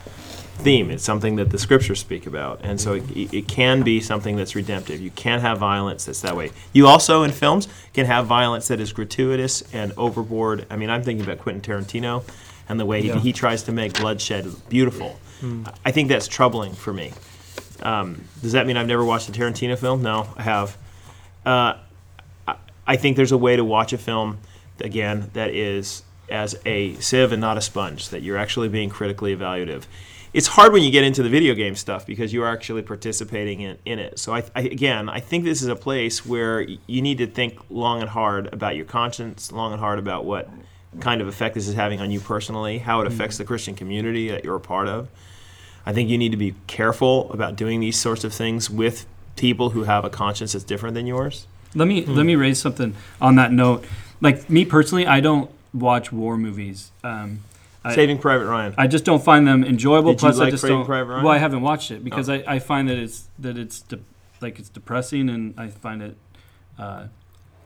theme. 0.55 0.89
It's 0.89 1.03
something 1.03 1.35
that 1.35 1.49
the 1.49 1.57
scriptures 1.59 1.99
speak 1.99 2.25
about, 2.27 2.61
and 2.63 2.79
so 2.79 2.93
it, 2.93 3.03
it 3.33 3.47
can 3.47 3.83
be 3.83 3.99
something 4.01 4.35
that's 4.35 4.55
redemptive. 4.55 4.99
You 5.01 5.11
can 5.11 5.39
have 5.41 5.57
violence 5.59 6.05
that's 6.05 6.21
that 6.21 6.35
way. 6.35 6.51
You 6.73 6.87
also 6.87 7.23
in 7.23 7.31
films 7.31 7.67
can 7.93 8.05
have 8.05 8.25
violence 8.25 8.67
that 8.69 8.79
is 8.79 8.91
gratuitous 8.93 9.63
and 9.73 9.91
overboard. 9.97 10.65
I 10.69 10.75
mean, 10.75 10.89
I'm 10.89 11.03
thinking 11.03 11.25
about 11.25 11.39
Quentin 11.39 11.61
Tarantino 11.61 12.23
and 12.67 12.79
the 12.79 12.85
way 12.85 13.01
he, 13.01 13.09
Yeah. 13.09 13.19
he 13.19 13.31
tries 13.33 13.63
to 13.63 13.71
make 13.71 13.93
bloodshed 13.99 14.47
beautiful. 14.69 15.19
I 15.85 15.91
think 15.91 16.09
that's 16.09 16.27
troubling 16.27 16.73
for 16.73 16.91
me. 16.91 17.11
Um, 17.83 18.23
does 18.41 18.53
that 18.53 18.65
mean 18.65 18.77
I've 18.77 18.87
never 18.87 19.05
watched 19.05 19.29
a 19.29 19.31
Tarantino 19.31 19.77
film? 19.77 20.01
No, 20.01 20.27
I 20.35 20.41
have. 20.41 20.75
Uh, 21.45 21.73
I, 22.47 22.55
I 22.87 22.95
think 22.95 23.15
there's 23.17 23.31
a 23.33 23.37
way 23.37 23.55
to 23.55 23.63
watch 23.63 23.93
a 23.93 23.97
film 23.99 24.39
again 24.81 25.29
that 25.33 25.51
is 25.51 26.01
as 26.29 26.55
a 26.65 26.95
sieve 26.95 27.31
and 27.31 27.41
not 27.41 27.57
a 27.57 27.61
sponge. 27.61 28.09
That 28.09 28.23
you're 28.23 28.37
actually 28.37 28.69
being 28.69 28.89
critically 28.89 29.35
evaluative. 29.35 29.83
It's 30.35 30.47
hard 30.47 30.73
when 30.73 30.83
you 30.83 30.91
get 30.91 31.05
into 31.05 31.23
the 31.23 31.29
video 31.29 31.55
game 31.55 31.75
stuff 31.75 32.05
because 32.05 32.33
you 32.33 32.43
are 32.43 32.51
actually 32.51 32.81
participating 32.81 33.61
in, 33.61 33.77
in 33.85 33.99
it. 33.99 34.19
So 34.19 34.35
I, 34.35 34.43
I, 34.53 34.63
again, 34.63 35.07
I 35.07 35.21
think 35.21 35.45
this 35.45 35.61
is 35.61 35.69
a 35.69 35.77
place 35.77 36.25
where 36.25 36.59
you 36.59 37.01
need 37.01 37.19
to 37.19 37.27
think 37.27 37.57
long 37.69 38.01
and 38.01 38.09
hard 38.09 38.53
about 38.53 38.75
your 38.75 38.83
conscience, 38.83 39.53
long 39.53 39.71
and 39.71 39.79
hard 39.79 39.97
about 39.97 40.25
what 40.25 40.49
kind 40.99 41.21
of 41.21 41.29
effect 41.29 41.55
this 41.55 41.69
is 41.69 41.75
having 41.75 42.01
on 42.01 42.11
you 42.11 42.19
personally, 42.19 42.79
how 42.79 42.99
it 42.99 43.07
affects 43.07 43.37
the 43.37 43.45
Christian 43.45 43.75
community 43.75 44.27
that 44.27 44.43
you're 44.43 44.57
a 44.57 44.59
part 44.59 44.89
of. 44.89 45.07
I 45.85 45.93
think 45.93 46.09
you 46.09 46.17
need 46.17 46.31
to 46.31 46.37
be 46.37 46.53
careful 46.67 47.31
about 47.31 47.55
doing 47.55 47.79
these 47.79 47.97
sorts 47.97 48.25
of 48.25 48.33
things 48.33 48.69
with 48.69 49.05
people 49.37 49.69
who 49.69 49.85
have 49.85 50.03
a 50.03 50.09
conscience 50.09 50.51
that's 50.51 50.65
different 50.65 50.95
than 50.95 51.07
yours. 51.07 51.47
Let 51.73 51.87
me 51.87 52.05
let 52.05 52.25
me 52.25 52.35
raise 52.35 52.59
something 52.59 52.93
on 53.21 53.35
that 53.35 53.53
note. 53.53 53.85
Like 54.19 54.49
me 54.49 54.65
personally, 54.65 55.07
I 55.07 55.21
don't 55.21 55.49
watch 55.73 56.11
war 56.11 56.35
movies. 56.35 56.91
Um, 57.05 57.39
Saving 57.93 58.17
Private 58.17 58.45
Ryan. 58.47 58.73
I 58.77 58.87
just 58.87 59.05
don't 59.05 59.23
find 59.23 59.47
them 59.47 59.63
enjoyable. 59.63 60.11
Did 60.11 60.21
you 60.21 60.27
Plus, 60.27 60.39
I 60.39 60.43
like 60.43 60.51
just 60.51 60.61
Saving 60.61 60.77
don't. 60.79 60.85
Private 60.85 61.11
Ryan? 61.11 61.23
Well, 61.23 61.33
I 61.33 61.37
haven't 61.37 61.61
watched 61.61 61.91
it 61.91 62.03
because 62.03 62.29
I, 62.29 62.43
I 62.47 62.59
find 62.59 62.89
that 62.89 62.97
it's 62.97 63.27
that 63.39 63.57
it's 63.57 63.81
de- 63.81 63.99
like 64.41 64.59
it's 64.59 64.69
depressing, 64.69 65.29
and 65.29 65.53
I 65.57 65.67
find 65.67 66.01
it, 66.01 66.17
uh, 66.79 67.07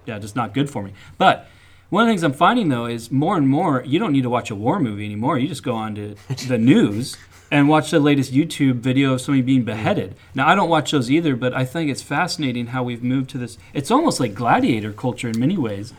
yeah, 0.05 0.19
just 0.19 0.36
not 0.36 0.53
good 0.53 0.69
for 0.69 0.84
me. 0.84 0.93
But 1.17 1.47
one 1.89 2.03
of 2.03 2.08
the 2.08 2.12
things 2.12 2.23
I'm 2.23 2.34
finding 2.34 2.69
though 2.69 2.86
is 2.86 3.12
more 3.12 3.38
and 3.38 3.47
more 3.47 3.84
you 3.86 3.97
don't 3.99 4.12
need 4.12 4.23
to 4.23 4.29
watch 4.29 4.51
a 4.51 4.55
war 4.55 4.79
movie 4.79 5.05
anymore. 5.05 5.38
You 5.39 5.47
just 5.47 5.63
go 5.63 5.75
on 5.75 5.95
to 5.95 6.15
the 6.47 6.58
news 6.71 7.17
and 7.51 7.67
watch 7.67 7.89
the 7.89 7.99
latest 7.99 8.32
YouTube 8.32 8.75
video 8.75 9.13
of 9.13 9.21
somebody 9.21 9.41
being 9.41 9.63
beheaded. 9.63 10.15
Now 10.36 10.47
I 10.47 10.53
don't 10.55 10.69
watch 10.69 10.91
those 10.91 11.10
either, 11.10 11.36
but 11.36 11.53
I 11.53 11.65
think 11.65 11.89
it's 11.89 12.03
fascinating 12.03 12.67
how 12.67 12.84
we've 12.84 13.03
moved 13.03 13.29
to 13.32 13.38
this. 13.38 13.58
It's 13.73 13.89
almost 13.89 14.19
like 14.19 14.36
gladiator 14.36 14.93
culture 14.93 15.29
in 15.29 15.39
many 15.39 15.58
ways. 15.58 15.93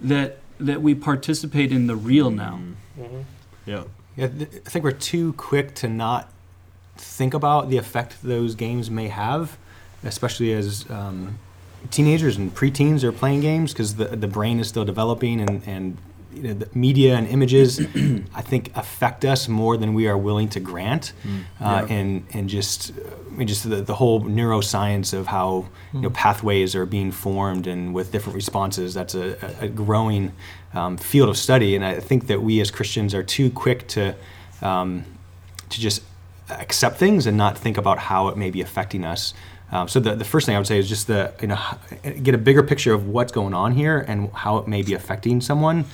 That 0.00 0.38
that 0.60 0.82
we 0.82 0.94
participate 0.94 1.72
in 1.72 1.86
the 1.88 1.96
real 1.96 2.30
now. 2.30 2.60
Yeah. 3.66 3.84
Yeah, 4.16 4.28
th- 4.28 4.48
I 4.66 4.70
think 4.70 4.84
we're 4.84 4.92
too 4.92 5.32
quick 5.32 5.74
to 5.76 5.88
not 5.88 6.30
think 6.96 7.34
about 7.34 7.68
the 7.68 7.76
effect 7.76 8.22
those 8.22 8.54
games 8.54 8.90
may 8.90 9.08
have, 9.08 9.58
especially 10.04 10.52
as 10.52 10.88
um, 10.88 11.38
teenagers 11.90 12.36
and 12.36 12.54
preteens 12.54 13.02
are 13.02 13.12
playing 13.12 13.40
games 13.40 13.72
because 13.72 13.96
the, 13.96 14.04
the 14.04 14.28
brain 14.28 14.60
is 14.60 14.68
still 14.68 14.84
developing 14.84 15.40
and, 15.40 15.66
and 15.66 15.96
you 16.34 16.42
know, 16.42 16.54
the 16.54 16.68
media 16.74 17.16
and 17.16 17.26
images, 17.28 17.80
I 18.34 18.42
think, 18.42 18.70
affect 18.76 19.24
us 19.24 19.48
more 19.48 19.76
than 19.76 19.94
we 19.94 20.06
are 20.08 20.18
willing 20.18 20.48
to 20.50 20.60
grant. 20.60 21.12
Uh, 21.60 21.86
and, 21.88 22.26
and 22.32 22.48
just, 22.48 22.90
uh, 22.90 23.02
I 23.28 23.36
mean, 23.36 23.48
just 23.48 23.68
the, 23.68 23.76
the 23.76 23.94
whole 23.94 24.20
neuroscience 24.22 25.12
of 25.12 25.26
how 25.26 25.66
you 25.92 26.02
know, 26.02 26.10
pathways 26.10 26.74
are 26.74 26.86
being 26.86 27.10
formed 27.12 27.66
and 27.66 27.94
with 27.94 28.12
different 28.12 28.36
responses, 28.36 28.94
that's 28.94 29.14
a, 29.14 29.36
a 29.60 29.64
a 29.64 29.68
growing 29.68 30.32
um, 30.72 30.96
field 30.96 31.28
of 31.28 31.36
study. 31.36 31.74
And 31.74 31.84
I 31.84 32.00
think 32.00 32.26
that 32.26 32.42
we 32.42 32.60
as 32.60 32.70
Christians 32.70 33.14
are 33.14 33.22
too 33.22 33.50
quick 33.50 33.88
to, 33.88 34.14
um, 34.62 35.04
to 35.70 35.80
just 35.80 36.02
accept 36.50 36.98
things 36.98 37.26
and 37.26 37.36
not 37.36 37.56
think 37.56 37.76
about 37.76 37.98
how 37.98 38.28
it 38.28 38.36
may 38.36 38.50
be 38.50 38.60
affecting 38.60 39.04
us. 39.04 39.34
Um, 39.72 39.88
so 39.88 39.98
the, 39.98 40.14
the 40.14 40.24
first 40.24 40.46
thing 40.46 40.54
I 40.54 40.58
would 40.58 40.66
say 40.66 40.78
is 40.78 40.88
just 40.88 41.06
the 41.06 41.32
you 41.40 41.48
know 41.48 41.58
get 42.22 42.34
a 42.34 42.38
bigger 42.38 42.62
picture 42.62 42.94
of 42.94 43.08
what's 43.08 43.32
going 43.32 43.54
on 43.54 43.72
here 43.72 43.98
and 44.06 44.30
how 44.32 44.58
it 44.58 44.68
may 44.68 44.82
be 44.82 44.94
affecting 44.94 45.40
someone. 45.40 45.86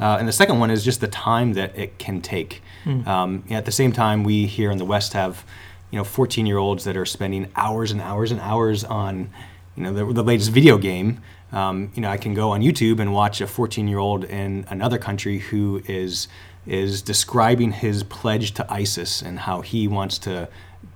Uh, 0.00 0.16
and 0.18 0.28
the 0.28 0.32
second 0.32 0.58
one 0.58 0.70
is 0.70 0.84
just 0.84 1.00
the 1.00 1.08
time 1.08 1.54
that 1.54 1.76
it 1.76 1.98
can 1.98 2.20
take. 2.20 2.62
Um, 3.06 3.44
at 3.50 3.64
the 3.64 3.72
same 3.72 3.92
time, 3.92 4.24
we 4.24 4.46
here 4.46 4.70
in 4.70 4.78
the 4.78 4.84
West 4.84 5.12
have 5.12 5.44
you 5.90 5.98
know 5.98 6.04
14 6.04 6.46
year 6.46 6.58
olds 6.58 6.84
that 6.84 6.96
are 6.96 7.06
spending 7.06 7.50
hours 7.56 7.90
and 7.90 8.00
hours 8.00 8.30
and 8.30 8.40
hours 8.40 8.84
on 8.84 9.30
you 9.76 9.82
know 9.82 9.92
the, 9.92 10.12
the 10.12 10.22
latest 10.22 10.50
video 10.50 10.78
game. 10.78 11.20
Um, 11.52 11.90
you 11.94 12.02
know, 12.02 12.10
I 12.10 12.18
can 12.18 12.34
go 12.34 12.50
on 12.50 12.60
YouTube 12.60 13.00
and 13.00 13.12
watch 13.12 13.40
a 13.40 13.46
14 13.46 13.88
year 13.88 13.98
old 13.98 14.24
in 14.24 14.66
another 14.68 14.98
country 14.98 15.38
who 15.38 15.82
is 15.86 16.28
is 16.66 17.00
describing 17.00 17.72
his 17.72 18.02
pledge 18.02 18.52
to 18.52 18.72
ISIS 18.72 19.22
and 19.22 19.40
how 19.40 19.62
he 19.62 19.88
wants 19.88 20.18
to 20.18 20.48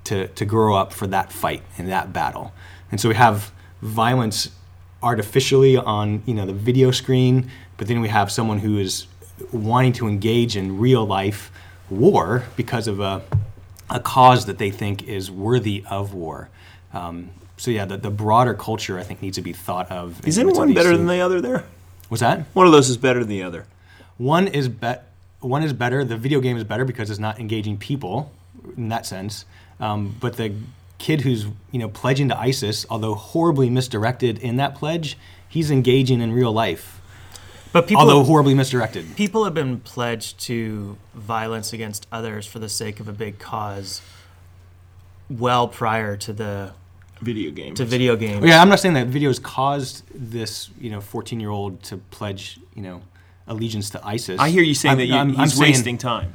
to 0.05 0.29
to 0.29 0.45
grow 0.45 0.75
up 0.77 0.93
for 0.93 1.07
that 1.07 1.33
fight 1.33 1.63
and 1.79 1.89
that 1.89 2.13
battle. 2.13 2.53
And 2.91 3.01
so 3.01 3.09
we 3.09 3.15
have 3.15 3.53
violence 3.81 4.51
artificially 5.03 5.77
on 5.77 6.23
you 6.27 6.35
know 6.35 6.47
the 6.47 6.53
video 6.53 6.91
screen, 6.91 7.51
but 7.83 7.89
then 7.89 8.01
we 8.01 8.09
have 8.11 8.31
someone 8.31 8.61
who 8.61 8.79
is 8.79 9.09
wanting 9.51 9.93
to 9.93 10.07
engage 10.07 10.57
in 10.57 10.79
real 10.79 11.05
life 11.05 11.51
war 11.91 12.45
because 12.55 12.87
of 12.87 13.01
a 13.01 13.23
a 13.91 13.99
cause 13.99 14.47
that 14.47 14.59
they 14.59 14.71
think 14.71 15.03
is 15.09 15.33
worthy 15.33 15.83
of 15.91 16.15
war. 16.15 16.49
Um, 16.95 17.31
so 17.57 17.73
yeah, 17.73 17.85
the, 17.85 17.97
the 17.97 18.09
broader 18.09 18.55
culture 18.55 19.01
I 19.01 19.03
think 19.03 19.21
needs 19.21 19.37
to 19.37 19.43
be 19.43 19.53
thought 19.53 19.91
of. 19.91 20.25
Isn't 20.25 20.47
in 20.47 20.55
some 20.55 20.63
of 20.63 20.69
one 20.69 20.75
better 20.75 20.97
than 20.97 21.09
the 21.09 21.19
other 21.19 21.41
there? 21.41 21.65
Was 22.09 22.21
that 22.21 22.43
One 22.53 22.67
of 22.67 22.73
those 22.73 22.89
is 22.89 22.97
better 22.97 23.19
than 23.19 23.29
the 23.31 23.43
other. 23.43 23.67
one 24.17 24.47
is 24.47 24.69
bet 24.69 25.09
one 25.41 25.65
is 25.65 25.73
better. 25.73 26.05
The 26.05 26.17
video 26.17 26.39
game 26.41 26.57
is 26.57 26.63
better 26.63 26.85
because 26.85 27.11
it's 27.11 27.19
not 27.19 27.41
engaging 27.41 27.79
people 27.79 28.31
in 28.77 28.91
that 28.91 29.07
sense. 29.07 29.45
Um, 29.81 30.15
but 30.21 30.37
the 30.37 30.55
kid 30.99 31.23
who's 31.23 31.47
you 31.73 31.81
know 31.81 31.89
pledging 31.89 32.29
to 32.29 32.39
ISIS, 32.39 32.87
although 32.89 33.17
horribly 33.17 33.69
misdirected 33.71 34.39
in 34.39 34.55
that 34.59 34.77
pledge, 34.77 35.19
he's 35.49 35.69
engaging 35.69 36.21
in 36.21 36.31
real 36.31 36.53
life, 36.53 37.01
But 37.73 37.87
people, 37.87 38.03
although 38.03 38.23
horribly 38.25 38.55
misdirected. 38.55 39.17
people 39.17 39.45
have 39.45 39.55
been 39.55 39.81
pledged 39.81 40.39
to 40.41 40.97
violence 41.15 41.73
against 41.73 42.07
others 42.13 42.47
for 42.47 42.59
the 42.59 42.69
sake 42.69 43.01
of 43.01 43.09
a 43.09 43.13
big 43.13 43.39
cause 43.39 44.03
well 45.31 45.69
prior 45.69 46.17
to 46.19 46.33
the 46.33 46.73
Video 47.23 47.53
games. 47.53 47.79
to 47.79 47.85
video 47.85 48.17
games. 48.17 48.45
Yeah, 48.45 48.61
I'm 48.61 48.69
not 48.69 48.81
saying 48.81 48.95
that 48.95 49.09
videos 49.09 49.41
caused 49.41 50.03
this 50.13 50.71
you 50.81 50.91
know 50.91 51.01
14 51.01 51.39
year 51.39 51.51
old 51.51 51.81
to 51.85 51.97
pledge 51.99 52.59
you 52.75 52.83
know 52.83 53.01
allegiance 53.47 53.91
to 53.91 54.05
ISIS. 54.05 54.41
I 54.41 54.51
hear 54.51 54.63
you 54.65 54.75
saying 54.75 54.91
I'm- 54.91 54.99
that 54.99 55.07
you, 55.07 55.15
I'm- 55.15 55.29
he's 55.31 55.39
I'm 55.39 55.49
saying- 55.49 55.61
wasting 55.73 55.99
time. 55.99 56.35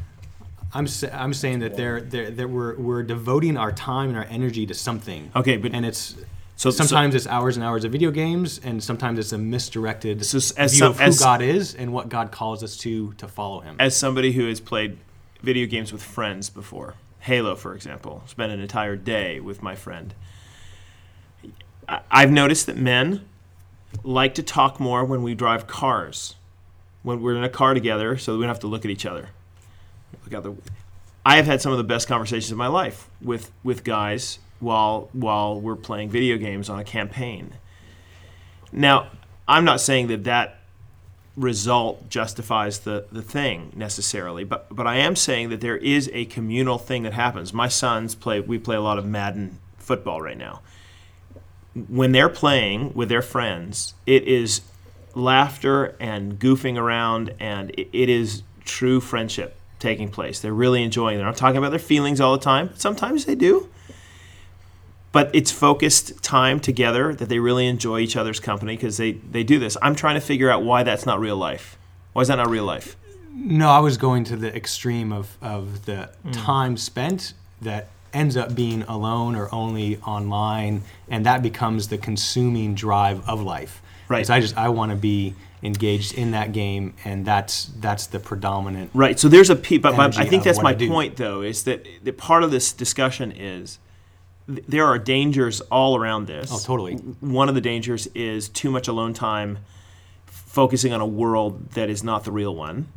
I'm 0.73 0.88
sa- 0.88 1.07
I'm 1.13 1.33
saying 1.33 1.59
that 1.59 1.75
they're, 1.77 2.01
they're, 2.01 2.29
that 2.31 2.49
we're 2.49 2.75
we're 2.77 3.03
devoting 3.03 3.57
our 3.57 3.71
time 3.71 4.09
and 4.09 4.17
our 4.17 4.25
energy 4.29 4.65
to 4.65 4.73
something. 4.73 5.31
Okay, 5.35 5.57
but 5.57 5.73
and 5.73 5.85
it's 5.85 6.15
so 6.58 6.70
sometimes 6.72 7.16
it's 7.16 7.26
hours 7.28 7.55
and 7.55 7.64
hours 7.64 7.86
of 7.86 7.91
video 7.93 8.12
games, 8.12 8.60
and 8.64 8.84
sometimes 8.84 9.18
it's 9.20 9.32
a 9.32 9.38
misdirected 9.38 10.26
So 10.26 10.38
as 10.58 10.72
view 10.74 10.80
some- 10.80 10.91
of 10.91 10.97
who 10.99 11.05
as- 11.05 11.20
God 11.20 11.41
is 11.41 11.74
and 11.74 11.93
what 11.93 12.10
God 12.10 12.32
calls 12.32 12.62
us 12.64 12.76
to 12.80 13.14
to 13.14 13.28
follow 13.30 13.62
Him. 13.62 13.78
as 13.80 13.95
somebody 13.95 14.34
who 14.34 14.47
has 14.47 14.60
played 14.60 14.97
video 15.41 15.66
games 15.68 15.93
with 15.93 16.03
friends 16.03 16.49
before, 16.49 16.95
Halo, 17.20 17.55
for 17.55 17.74
example, 17.76 18.24
spent 18.26 18.51
an 18.51 18.60
entire 18.60 18.95
day 18.95 19.39
with 19.39 19.62
my 19.64 19.76
friend. 19.76 20.14
I- 21.88 22.01
I've 22.12 22.32
noticed 22.32 22.66
that 22.66 22.78
men 22.78 23.22
like 24.03 24.36
to 24.36 24.43
talk 24.43 24.80
more 24.80 25.05
when 25.05 25.24
we 25.24 25.34
drive 25.36 25.68
cars, 25.68 26.36
when 27.03 27.22
we're 27.22 27.36
in 27.36 27.43
a 27.43 27.49
car 27.49 27.74
together, 27.74 28.18
so 28.18 28.34
we 28.36 28.41
don't 28.41 28.49
have 28.49 28.60
to 28.60 28.68
look 28.68 28.84
at 28.84 28.91
each 28.91 29.05
other. 29.05 29.30
Look 30.26 30.34
out 30.34 30.43
the. 30.43 30.55
I 31.26 31.36
have 31.38 31.45
had 31.45 31.62
some 31.62 31.72
of 31.72 31.78
the 31.78 31.84
best 31.84 32.08
conversations 32.08 32.51
of 32.51 32.58
my 32.58 32.68
life 32.68 33.10
with 33.22 33.51
with 33.64 33.84
guys 33.84 34.39
while 34.60 35.10
while 35.14 35.60
we're 35.60 35.76
playing 35.76 36.10
video 36.10 36.38
games 36.38 36.70
on 36.70 36.80
a 36.80 36.84
campaign. 36.84 37.53
Now, 38.72 39.12
I'm 39.47 39.66
not 39.66 39.80
saying 39.80 40.08
that 40.08 40.24
that 40.26 40.58
result 41.38 42.10
justifies 42.10 42.80
the, 42.80 43.05
the 43.12 43.22
thing 43.22 43.72
necessarily. 43.76 44.43
But 44.43 44.76
but 44.76 44.88
I 44.88 44.97
am 44.97 45.16
saying 45.16 45.49
that 45.49 45.62
there 45.62 45.78
is 45.78 46.10
a 46.12 46.26
communal 46.26 46.78
thing 46.78 47.03
that 47.03 47.14
happens. 47.14 47.53
My 47.53 47.68
sons 47.68 48.16
play 48.16 48.39
we 48.39 48.58
play 48.58 48.76
a 48.76 48.82
lot 48.82 48.97
of 48.97 49.05
Madden 49.05 49.60
football 49.78 50.22
right 50.22 50.38
now. 50.38 50.62
When 51.88 52.12
they're 52.12 52.30
playing 52.30 52.93
with 52.95 53.08
their 53.08 53.22
friends, 53.22 53.93
it 54.08 54.24
is 54.24 54.62
laughter 55.14 55.95
and 55.99 56.39
goofing 56.39 56.78
around 56.78 57.34
and 57.39 57.70
it, 57.72 57.89
it 57.93 58.10
is 58.10 58.41
true 58.66 58.99
friendship 58.99 59.55
taking 59.80 60.10
place. 60.10 60.39
They're 60.39 60.53
really 60.53 60.84
enjoying 60.84 61.16
it. 61.16 61.18
They're 61.20 61.28
not 61.28 61.38
talking 61.38 61.58
about 61.58 61.70
their 61.70 61.80
feelings 61.80 62.20
all 62.20 62.34
the 62.36 62.43
time. 62.43 62.72
Sometimes 62.76 63.26
they 63.26 63.36
do 63.36 63.70
but 65.12 65.30
it's 65.34 65.51
focused 65.51 66.22
time 66.24 66.60
together 66.60 67.14
that 67.16 67.30
they 67.30 67.39
really 67.39 67.68
enjoy 67.68 67.99
each 67.99 68.16
other's 68.16 68.39
company 68.39 68.76
because 68.76 68.97
they, 68.97 69.14
they 69.14 69.43
do 69.43 69.58
this. 69.60 69.78
I'm 69.82 69.95
trying 69.95 70.16
to 70.16 70.22
figure 70.22 70.49
out 70.49 70.64
why 70.64 70.84
that's 70.84 71.05
not 71.05 71.20
real 71.20 71.38
life. 71.38 71.78
Why 72.14 72.22
is 72.22 72.28
that 72.28 72.36
not 72.36 72.49
real 72.49 72.66
life? 72.66 72.95
No, 73.34 73.70
I 73.70 73.80
was 73.80 73.97
going 73.97 74.24
to 74.26 74.36
the 74.36 74.55
extreme 74.55 75.12
of, 75.14 75.38
of 75.41 75.86
the 75.86 76.10
Hmm. 76.24 76.32
time 76.32 76.78
spent 76.78 77.34
that 77.62 77.88
ends 78.14 78.36
up 78.38 78.55
being 78.55 78.82
alone 78.84 79.36
or 79.36 79.47
only 79.53 79.97
online, 79.99 80.82
and 81.10 81.26
that 81.26 81.41
becomes 81.43 81.88
the 81.89 81.97
consuming 81.97 82.74
drive 82.74 83.28
of 83.30 83.41
life. 83.41 83.82
Right. 84.10 84.20
'Cause 84.22 84.30
I 84.30 84.39
just 84.39 84.58
I 84.58 84.70
want 84.70 84.91
to 84.91 84.95
be 84.95 85.36
engaged 85.62 86.14
in 86.14 86.32
that 86.32 86.51
game, 86.53 86.93
and 87.03 87.26
that's 87.26 87.66
that's 87.80 88.08
the 88.08 88.20
predominant. 88.20 88.89
Right. 88.93 89.20
So 89.20 89.28
there's 89.28 89.49
a 89.49 89.55
but, 89.55 89.82
but 89.95 90.18
I 90.18 90.26
think 90.26 90.43
that's 90.43 90.62
my 90.62 90.74
point 90.74 91.18
though 91.18 91.41
is 91.41 91.64
that, 91.64 91.86
that 92.03 92.18
part 92.18 92.43
of 92.43 92.49
this 92.51 92.72
discussion 92.72 93.32
is 93.32 93.78
th- 94.47 94.63
there 94.67 94.85
are 94.85 94.97
dangers 94.97 95.61
all 95.61 95.95
around 95.95 96.27
this. 96.27 96.51
Oh, 96.51 96.59
totally. 96.59 96.95
One 96.95 97.49
of 97.49 97.55
the 97.55 97.61
dangers 97.61 98.07
is 98.15 98.49
too 98.49 98.71
much 98.71 98.87
alone 98.87 99.13
time, 99.13 99.59
focusing 100.25 100.93
on 100.93 101.01
a 101.01 101.05
world 101.05 101.71
that 101.71 101.89
is 101.89 102.03
not 102.03 102.23
the 102.23 102.31
real 102.31 102.55
one. 102.55 102.87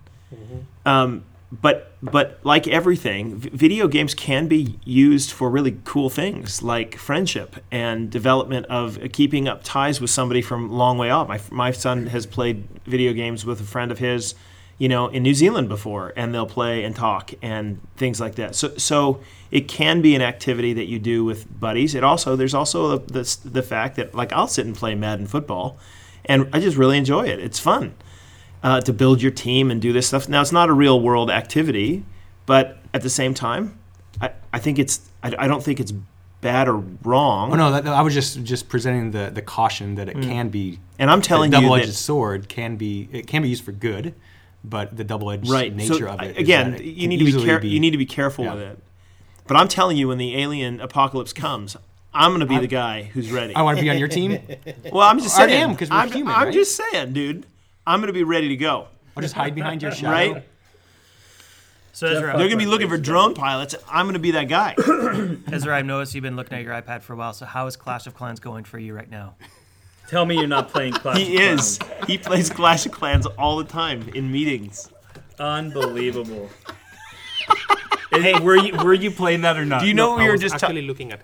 Um, 0.86 1.24
but 1.53 1.94
but 2.01 2.38
like 2.44 2.68
everything, 2.68 3.36
v- 3.36 3.51
video 3.51 3.88
games 3.88 4.14
can 4.14 4.46
be 4.46 4.78
used 4.84 5.32
for 5.32 5.51
really 5.51 5.78
cool 5.84 6.09
things 6.09 6.62
like 6.62 6.96
friendship 6.96 7.57
and 7.72 8.09
development 8.09 8.66
of 8.66 8.98
uh, 9.03 9.09
keeping 9.12 9.48
up 9.48 9.64
ties 9.64 10.01
with 10.01 10.11
somebody 10.11 10.42
from 10.42 10.70
a 10.70 10.72
long 10.72 10.96
way 10.96 11.11
off. 11.11 11.26
My 11.26 11.40
my 11.51 11.70
son 11.72 12.07
has 12.07 12.24
played 12.24 12.68
video 12.86 13.12
games 13.12 13.44
with 13.44 13.61
a 13.61 13.64
friend 13.64 13.90
of 13.90 13.98
his, 13.98 14.36
you 14.81 14.89
know, 14.89 15.09
in 15.09 15.22
New 15.22 15.35
Zealand 15.35 15.68
before, 15.68 16.12
and 16.16 16.33
they'll 16.35 16.47
play 16.59 16.85
and 16.85 16.97
talk 16.97 17.33
and 17.43 17.78
things 17.97 18.18
like 18.18 18.35
that. 18.37 18.55
So 18.55 18.66
so 18.78 19.20
it 19.51 19.68
can 19.68 20.01
be 20.01 20.14
an 20.14 20.22
activity 20.22 20.72
that 20.72 20.87
you 20.87 20.99
do 20.99 21.22
with 21.22 21.41
buddies. 21.61 21.95
It 21.95 22.03
also 22.03 22.35
there's 22.35 22.55
also 22.55 22.97
the 22.97 23.12
the, 23.12 23.49
the 23.59 23.62
fact 23.62 23.97
that 23.97 24.14
like 24.14 24.33
I'll 24.33 24.49
sit 24.49 24.64
and 24.66 24.74
play 24.74 24.95
Madden 24.95 25.26
football, 25.26 25.76
and 26.24 26.49
I 26.55 26.61
just 26.61 26.76
really 26.78 26.97
enjoy 26.97 27.26
it. 27.28 27.39
It's 27.41 27.61
fun 27.61 27.93
uh, 28.62 28.81
to 28.81 28.93
build 28.93 29.20
your 29.20 29.33
team 29.33 29.70
and 29.70 29.83
do 29.83 29.93
this 29.93 30.07
stuff. 30.09 30.28
Now, 30.31 30.41
it's 30.41 30.53
not 30.53 30.68
a 30.70 30.72
real 30.72 30.99
world 31.01 31.31
activity, 31.31 32.05
but 32.47 32.78
at 32.95 33.03
the 33.03 33.11
same 33.11 33.35
time, 33.35 33.78
I, 34.20 34.31
I 34.53 34.59
think 34.61 34.78
it's 34.78 35.01
I, 35.22 35.35
I 35.45 35.47
don't 35.47 35.62
think 35.62 35.78
it's 35.81 35.93
bad 36.41 36.68
or 36.68 36.83
wrong. 37.05 37.53
Oh 37.53 37.57
no, 37.57 37.70
that, 37.72 37.87
I 37.87 38.01
was 38.01 38.14
just 38.14 38.43
just 38.45 38.70
presenting 38.70 39.11
the 39.11 39.31
the 39.31 39.43
caution 39.43 39.97
that 39.97 40.09
it 40.09 40.16
Mm. 40.16 40.22
can 40.24 40.49
be. 40.49 40.78
And 40.99 41.11
I'm 41.11 41.20
telling 41.20 41.51
the 41.51 41.59
you 41.59 41.62
double-edged 41.64 41.95
sword 41.95 42.49
can 42.49 42.76
be 42.76 43.09
it 43.12 43.26
can 43.26 43.43
be 43.43 43.49
used 43.51 43.62
for 43.64 43.72
good, 43.72 44.14
but 44.65 44.97
the 44.97 45.05
double-edged 45.05 45.49
right 45.49 45.75
nature 45.75 45.95
so, 45.95 46.09
of 46.09 46.21
I- 46.21 46.25
it. 46.27 46.31
is 46.33 46.37
again, 46.39 46.73
that 46.73 46.81
it 46.81 46.85
you 46.87 47.09
need 47.09 47.19
to 47.19 47.25
be, 47.25 47.31
easily 47.31 47.47
care- 47.47 47.65
you 47.65 47.81
need 47.81 47.91
to 47.93 47.99
be 47.99 48.07
careful 48.07 48.45
Yeah. 48.45 48.55
with 48.55 48.63
it. 48.63 48.79
But 49.47 49.57
I'm 49.57 49.69
telling 49.69 49.97
you, 49.97 50.09
when 50.09 50.19
the 50.19 50.37
alien 50.41 50.81
apocalypse 50.81 51.33
comes, 51.33 51.77
I'm 52.15 52.31
going 52.31 52.41
to 52.41 52.47
be 52.47 52.59
the 52.59 52.67
guy 52.67 53.03
who's 53.05 53.31
ready. 53.33 53.55
I 53.55 53.63
want 53.63 53.79
to 53.79 53.83
be 53.83 53.91
on 53.91 53.99
your 53.99 54.09
team. 54.09 54.39
well, 54.93 55.09
I'm 55.09 55.19
just 55.21 55.37
I 55.37 55.41
already 55.43 55.53
saying. 55.55 55.71
am, 55.71 55.77
'cause 55.77 55.91
we're 55.91 55.97
I'm, 55.97 56.13
human, 56.13 56.35
I'm 56.35 56.45
right? 56.47 56.55
just 56.55 56.77
saying, 56.77 57.13
dude. 57.13 57.47
I'm 57.87 58.01
going 58.01 58.09
to 58.09 58.13
be 58.13 58.23
ready 58.25 58.49
to 58.49 58.57
go. 58.57 58.87
I'll 59.17 59.23
just 59.23 59.35
hide 59.35 59.55
behind 59.55 59.83
your 59.83 59.91
shadow. 59.93 60.11
Right? 60.35 60.45
So 61.93 62.07
Ezra, 62.07 62.29
They're 62.29 62.49
going 62.49 62.51
to 62.51 62.57
be 62.57 62.67
looking 62.67 62.89
for 62.89 62.97
drone 62.99 63.35
pilots. 63.35 63.75
I'm 63.91 64.05
going 64.07 64.15
to 64.15 64.21
be 64.21 64.31
that 64.33 64.49
guy. 64.49 64.75
Ezra, 65.53 65.77
I've 65.77 65.87
noticed 65.87 66.15
you've 66.15 66.23
been 66.23 66.37
looking 66.37 66.57
at 66.57 66.63
your 66.65 66.73
iPad 66.75 67.03
for 67.03 67.15
a 67.15 67.17
while. 67.17 67.33
So 67.33 67.47
how 67.47 67.67
is 67.67 67.77
Clash 67.77 68.07
of 68.07 68.15
Clans 68.15 68.39
going 68.41 68.65
for 68.65 68.79
you 68.79 68.95
right 68.95 69.11
now? 69.11 69.35
Tell 70.09 70.24
me 70.26 70.36
you're 70.36 70.46
not 70.46 70.68
playing 70.68 70.92
Clash 70.94 71.18
he 71.18 71.36
of 71.36 71.42
is. 71.59 71.78
He 72.07 72.18
plays 72.18 72.51
Clash 72.51 72.86
of 72.86 72.92
Clans 72.92 73.26
all 73.26 73.57
the 73.59 73.64
time 73.64 74.09
in 74.14 74.30
meetings. 74.32 74.88
Clans. 75.36 75.74
Unbelievable. 75.74 76.51
hey, 78.11 78.38
were 78.40 78.57
you 78.57 78.76
were 78.78 78.94
you 78.94 79.11
playing 79.11 79.42
that 79.42 79.57
or 79.57 79.64
not? 79.64 79.80
Do 79.82 79.86
you 79.86 79.94
know 79.94 80.11
what 80.11 80.20
I 80.20 80.22
we 80.22 80.26
were 80.26 80.32
was 80.32 80.40
just 80.40 80.55
actually 80.57 80.74
talking? 80.82 80.86
looking 80.88 81.12
at. 81.12 81.22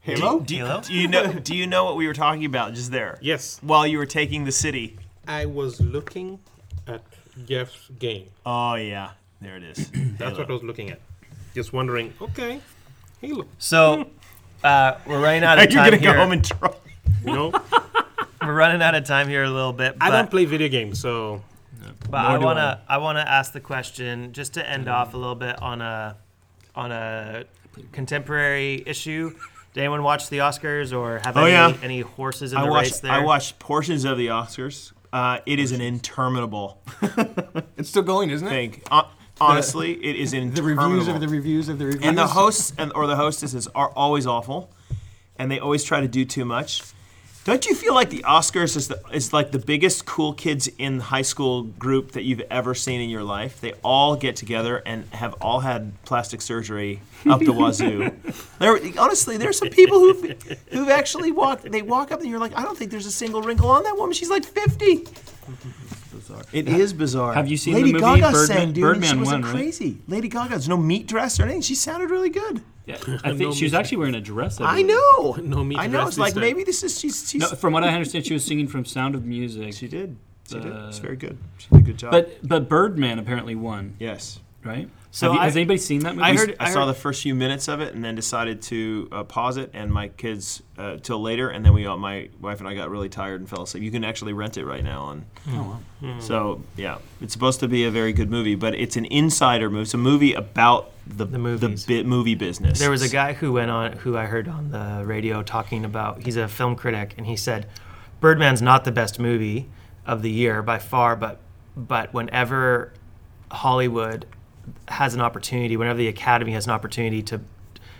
Halo? 0.00 0.40
Do, 0.40 0.56
you- 0.56 0.64
Halo? 0.66 0.80
do 0.80 0.94
you 0.94 1.08
know? 1.08 1.32
Do 1.32 1.54
you 1.56 1.66
know 1.66 1.84
what 1.84 1.96
we 1.96 2.06
were 2.06 2.14
talking 2.14 2.44
about 2.44 2.74
just 2.74 2.90
there? 2.90 3.18
Yes, 3.20 3.58
While 3.62 3.86
you 3.86 3.98
were 3.98 4.06
taking 4.06 4.44
the 4.44 4.52
city. 4.52 4.98
I 5.28 5.46
was 5.46 5.80
looking 5.80 6.40
at 6.86 7.02
Jeff's 7.46 7.88
game. 7.98 8.28
Oh 8.46 8.74
yeah, 8.74 9.10
there 9.40 9.56
it 9.56 9.62
is. 9.62 9.90
That's 10.18 10.38
what 10.38 10.48
I 10.48 10.52
was 10.52 10.62
looking 10.62 10.90
at. 10.90 11.00
Just 11.54 11.72
wondering. 11.72 12.12
Okay, 12.20 12.60
Halo. 13.20 13.44
So 13.58 14.08
uh, 14.64 14.94
we're 15.06 15.20
running 15.22 15.44
out 15.44 15.58
Are 15.58 15.64
of 15.64 15.70
you 15.70 15.76
time 15.78 15.84
gonna 15.90 15.96
here. 15.98 16.12
go 16.14 16.18
home 16.20 16.32
and 16.32 16.44
try? 16.44 16.70
You 17.24 17.32
know, 17.32 17.52
we're 18.42 18.54
running 18.54 18.82
out 18.82 18.94
of 18.94 19.04
time 19.04 19.28
here 19.28 19.44
a 19.44 19.50
little 19.50 19.72
bit. 19.72 19.98
But, 19.98 20.06
I 20.06 20.10
don't 20.10 20.30
play 20.30 20.44
video 20.44 20.68
games, 20.68 21.00
so 21.00 21.42
but 22.10 22.18
I 22.18 22.38
wanna 22.38 22.80
I 22.88 22.98
wanna 22.98 23.20
ask 23.20 23.52
the 23.52 23.60
question 23.60 24.32
just 24.32 24.54
to 24.54 24.68
end 24.68 24.88
off 24.88 25.14
a 25.14 25.16
little 25.16 25.34
bit 25.34 25.60
on 25.62 25.80
a 25.82 26.16
on 26.74 26.92
a 26.92 27.44
contemporary 27.92 28.82
issue. 28.86 29.34
Did 29.74 29.80
anyone 29.80 30.02
watch 30.02 30.28
the 30.30 30.38
Oscars 30.38 30.96
or 30.96 31.20
have 31.24 31.36
Oh, 31.36 31.42
any, 31.44 31.52
yeah. 31.52 31.76
any 31.82 32.00
horses 32.00 32.52
in 32.52 32.58
I 32.58 32.62
the 32.62 32.70
race 32.70 32.90
watched. 32.92 33.02
there? 33.02 33.12
I 33.12 33.20
watched 33.22 33.58
portions 33.60 34.04
of 34.04 34.18
the 34.18 34.26
Oscars. 34.26 34.92
Uh, 35.12 35.38
it 35.46 35.58
is 35.58 35.72
an 35.72 35.80
interminable 35.80 36.80
It's 37.76 37.88
still 37.88 38.02
going, 38.02 38.30
isn't 38.30 38.46
it? 38.46 38.50
thing. 38.50 38.82
Uh, 38.90 39.04
honestly, 39.40 39.92
it 40.04 40.16
is 40.16 40.32
interminable. 40.32 40.62
The 40.62 40.70
interminable. 40.72 40.96
reviews 40.96 41.08
of 41.08 41.20
the 41.20 41.28
reviews 41.28 41.68
of 41.68 41.78
the 41.78 41.86
reviews. 41.86 42.04
and 42.04 42.18
the 42.18 42.26
hosts 42.28 42.72
and 42.78 42.92
or 42.94 43.06
the 43.06 43.16
hostesses 43.16 43.68
are 43.74 43.90
always 43.90 44.26
awful, 44.26 44.70
and 45.40 45.50
they 45.50 45.58
always 45.58 45.82
try 45.82 46.00
to 46.00 46.06
do 46.06 46.24
too 46.26 46.44
much. 46.44 46.82
Don't 47.44 47.64
you 47.64 47.74
feel 47.74 47.94
like 47.94 48.10
the 48.10 48.22
Oscars 48.24 48.76
is 48.76 48.88
the, 48.88 49.00
is 49.10 49.32
like 49.32 49.50
the 49.50 49.58
biggest 49.58 50.04
cool 50.04 50.34
kids 50.34 50.68
in 50.76 51.00
high 51.00 51.22
school 51.22 51.62
group 51.62 52.12
that 52.12 52.24
you've 52.24 52.42
ever 52.50 52.74
seen 52.74 53.00
in 53.00 53.08
your 53.08 53.24
life? 53.24 53.62
They 53.62 53.72
all 53.82 54.14
get 54.14 54.36
together 54.36 54.82
and 54.84 55.06
have 55.14 55.32
all 55.40 55.60
had 55.60 55.92
plastic 56.04 56.42
surgery 56.42 57.00
up 57.26 57.40
the 57.40 57.54
wazoo. 57.54 58.10
there, 58.58 58.78
honestly, 58.98 59.38
there's 59.38 59.56
some 59.56 59.70
people 59.70 59.98
who've 59.98 60.42
who've 60.70 60.90
actually 60.90 61.32
walked. 61.32 61.62
They 61.72 61.80
walk 61.80 62.12
up 62.12 62.20
and 62.20 62.28
you're 62.28 62.38
like, 62.38 62.56
I 62.58 62.62
don't 62.62 62.76
think 62.76 62.90
there's 62.90 63.06
a 63.06 63.10
single 63.10 63.40
wrinkle 63.40 63.70
on 63.70 63.84
that 63.84 63.96
woman. 63.96 64.12
She's 64.12 64.30
like 64.30 64.44
50. 64.44 65.06
It 66.52 66.68
is 66.68 66.92
bizarre. 66.92 67.32
Have 67.32 67.48
you 67.48 67.56
seen 67.56 67.74
Lady 67.74 67.92
the 67.92 67.98
movie 67.98 68.20
Gaga 68.20 68.32
Birdman- 68.32 68.46
sang, 68.46 68.72
dude, 68.72 68.84
and 68.84 69.04
she 69.04 69.10
Birdman 69.12 69.20
wasn't 69.20 69.44
won, 69.44 69.52
right? 69.52 69.58
crazy. 69.58 69.98
Lady 70.06 70.28
Gaga, 70.28 70.50
there's 70.50 70.68
no 70.68 70.76
meat 70.76 71.06
dress 71.06 71.40
or 71.40 71.44
anything. 71.44 71.62
She 71.62 71.74
sounded 71.74 72.10
really 72.10 72.30
good. 72.30 72.62
Yeah, 72.90 73.18
I 73.24 73.34
think 73.34 73.54
she 73.54 73.64
was 73.64 73.74
actually 73.74 73.98
wearing 73.98 74.14
a 74.14 74.20
dress. 74.20 74.60
I 74.60 74.82
believe. 74.82 74.88
know. 74.88 75.32
No 75.42 75.64
meat 75.64 75.78
I 75.78 75.86
know. 75.86 76.06
It's 76.06 76.18
like 76.18 76.34
time. 76.34 76.40
maybe 76.42 76.64
this 76.64 76.82
is 76.82 76.98
she's. 76.98 77.28
she's 77.30 77.40
No, 77.40 77.48
from 77.48 77.72
what 77.72 77.84
I 77.84 77.88
understand, 77.94 78.26
she 78.26 78.32
was 78.34 78.44
singing 78.44 78.66
from 78.68 78.84
Sound 78.84 79.14
of 79.14 79.24
Music. 79.24 79.72
she 79.74 79.88
did. 79.88 80.16
She 80.48 80.58
did. 80.58 80.72
Uh, 80.72 80.88
It's 80.88 80.98
very 80.98 81.16
good. 81.16 81.38
She 81.58 81.68
did 81.68 81.78
a 81.78 81.82
good 81.82 81.98
job. 81.98 82.10
But 82.10 82.46
but 82.46 82.68
Birdman 82.68 83.18
apparently 83.18 83.54
won, 83.54 83.94
yes, 83.98 84.40
right? 84.64 84.88
So 85.12 85.26
Have 85.26 85.34
you- 85.34 85.40
I- 85.40 85.44
has 85.46 85.56
anybody 85.56 85.78
seen 85.78 86.00
that 86.00 86.14
movie? 86.14 86.24
I 86.30 86.36
heard- 86.36 86.56
I, 86.60 86.70
saw 86.70 86.86
the 86.86 86.94
first 86.94 87.22
few 87.22 87.34
minutes 87.34 87.66
of 87.66 87.80
it 87.80 87.94
and 87.94 88.04
then 88.04 88.14
decided 88.14 88.62
to 88.62 89.08
uh, 89.10 89.24
pause 89.24 89.56
it, 89.56 89.70
and 89.74 89.92
my 89.92 90.06
kids 90.08 90.62
uh, 90.78 90.98
till 91.02 91.20
later, 91.20 91.48
and 91.48 91.64
then 91.64 91.72
we 91.72 91.84
all, 91.86 91.96
my 91.96 92.28
wife 92.40 92.60
and 92.60 92.68
I 92.68 92.74
got 92.74 92.90
really 92.90 93.08
tired 93.08 93.40
and 93.40 93.48
fell 93.50 93.62
asleep. 93.62 93.82
You 93.82 93.90
can 93.90 94.04
actually 94.04 94.32
rent 94.34 94.56
it 94.56 94.64
right 94.64 94.84
now 94.84 95.02
on. 95.02 95.24
Oh, 95.50 95.80
So 96.20 96.62
yeah, 96.76 96.98
it's 97.20 97.32
supposed 97.32 97.58
to 97.60 97.68
be 97.68 97.84
a 97.84 97.90
very 97.90 98.12
good 98.12 98.30
movie, 98.30 98.54
but 98.54 98.74
it's 98.74 98.96
an 98.96 99.06
insider 99.06 99.68
movie. 99.68 99.82
It's 99.82 99.94
a 99.94 99.98
movie 99.98 100.34
about 100.34 100.92
the 101.06 101.24
The 101.24 101.38
movies. 101.38 101.86
bit 101.86 102.06
movie 102.06 102.36
business. 102.36 102.78
There 102.78 102.90
was 102.90 103.02
a 103.02 103.08
guy 103.08 103.32
who 103.32 103.52
went 103.52 103.70
on, 103.72 103.92
who 103.94 104.16
I 104.16 104.26
heard 104.26 104.46
on 104.46 104.70
the 104.70 105.02
radio 105.04 105.42
talking 105.42 105.84
about. 105.84 106.22
He's 106.22 106.36
a 106.36 106.46
film 106.46 106.76
critic, 106.76 107.14
and 107.18 107.26
he 107.26 107.34
said, 107.34 107.66
"Birdman's 108.20 108.62
not 108.62 108.84
the 108.84 108.92
best 108.92 109.18
movie 109.18 109.66
of 110.06 110.22
the 110.22 110.30
year 110.30 110.62
by 110.62 110.78
far, 110.78 111.16
but 111.16 111.40
but 111.76 112.14
whenever 112.14 112.92
Hollywood 113.50 114.26
has 114.88 115.14
an 115.14 115.20
opportunity, 115.20 115.76
whenever 115.76 115.98
the 115.98 116.08
Academy 116.08 116.52
has 116.52 116.66
an 116.66 116.72
opportunity 116.72 117.22
to 117.24 117.40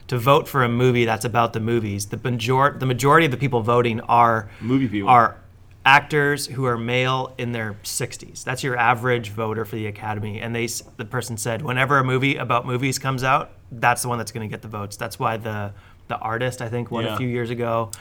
to 0.08 0.18
vote 0.18 0.48
for 0.48 0.64
a 0.64 0.68
movie 0.68 1.04
that's 1.04 1.24
about 1.24 1.52
the 1.52 1.60
movies, 1.60 2.06
the 2.06 2.18
major 2.24 2.76
the 2.78 2.86
majority 2.86 3.26
of 3.26 3.30
the 3.32 3.38
people 3.38 3.60
voting 3.62 4.00
are 4.02 4.50
Movie 4.60 4.88
people. 4.88 5.08
are 5.08 5.36
actors 5.86 6.46
who 6.46 6.64
are 6.66 6.76
male 6.76 7.32
in 7.38 7.52
their 7.52 7.74
60s. 7.84 8.44
That's 8.44 8.62
your 8.62 8.76
average 8.76 9.30
voter 9.30 9.64
for 9.64 9.76
the 9.76 9.86
Academy. 9.86 10.40
And 10.40 10.54
they, 10.54 10.66
the 10.98 11.04
person 11.06 11.36
said, 11.38 11.62
whenever 11.62 11.96
a 11.98 12.04
movie 12.04 12.36
about 12.36 12.66
movies 12.66 12.98
comes 12.98 13.24
out, 13.24 13.52
that's 13.72 14.02
the 14.02 14.08
one 14.08 14.18
that's 14.18 14.30
going 14.32 14.46
to 14.46 14.52
get 14.52 14.60
the 14.62 14.68
votes. 14.68 14.96
That's 14.96 15.18
why 15.18 15.36
the 15.36 15.72
the 16.08 16.18
artist, 16.18 16.60
I 16.60 16.68
think, 16.68 16.90
won 16.90 17.04
Yeah. 17.04 17.14
a 17.14 17.16
few 17.16 17.28
years 17.28 17.50
ago. 17.50 17.92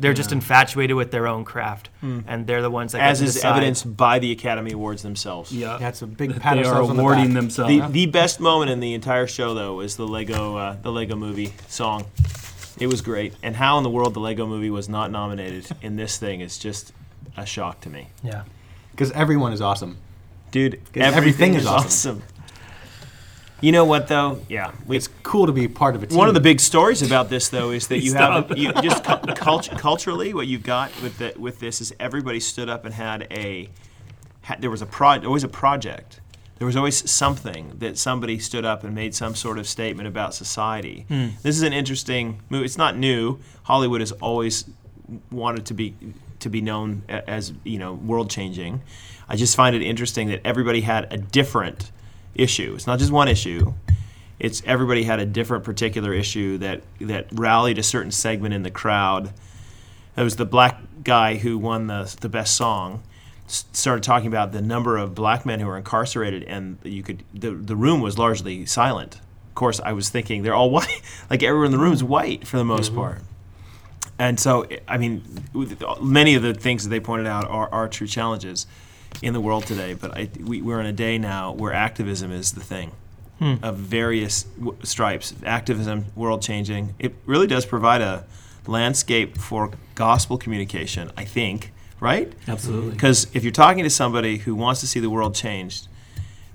They're 0.00 0.14
just 0.14 0.30
infatuated 0.30 0.96
with 0.96 1.10
their 1.10 1.26
own 1.26 1.44
craft, 1.44 1.90
and 2.02 2.46
they're 2.46 2.62
the 2.62 2.70
ones 2.70 2.92
that 2.92 3.00
as 3.00 3.18
get 3.20 3.28
is 3.28 3.34
decide. 3.34 3.50
evidenced 3.56 3.96
by 3.96 4.18
the 4.20 4.30
Academy 4.30 4.72
Awards 4.72 5.02
themselves. 5.02 5.52
Yeah, 5.52 5.76
That's 5.78 6.02
a 6.02 6.06
big 6.06 6.38
pat 6.40 6.56
they 6.56 6.62
are 6.62 6.66
ourselves 6.66 6.90
on 6.90 6.96
the 6.96 7.02
awarding 7.02 7.34
themselves. 7.34 7.68
The, 7.72 7.88
the 7.88 8.06
best 8.06 8.38
moment 8.38 8.70
in 8.70 8.78
the 8.80 8.94
entire 8.94 9.26
show, 9.26 9.54
though, 9.54 9.74
was 9.74 9.96
the 9.96 10.06
Lego 10.06 10.56
uh, 10.56 10.76
the 10.80 10.92
Lego 10.92 11.16
Movie 11.16 11.52
song. 11.66 12.06
It 12.78 12.86
was 12.86 13.00
great, 13.00 13.34
and 13.42 13.56
how 13.56 13.76
in 13.78 13.82
the 13.82 13.90
world 13.90 14.14
the 14.14 14.20
Lego 14.20 14.46
Movie 14.46 14.70
was 14.70 14.88
not 14.88 15.10
nominated 15.10 15.66
in 15.82 15.96
this 15.96 16.16
thing 16.16 16.40
is 16.40 16.58
just 16.58 16.92
a 17.36 17.44
shock 17.44 17.80
to 17.82 17.90
me. 17.90 18.08
Yeah. 18.22 18.44
Because 18.92 19.10
everyone 19.12 19.52
is 19.52 19.60
awesome. 19.60 19.98
dude. 20.50 20.74
everything, 20.94 21.02
everything 21.02 21.54
is 21.54 21.62
is 21.62 21.68
awesome. 21.68 22.22
You 23.60 23.72
know 23.72 23.84
what 23.84 24.08
though? 24.08 24.40
Yeah, 24.48 24.72
we, 24.86 24.96
It's 24.96 25.08
cool 25.22 25.46
to 25.46 25.52
be 25.52 25.66
part 25.66 25.96
of 25.96 26.02
a 26.02 26.06
team. 26.06 26.16
One 26.16 26.28
of 26.28 26.34
the 26.34 26.40
big 26.40 26.60
stories 26.60 27.02
about 27.02 27.28
this, 27.28 27.48
though, 27.48 27.70
is 27.70 27.88
that 27.88 28.00
you 28.00 28.14
have 28.14 28.56
you 28.56 28.72
just 28.74 29.02
cult- 29.04 29.70
culturally 29.70 30.32
what 30.32 30.46
you've 30.46 30.62
got 30.62 30.90
with 31.02 31.18
the, 31.18 31.34
with 31.36 31.58
this 31.58 31.80
is 31.80 31.92
everybody 31.98 32.40
stood 32.40 32.68
up 32.68 32.84
and 32.84 32.94
had 32.94 33.26
a 33.30 33.68
had, 34.42 34.62
there 34.62 34.70
was 34.70 34.82
a 34.82 34.86
pro 34.86 35.18
always 35.24 35.44
a 35.44 35.48
project. 35.48 36.20
There 36.58 36.66
was 36.66 36.76
always 36.76 37.08
something 37.08 37.74
that 37.78 37.98
somebody 37.98 38.40
stood 38.40 38.64
up 38.64 38.82
and 38.82 38.92
made 38.92 39.14
some 39.14 39.36
sort 39.36 39.58
of 39.58 39.68
statement 39.68 40.08
about 40.08 40.34
society. 40.34 41.06
Hmm. 41.08 41.28
This 41.42 41.56
is 41.56 41.62
an 41.62 41.72
interesting 41.72 42.42
movie. 42.50 42.64
It's 42.64 42.78
not 42.78 42.96
new. 42.96 43.38
Hollywood 43.62 44.00
has 44.00 44.10
always 44.12 44.64
wanted 45.30 45.66
to 45.66 45.74
be 45.74 45.94
to 46.40 46.48
be 46.48 46.60
known 46.60 47.02
as 47.08 47.52
you 47.64 47.78
know 47.78 47.94
world 47.94 48.30
changing. 48.30 48.82
I 49.28 49.36
just 49.36 49.56
find 49.56 49.74
it 49.74 49.82
interesting 49.82 50.28
that 50.28 50.40
everybody 50.44 50.80
had 50.80 51.12
a 51.12 51.18
different 51.18 51.90
issue. 52.38 52.72
It's 52.74 52.86
not 52.86 52.98
just 52.98 53.12
one 53.12 53.28
issue. 53.28 53.74
It's 54.38 54.62
everybody 54.64 55.02
had 55.02 55.18
a 55.18 55.26
different 55.26 55.64
particular 55.64 56.14
issue 56.14 56.58
that 56.58 56.82
that 57.00 57.26
rallied 57.32 57.78
a 57.78 57.82
certain 57.82 58.12
segment 58.12 58.54
in 58.54 58.62
the 58.62 58.70
crowd. 58.70 59.32
It 60.16 60.22
was 60.22 60.36
the 60.36 60.44
black 60.44 60.80
guy 61.02 61.36
who 61.36 61.58
won 61.58 61.88
the 61.88 62.16
the 62.20 62.28
best 62.28 62.56
song. 62.56 63.02
Started 63.48 64.02
talking 64.02 64.28
about 64.28 64.52
the 64.52 64.60
number 64.60 64.98
of 64.98 65.14
black 65.14 65.46
men 65.46 65.58
who 65.58 65.66
were 65.66 65.76
incarcerated, 65.76 66.44
and 66.44 66.78
you 66.84 67.02
could 67.02 67.24
the 67.34 67.50
the 67.50 67.74
room 67.74 68.00
was 68.00 68.16
largely 68.16 68.64
silent. 68.66 69.16
Of 69.48 69.54
course, 69.54 69.80
I 69.80 69.92
was 69.92 70.08
thinking 70.08 70.42
they're 70.42 70.54
all 70.54 70.70
white, 70.78 71.02
like 71.28 71.42
everyone 71.42 71.66
in 71.66 71.72
the 71.72 71.78
room 71.78 71.92
is 71.92 72.04
white 72.04 72.46
for 72.46 72.58
the 72.58 72.64
most 72.64 72.92
mm-hmm. 72.92 73.00
part. 73.00 73.22
And 74.20 74.38
so, 74.40 74.66
I 74.88 74.98
mean, 74.98 75.22
many 76.02 76.34
of 76.34 76.42
the 76.42 76.52
things 76.52 76.82
that 76.82 76.90
they 76.90 76.98
pointed 76.98 77.28
out 77.28 77.44
are, 77.48 77.68
are 77.70 77.88
true 77.88 78.08
challenges 78.08 78.66
in 79.22 79.32
the 79.32 79.40
world 79.40 79.66
today. 79.66 79.94
But 79.94 80.16
I, 80.16 80.28
we, 80.40 80.62
we're 80.62 80.80
in 80.80 80.86
a 80.86 80.92
day 80.92 81.18
now 81.18 81.52
where 81.52 81.72
activism 81.72 82.32
is 82.32 82.52
the 82.52 82.60
thing 82.60 82.92
hmm. 83.38 83.54
of 83.62 83.76
various 83.76 84.44
w- 84.44 84.76
stripes. 84.82 85.34
Activism, 85.44 86.06
world 86.14 86.42
changing. 86.42 86.94
It 86.98 87.14
really 87.26 87.46
does 87.46 87.66
provide 87.66 88.00
a 88.00 88.26
landscape 88.66 89.38
for 89.38 89.70
gospel 89.94 90.38
communication, 90.38 91.10
I 91.16 91.24
think, 91.24 91.72
right? 92.00 92.32
Absolutely. 92.46 92.92
Because 92.92 93.26
if 93.34 93.42
you're 93.42 93.52
talking 93.52 93.84
to 93.84 93.90
somebody 93.90 94.38
who 94.38 94.54
wants 94.54 94.80
to 94.80 94.86
see 94.86 95.00
the 95.00 95.10
world 95.10 95.34
changed, 95.34 95.88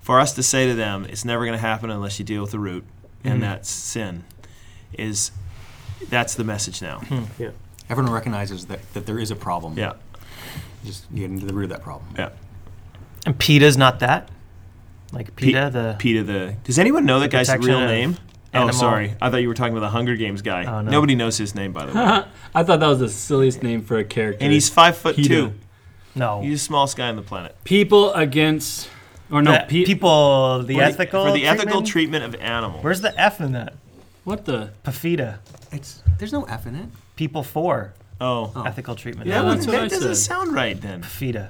for 0.01 0.20
us 0.20 0.34
to 0.36 0.43
say 0.43 0.68
to 0.68 0.76
them, 0.76 1.06
it's 1.06 1.26
never 1.26 1.45
going 1.45 1.58
to 1.58 1.62
happen 1.62 1.89
unless 1.89 2.20
you 2.20 2.26
deal 2.26 2.41
with 2.41 2.51
the 2.51 2.60
root, 2.60 2.84
and 3.24 3.36
hmm. 3.36 3.41
that's 3.41 3.70
sin, 3.70 4.24
is 4.93 5.32
that's 6.10 6.36
the 6.36 6.43
message 6.43 6.82
now. 6.82 6.99
Hmm. 6.99 7.24
Yeah. 7.41 7.51
Everyone 7.89 8.12
recognizes 8.12 8.68
that, 8.68 8.93
that 8.93 9.06
there 9.06 9.20
is 9.20 9.32
a 9.32 9.36
problem. 9.36 9.78
Yeah, 9.78 9.93
Just 10.86 11.14
get 11.14 11.26
into 11.26 11.45
the 11.45 11.54
root 11.54 11.66
of 11.66 11.70
that 11.72 11.84
problem. 11.84 12.14
yeah. 12.18 12.30
And 13.26 13.38
PETA's 13.38 13.78
not 13.78 14.00
that? 14.00 14.30
Like 15.12 15.36
PETA, 15.36 15.70
the. 15.72 15.96
PETA 16.00 16.24
the. 16.24 16.56
Does 16.64 16.80
anyone 16.80 17.06
know 17.06 17.20
that 17.20 17.30
guy's 17.32 17.50
real 17.58 17.80
of 17.82 17.90
name? 17.90 18.18
Oh, 18.56 18.58
animal- 18.60 18.76
Oh, 18.76 18.80
sorry. 18.80 19.16
I 19.22 19.30
thought 19.30 19.38
you 19.38 19.48
were 19.48 19.54
talking 19.54 19.74
about 19.74 19.86
the 19.86 19.92
Hunger 19.92 20.16
Games 20.16 20.42
guy. 20.42 20.66
Oh, 20.66 20.82
no. 20.82 20.92
Nobody 20.92 21.16
knows 21.16 21.38
his 21.38 21.56
name, 21.56 21.72
by 21.74 21.86
the 21.86 21.94
way. 21.94 22.00
I 22.56 22.64
thought 22.64 22.80
that 22.80 22.88
was 22.88 23.00
the 23.00 23.10
silliest 23.10 23.64
name 23.64 23.82
for 23.84 23.98
a 23.98 24.04
character. 24.04 24.44
and 24.44 24.52
he's 24.54 24.70
five 24.70 24.98
foot 24.98 25.16
PETA. 25.16 25.28
two. 25.30 25.54
no. 26.16 26.42
He's 26.42 26.60
the 26.60 26.66
smallest 26.66 26.98
guy 26.98 27.10
on 27.10 27.16
the 27.16 27.22
planet. 27.22 27.56
people 27.64 28.14
against, 28.14 28.90
or 29.32 29.42
no, 29.42 29.52
The 29.54 29.66
pe- 29.68 29.86
people, 29.86 30.64
the 30.64 30.76
For 30.76 30.82
ethical 30.84 31.26
for 31.26 31.32
the 31.32 31.46
ethical 31.48 31.82
treatment? 31.84 32.24
treatment 32.24 32.24
of 32.26 32.36
animals. 32.42 32.84
Where's 32.84 33.02
the 33.02 33.20
F 33.20 33.40
in 33.42 33.54
that? 33.54 33.74
What 34.24 34.46
the? 34.46 34.72
PFIDA. 34.84 35.40
It's 35.72 36.02
there's 36.20 36.32
no 36.34 36.44
F 36.44 36.66
in 36.68 36.76
it. 36.76 36.90
People 37.16 37.44
for 37.44 37.94
oh, 38.22 38.52
oh. 38.56 38.64
ethical 38.64 38.96
treatment. 38.96 39.28
Yeah, 39.30 39.42
of 39.42 39.48
that's 39.48 39.66
that 39.66 39.76
I 39.82 39.88
doesn't 39.88 40.16
said. 40.16 40.18
sound 40.18 40.54
right 40.54 40.80
then. 40.80 41.02
PFIDA. 41.02 41.50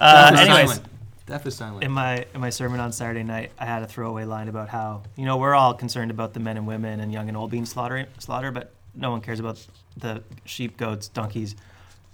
Uh, 0.00 0.30
F 0.32 0.34
is 0.34 0.40
anyways, 0.40 0.68
silent. 0.70 0.86
The 1.26 1.48
is 1.48 1.56
silent. 1.56 1.84
in 1.84 1.90
my 1.92 2.24
in 2.34 2.40
my 2.40 2.50
sermon 2.50 2.80
on 2.80 2.90
Saturday 2.92 3.22
night, 3.22 3.52
I 3.58 3.66
had 3.66 3.82
a 3.82 3.86
throwaway 3.86 4.24
line 4.24 4.48
about 4.48 4.68
how 4.68 5.02
you 5.16 5.24
know 5.26 5.36
we're 5.36 5.54
all 5.54 5.74
concerned 5.74 6.10
about 6.10 6.34
the 6.34 6.40
men 6.40 6.56
and 6.56 6.66
women 6.66 7.00
and 7.00 7.12
young 7.12 7.28
and 7.28 7.36
old 7.36 7.50
being 7.50 7.66
slaughtered, 7.66 8.08
slaughter, 8.18 8.50
but 8.50 8.72
no 8.94 9.10
one 9.10 9.20
cares 9.20 9.38
about 9.38 9.64
the 9.96 10.22
sheep, 10.44 10.76
goats, 10.76 11.08
donkeys. 11.08 11.54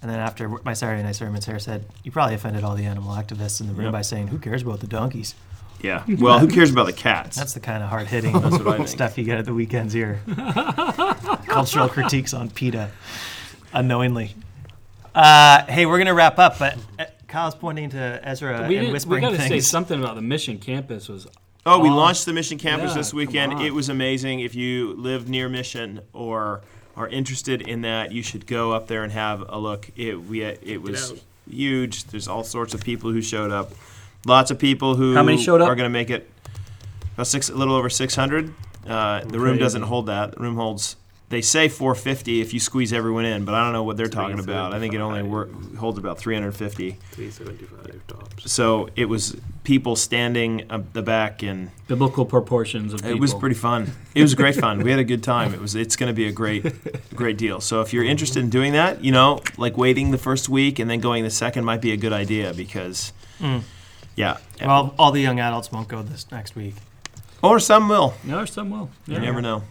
And 0.01 0.11
then 0.11 0.19
after 0.19 0.47
my 0.63 0.73
Saturday 0.73 1.01
night 1.01 1.15
sermon, 1.15 1.41
Sarah 1.41 1.59
said, 1.59 1.85
"You 2.03 2.11
probably 2.11 2.35
offended 2.35 2.63
all 2.63 2.75
the 2.75 2.85
animal 2.85 3.15
activists 3.15 3.59
in 3.61 3.67
the 3.67 3.73
room 3.73 3.85
Yep. 3.85 3.91
by 3.93 4.01
saying 4.03 4.27
who 4.27 4.37
cares 4.37 4.61
about 4.61 4.81
the 4.81 4.87
donkeys." 4.87 5.33
Yeah. 5.81 6.03
Well, 6.19 6.39
who 6.39 6.47
cares 6.47 6.71
about 6.71 6.87
the 6.87 6.93
cats? 6.93 7.37
That's 7.37 7.53
the 7.53 7.59
kind 7.59 7.83
of 7.83 7.89
hard 7.89 8.07
hitting 8.07 8.33
what 8.41 8.67
I 8.67 8.77
think. 8.77 8.87
stuff 8.87 9.17
you 9.17 9.23
get 9.23 9.37
at 9.39 9.45
the 9.45 9.53
weekends 9.53 9.93
here. 9.93 10.21
Cultural 11.47 11.87
critiques 11.89 12.33
on 12.33 12.49
PETA, 12.49 12.91
unknowingly. 13.73 14.35
Uh, 15.15 15.65
hey, 15.65 15.85
we're 15.85 15.97
gonna 15.97 16.13
wrap 16.13 16.37
up, 16.39 16.59
but 16.59 16.77
uh, 16.99 17.05
Kyle's 17.27 17.55
pointing 17.55 17.89
to 17.91 18.19
Ezra 18.23 18.53
we 18.53 18.57
and 18.57 18.69
didn't, 18.69 18.85
we 18.87 18.93
whispering 18.93 19.21
got 19.21 19.31
to 19.31 19.41
say 19.41 19.59
something 19.59 19.99
about 19.99 20.15
the 20.15 20.21
mission 20.21 20.57
campus 20.59 21.07
was. 21.09 21.27
Oh, 21.65 21.79
we 21.79 21.89
launched 21.89 22.25
the 22.25 22.31
Mission 22.31 22.57
Campus 22.57 22.91
Yeah, 22.91 22.97
this 22.97 23.13
weekend. 23.13 23.59
It 23.59 23.71
was 23.71 23.89
amazing. 23.89 24.39
If 24.39 24.55
you 24.55 24.93
live 24.93 25.27
near 25.27 25.49
Mission 25.49 25.99
or 26.13 26.61
are 26.95 27.09
interested 27.09 27.61
in 27.61 27.81
that, 27.81 28.13
you 28.13 28.23
should 28.23 28.47
go 28.47 28.71
up 28.71 28.87
there 28.87 29.03
and 29.03 29.11
have 29.11 29.43
a 29.49 29.59
look. 29.59 29.89
It 29.97 30.15
we 30.15 30.43
it 30.43 30.81
was 30.81 31.11
out. 31.11 31.19
huge. 31.49 32.05
There's 32.05 32.29
all 32.29 32.45
sorts 32.45 32.73
of 32.73 32.81
people 32.85 33.11
who 33.11 33.21
showed 33.21 33.51
up. 33.51 33.73
Lots 34.25 34.49
of 34.49 34.59
people 34.59 34.95
who 34.95 35.13
How 35.13 35.23
many 35.23 35.41
showed 35.41 35.59
up? 35.59 35.67
are 35.67 35.75
going 35.75 35.89
to 35.89 35.93
make 35.93 36.09
it 36.09 36.29
about 37.15 37.27
six, 37.27 37.49
a 37.49 37.55
little 37.55 37.75
over 37.75 37.89
600. 37.89 38.53
Uh, 38.87 39.25
the 39.25 39.39
room 39.39 39.57
doesn't 39.57 39.81
hold 39.81 40.05
that. 40.05 40.31
The 40.35 40.39
room 40.39 40.55
holds. 40.55 40.95
They 41.29 41.41
say 41.41 41.67
450 41.67 42.39
if 42.39 42.53
you 42.53 42.59
squeeze 42.61 42.93
everyone 42.93 43.25
in, 43.25 43.43
but 43.43 43.53
I 43.53 43.61
don't 43.65 43.73
know 43.73 43.83
what 43.83 43.97
they're 43.97 44.07
talking 44.07 44.39
about. 44.39 44.73
I 44.73 44.79
think 44.79 44.93
it 44.93 44.99
only 45.01 45.23
work, 45.23 45.49
holds 45.75 45.99
about 45.99 46.17
350. 46.17 46.91
375 47.11 48.07
tops. 48.07 48.49
So 48.49 48.87
it 48.95 49.05
was 49.09 49.35
people 49.65 49.97
standing 49.97 50.71
up 50.71 50.93
the 50.93 51.01
back 51.01 51.43
and 51.43 51.71
Biblical 51.87 52.23
proportions 52.25 52.93
of 52.93 53.01
people. 53.01 53.17
it 53.17 53.19
was 53.19 53.33
pretty 53.33 53.55
fun. 53.57 53.91
It 54.15 54.21
was 54.21 54.35
great 54.35 54.55
fun. 54.55 54.81
We 54.81 54.89
had 54.89 55.01
a 55.01 55.03
good 55.03 55.21
time. 55.21 55.53
It 55.53 55.59
was. 55.59 55.75
It's 55.75 55.97
going 55.97 56.07
to 56.07 56.13
be 56.13 56.27
a 56.27 56.31
great, 56.31 56.63
great 57.13 57.37
deal. 57.37 57.59
So 57.59 57.81
if 57.81 57.91
you're 57.91 58.05
interested 58.05 58.41
in 58.41 58.49
doing 58.49 58.71
that, 58.71 59.03
you 59.03 59.11
know, 59.11 59.41
like 59.57 59.75
waiting 59.77 60.11
the 60.11 60.17
first 60.17 60.47
week 60.47 60.79
and 60.79 60.89
then 60.89 61.01
going 61.01 61.25
the 61.25 61.29
second 61.29 61.65
might 61.65 61.81
be 61.81 61.91
a 61.91 61.97
good 61.97 62.13
idea 62.13 62.53
because, 62.53 63.11
Mm. 63.41 63.63
yeah. 64.15 64.37
Well, 64.61 64.95
all 64.97 65.11
the 65.11 65.21
young 65.21 65.41
adults 65.41 65.73
won't 65.73 65.89
go 65.89 66.01
this 66.03 66.25
next 66.31 66.55
week. 66.55 66.75
Or 67.43 67.59
some 67.59 67.89
will. 67.89 68.13
No, 68.23 68.37
there's 68.37 68.53
some 68.53 68.69
will. 68.69 68.89
You 69.05 69.15
Yeah. 69.15 69.19
never 69.19 69.41
know. 69.41 69.63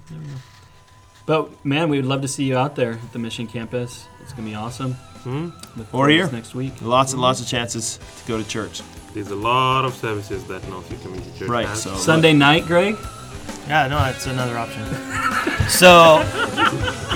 But 1.27 1.65
man, 1.65 1.89
we 1.89 1.97
would 1.99 2.07
love 2.07 2.23
to 2.23 2.29
see 2.29 2.45
you 2.45 2.57
out 2.57 2.77
there 2.77 2.93
at 2.93 3.13
the 3.13 3.19
mission 3.19 3.47
campus. 3.47 4.07
It's 4.23 4.33
gonna 4.33 4.49
be 4.49 4.55
awesome. 4.55 4.95
Hmm? 5.25 5.51
Look 5.77 5.89
Or 5.93 6.09
here. 6.09 6.31
next 6.31 6.55
week. 6.55 6.73
Lots 6.81 7.13
and 7.13 7.21
lots 7.21 7.41
of 7.41 7.49
chances 7.49 7.99
to 8.19 8.29
go 8.29 8.39
to 8.41 8.49
church. 8.49 8.81
There's 9.13 9.31
a 9.31 9.35
lot 9.37 9.85
of 9.85 9.95
services 9.95 10.45
that 10.45 10.63
Northview 10.63 11.03
Community 11.03 11.31
Church 11.39 11.49
Right. 11.49 11.67
has. 11.67 11.83
So 11.83 11.97
Sunday 11.97 12.33
night, 12.33 12.67
Greg. 12.67 12.97
Yeah, 13.67 13.89
no, 13.89 14.05
it's 14.05 14.27
another 14.27 14.57
option. 14.57 14.85
so 15.69 16.19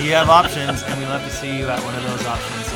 you 0.00 0.12
have 0.12 0.28
options, 0.28 0.82
and 0.82 0.98
we 0.98 1.06
love 1.06 1.22
to 1.22 1.30
see 1.30 1.56
you 1.56 1.68
at 1.68 1.78
one 1.84 1.94
of 1.94 2.02
those 2.02 2.26
options. 2.26 2.66